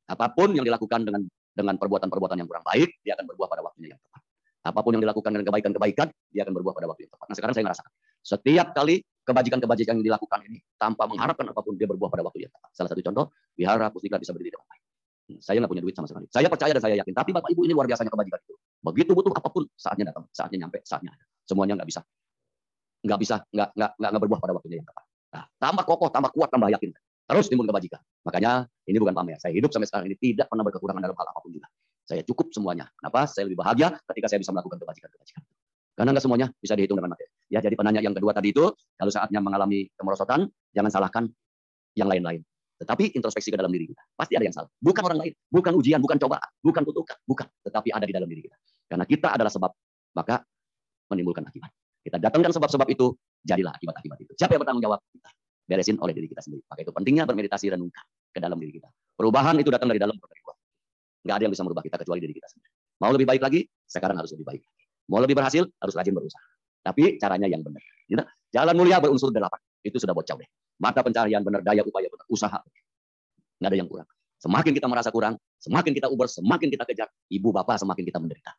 apa 0.09 0.25
pun 0.33 0.49
yang 0.57 0.65
dilakukan 0.65 1.05
dengan 1.05 1.21
dengan 1.53 1.75
perbuatan-perbuatan 1.77 2.37
yang 2.41 2.49
kurang 2.49 2.65
baik, 2.65 2.89
dia 3.05 3.13
akan 3.13 3.25
berbuah 3.29 3.47
pada 3.51 3.61
waktunya 3.61 3.93
yang 3.93 4.01
tepat. 4.01 4.21
Apa 4.59 4.83
pun 4.83 4.91
yang 4.91 5.03
dilakukan 5.03 5.31
dengan 5.31 5.45
kebaikan-kebaikan, 5.47 6.07
dia 6.31 6.41
akan 6.43 6.53
berbuah 6.59 6.75
pada 6.75 6.87
waktu 6.91 7.07
yang 7.07 7.11
tepat. 7.15 7.27
Nah 7.31 7.35
sekarang 7.35 7.53
saya 7.55 7.63
ngerasakan. 7.71 7.91
Setiap 8.19 8.67
kali 8.75 8.95
kebajikan-kebajikan 9.23 9.93
yang 10.01 10.05
dilakukan 10.05 10.39
ini, 10.51 10.59
tanpa 10.75 11.07
mengharapkan 11.07 11.47
apa 11.47 11.61
pun, 11.63 11.79
dia 11.79 11.87
berbuah 11.87 12.11
pada 12.11 12.23
waktu 12.27 12.49
yang 12.49 12.51
tepat. 12.51 12.69
Salah 12.75 12.89
satu 12.91 12.99
contoh, 12.99 13.25
wihara 13.55 13.87
pustika 13.87 14.19
bisa 14.19 14.35
berdiri 14.35 14.51
dengan 14.51 14.67
baik. 14.67 14.83
Hmm, 15.29 15.39
saya 15.39 15.57
nggak 15.63 15.71
punya 15.71 15.83
duit 15.85 15.95
sama 15.95 16.07
sekali. 16.11 16.25
Saya 16.27 16.47
percaya 16.51 16.71
dan 16.75 16.81
saya 16.83 16.95
yakin. 16.99 17.13
Tapi 17.15 17.29
Bapak 17.31 17.49
Ibu 17.55 17.61
ini 17.69 17.73
luar 17.77 17.87
biasanya 17.87 18.11
kebajikan 18.11 18.39
itu. 18.43 18.55
Begitu 18.79 19.11
butuh 19.15 19.31
apa 19.31 19.49
pun, 19.53 19.63
saatnya 19.79 20.11
datang, 20.11 20.25
saatnya 20.35 20.67
nyampe, 20.67 20.79
saatnya 20.83 21.11
ada. 21.15 21.23
Semuanya 21.47 21.73
nggak 21.79 21.89
bisa. 21.89 22.01
Nggak 22.99 23.19
bisa, 23.23 23.35
nggak, 23.55 23.69
nggak, 23.79 23.91
nggak 23.95 24.21
berbuah 24.27 24.39
pada 24.43 24.53
waktunya 24.59 24.83
yang 24.83 24.87
tepat. 24.89 25.03
Nah, 25.29 25.43
tambah 25.61 25.83
kokoh, 25.87 26.09
tambah 26.11 26.31
kuat, 26.35 26.49
tambah 26.51 26.67
yakin. 26.73 26.89
Terus 27.29 27.45
timbul 27.45 27.69
kebajikan. 27.69 28.01
Makanya 28.25 28.65
ini 28.89 28.97
bukan 28.97 29.13
pamer. 29.13 29.37
Saya 29.37 29.53
hidup 29.53 29.69
sampai 29.69 29.85
sekarang 29.85 30.09
ini 30.09 30.17
tidak 30.17 30.49
pernah 30.49 30.65
berkekurangan 30.65 31.01
dalam 31.05 31.13
hal 31.13 31.27
apa 31.29 31.39
pun 31.45 31.53
juga. 31.53 31.69
Saya 32.09 32.25
cukup 32.25 32.49
semuanya. 32.49 32.89
Kenapa? 32.97 33.29
Saya 33.29 33.45
lebih 33.45 33.61
bahagia 33.61 33.93
ketika 34.09 34.25
saya 34.33 34.41
bisa 34.41 34.49
melakukan 34.49 34.81
kebajikan-kebajikan. 34.81 35.45
Karena 35.93 36.09
nggak 36.17 36.25
semuanya 36.25 36.47
bisa 36.57 36.73
dihitung 36.73 36.97
dengan 36.97 37.13
materi. 37.13 37.29
Ya, 37.53 37.61
jadi 37.61 37.77
penanya 37.77 38.01
yang 38.01 38.17
kedua 38.17 38.33
tadi 38.33 38.49
itu, 38.49 38.65
kalau 38.97 39.11
saatnya 39.13 39.37
mengalami 39.37 39.85
kemerosotan, 39.93 40.49
jangan 40.73 40.89
salahkan 40.89 41.29
yang 41.93 42.09
lain-lain. 42.09 42.41
Tetapi 42.81 43.13
introspeksi 43.13 43.53
ke 43.53 43.57
dalam 43.61 43.69
diri 43.69 43.93
kita. 43.93 44.01
Pasti 44.17 44.33
ada 44.33 44.41
yang 44.47 44.55
salah. 44.55 44.71
Bukan 44.81 45.05
orang 45.05 45.19
lain, 45.21 45.33
bukan 45.53 45.71
ujian, 45.77 46.01
bukan 46.01 46.17
cobaan, 46.17 46.49
bukan 46.65 46.81
kutukan, 46.81 47.17
bukan. 47.29 47.45
Tetapi 47.61 47.93
ada 47.93 48.05
di 48.09 48.13
dalam 48.15 48.25
diri 48.25 48.41
kita. 48.41 48.57
Karena 48.89 49.05
kita 49.05 49.27
adalah 49.35 49.51
sebab, 49.53 49.71
maka 50.17 50.41
menimbulkan 51.13 51.45
akibat. 51.45 51.69
Kita 52.01 52.17
datangkan 52.17 52.57
sebab-sebab 52.57 52.87
itu, 52.89 53.13
jadilah 53.45 53.75
akibat-akibat 53.77 54.17
itu. 54.25 54.31
Siapa 54.33 54.57
yang 54.57 54.65
bertanggung 54.65 54.81
jawab? 54.87 54.99
Kita. 55.13 55.29
Beresin 55.69 56.01
oleh 56.01 56.17
diri 56.17 56.25
kita 56.25 56.41
sendiri. 56.41 56.65
Maka 56.65 56.79
itu 56.81 56.89
pentingnya 56.95 57.29
bermeditasi 57.29 57.69
renungkan 57.69 58.01
ke 58.33 58.39
dalam 58.41 58.57
diri 58.57 58.81
kita. 58.81 58.89
Perubahan 59.13 59.59
itu 59.61 59.69
datang 59.69 59.93
dari 59.93 60.01
dalam, 60.01 60.17
dari. 60.17 60.39
Nggak 61.29 61.37
ada 61.37 61.43
yang 61.45 61.53
bisa 61.53 61.61
merubah 61.61 61.85
kita 61.85 62.01
kecuali 62.01 62.25
diri 62.25 62.33
kita 62.33 62.49
sendiri. 62.49 62.73
Mau 63.05 63.13
lebih 63.13 63.29
baik 63.29 63.41
lagi, 63.45 63.61
sekarang 63.85 64.17
harus 64.17 64.33
lebih 64.33 64.49
baik. 64.49 64.61
Mau 65.13 65.21
lebih 65.21 65.37
berhasil, 65.37 65.61
harus 65.61 65.93
rajin 65.93 66.17
berusaha. 66.17 66.41
Tapi 66.81 67.21
caranya 67.21 67.45
yang 67.45 67.61
benar. 67.61 67.85
Gitu? 68.09 68.25
Jalan 68.49 68.73
mulia 68.73 68.97
berunsur 68.97 69.29
delapan. 69.29 69.61
Itu 69.85 70.01
sudah 70.01 70.17
bocah 70.17 70.41
deh. 70.41 70.49
Mata 70.81 71.05
pencarian 71.05 71.45
benar, 71.45 71.61
daya 71.61 71.85
upaya 71.85 72.09
benar, 72.09 72.25
usaha. 72.33 72.57
Nggak 73.61 73.69
ada 73.69 73.77
yang 73.77 73.85
kurang. 73.85 74.09
Semakin 74.41 74.71
kita 74.73 74.87
merasa 74.89 75.13
kurang, 75.13 75.37
semakin 75.61 75.91
kita 75.93 76.09
uber, 76.09 76.25
semakin 76.25 76.67
kita 76.73 76.83
kejar, 76.89 77.13
ibu 77.29 77.53
bapak 77.53 77.77
semakin 77.77 78.03
kita 78.09 78.17
menderita. 78.17 78.51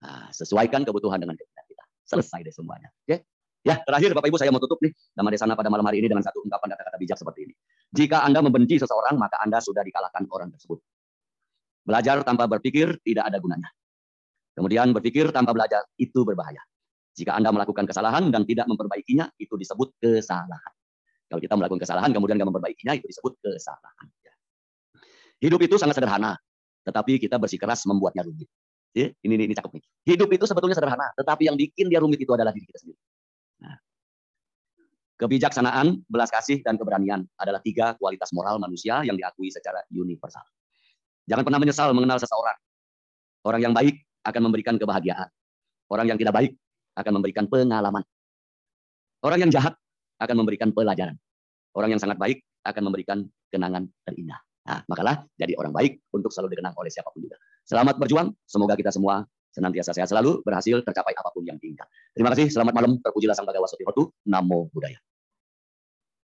Nah, 0.00 0.32
sesuaikan 0.32 0.80
kebutuhan 0.88 1.20
dengan 1.20 1.36
keinginan 1.36 1.66
kita. 1.68 1.84
Selesai 2.08 2.40
deh 2.48 2.54
semuanya. 2.54 2.88
Oke? 3.04 3.28
Ya, 3.60 3.76
terakhir 3.84 4.16
Bapak 4.16 4.32
Ibu 4.32 4.40
saya 4.40 4.48
mau 4.48 4.56
tutup 4.56 4.80
nih 4.80 4.88
nama 5.12 5.28
Desana 5.28 5.52
pada 5.52 5.68
malam 5.68 5.84
hari 5.84 6.00
ini 6.00 6.08
dengan 6.08 6.24
satu 6.24 6.40
ungkapan 6.40 6.72
kata-kata 6.72 6.96
bijak 6.96 7.20
seperti 7.20 7.44
ini. 7.44 7.54
Jika 7.92 8.24
Anda 8.24 8.40
membenci 8.40 8.80
seseorang, 8.80 9.20
maka 9.20 9.36
Anda 9.44 9.60
sudah 9.60 9.84
dikalahkan 9.84 10.24
orang 10.32 10.48
tersebut. 10.56 10.80
Belajar 11.84 12.22
tanpa 12.22 12.46
berpikir 12.46 13.00
tidak 13.02 13.30
ada 13.32 13.40
gunanya. 13.40 13.70
Kemudian 14.54 14.92
berpikir 14.92 15.32
tanpa 15.32 15.56
belajar 15.56 15.86
itu 15.96 16.22
berbahaya. 16.22 16.60
Jika 17.16 17.34
Anda 17.36 17.50
melakukan 17.50 17.88
kesalahan 17.88 18.30
dan 18.30 18.46
tidak 18.46 18.68
memperbaikinya, 18.70 19.28
itu 19.40 19.56
disebut 19.56 19.92
kesalahan. 19.98 20.74
Kalau 21.30 21.40
kita 21.40 21.54
melakukan 21.54 21.80
kesalahan 21.82 22.10
kemudian 22.10 22.36
nggak 22.38 22.50
memperbaikinya, 22.50 22.92
itu 22.98 23.06
disebut 23.06 23.38
kesalahan. 23.40 24.06
Hidup 25.40 25.60
itu 25.64 25.80
sangat 25.80 25.96
sederhana, 25.96 26.36
tetapi 26.84 27.16
kita 27.16 27.40
bersikeras 27.40 27.88
membuatnya 27.88 28.28
rumit. 28.28 28.44
Ya, 28.92 29.08
ini, 29.24 29.38
ini, 29.38 29.44
ini 29.48 29.54
cakep 29.56 29.72
nih. 29.72 29.84
Hidup 30.12 30.28
itu 30.34 30.44
sebetulnya 30.44 30.76
sederhana, 30.76 31.08
tetapi 31.16 31.48
yang 31.48 31.56
bikin 31.56 31.88
dia 31.88 32.02
rumit 32.02 32.20
itu 32.20 32.28
adalah 32.34 32.52
diri 32.52 32.68
kita 32.68 32.78
sendiri. 32.82 33.00
Nah, 33.64 33.76
kebijaksanaan, 35.16 36.04
belas 36.10 36.28
kasih, 36.28 36.60
dan 36.60 36.76
keberanian 36.76 37.24
adalah 37.40 37.64
tiga 37.64 37.96
kualitas 37.96 38.34
moral 38.36 38.60
manusia 38.60 39.00
yang 39.06 39.16
diakui 39.16 39.48
secara 39.48 39.80
universal. 39.88 40.44
Jangan 41.28 41.44
pernah 41.44 41.60
menyesal 41.60 41.92
mengenal 41.92 42.18
seseorang. 42.22 42.56
Orang 43.44 43.60
yang 43.60 43.74
baik 43.76 44.00
akan 44.24 44.40
memberikan 44.48 44.76
kebahagiaan. 44.76 45.28
Orang 45.90 46.06
yang 46.06 46.18
tidak 46.20 46.36
baik 46.36 46.52
akan 46.96 47.12
memberikan 47.20 47.44
pengalaman. 47.48 48.04
Orang 49.20 49.38
yang 49.40 49.50
jahat 49.52 49.76
akan 50.20 50.36
memberikan 50.44 50.72
pelajaran. 50.72 51.16
Orang 51.76 51.92
yang 51.92 52.00
sangat 52.00 52.16
baik 52.16 52.44
akan 52.64 52.82
memberikan 52.88 53.24
kenangan 53.48 53.88
terindah. 54.04 54.40
Nah, 54.68 54.84
makalah 54.86 55.24
jadi 55.40 55.56
orang 55.56 55.72
baik 55.72 56.04
untuk 56.12 56.30
selalu 56.30 56.56
dikenang 56.56 56.76
oleh 56.76 56.92
siapa 56.92 57.08
pun 57.10 57.24
juga. 57.24 57.40
Selamat 57.64 57.96
berjuang. 57.96 58.28
Semoga 58.44 58.76
kita 58.76 58.92
semua 58.92 59.24
senantiasa 59.50 59.90
sehat 59.90 60.08
selalu, 60.10 60.44
berhasil 60.46 60.78
tercapai 60.84 61.16
apa 61.16 61.30
pun 61.34 61.42
yang 61.42 61.58
diinginkan. 61.58 61.88
Terima 62.14 62.30
kasih. 62.36 62.52
Selamat 62.52 62.76
malam. 62.76 63.00
Terpujilah 63.02 63.34
Sang 63.34 63.48
Bhagawa 63.48 63.66
Hotu. 63.66 64.14
Namo 64.28 64.70
Buddhaya. 64.70 65.00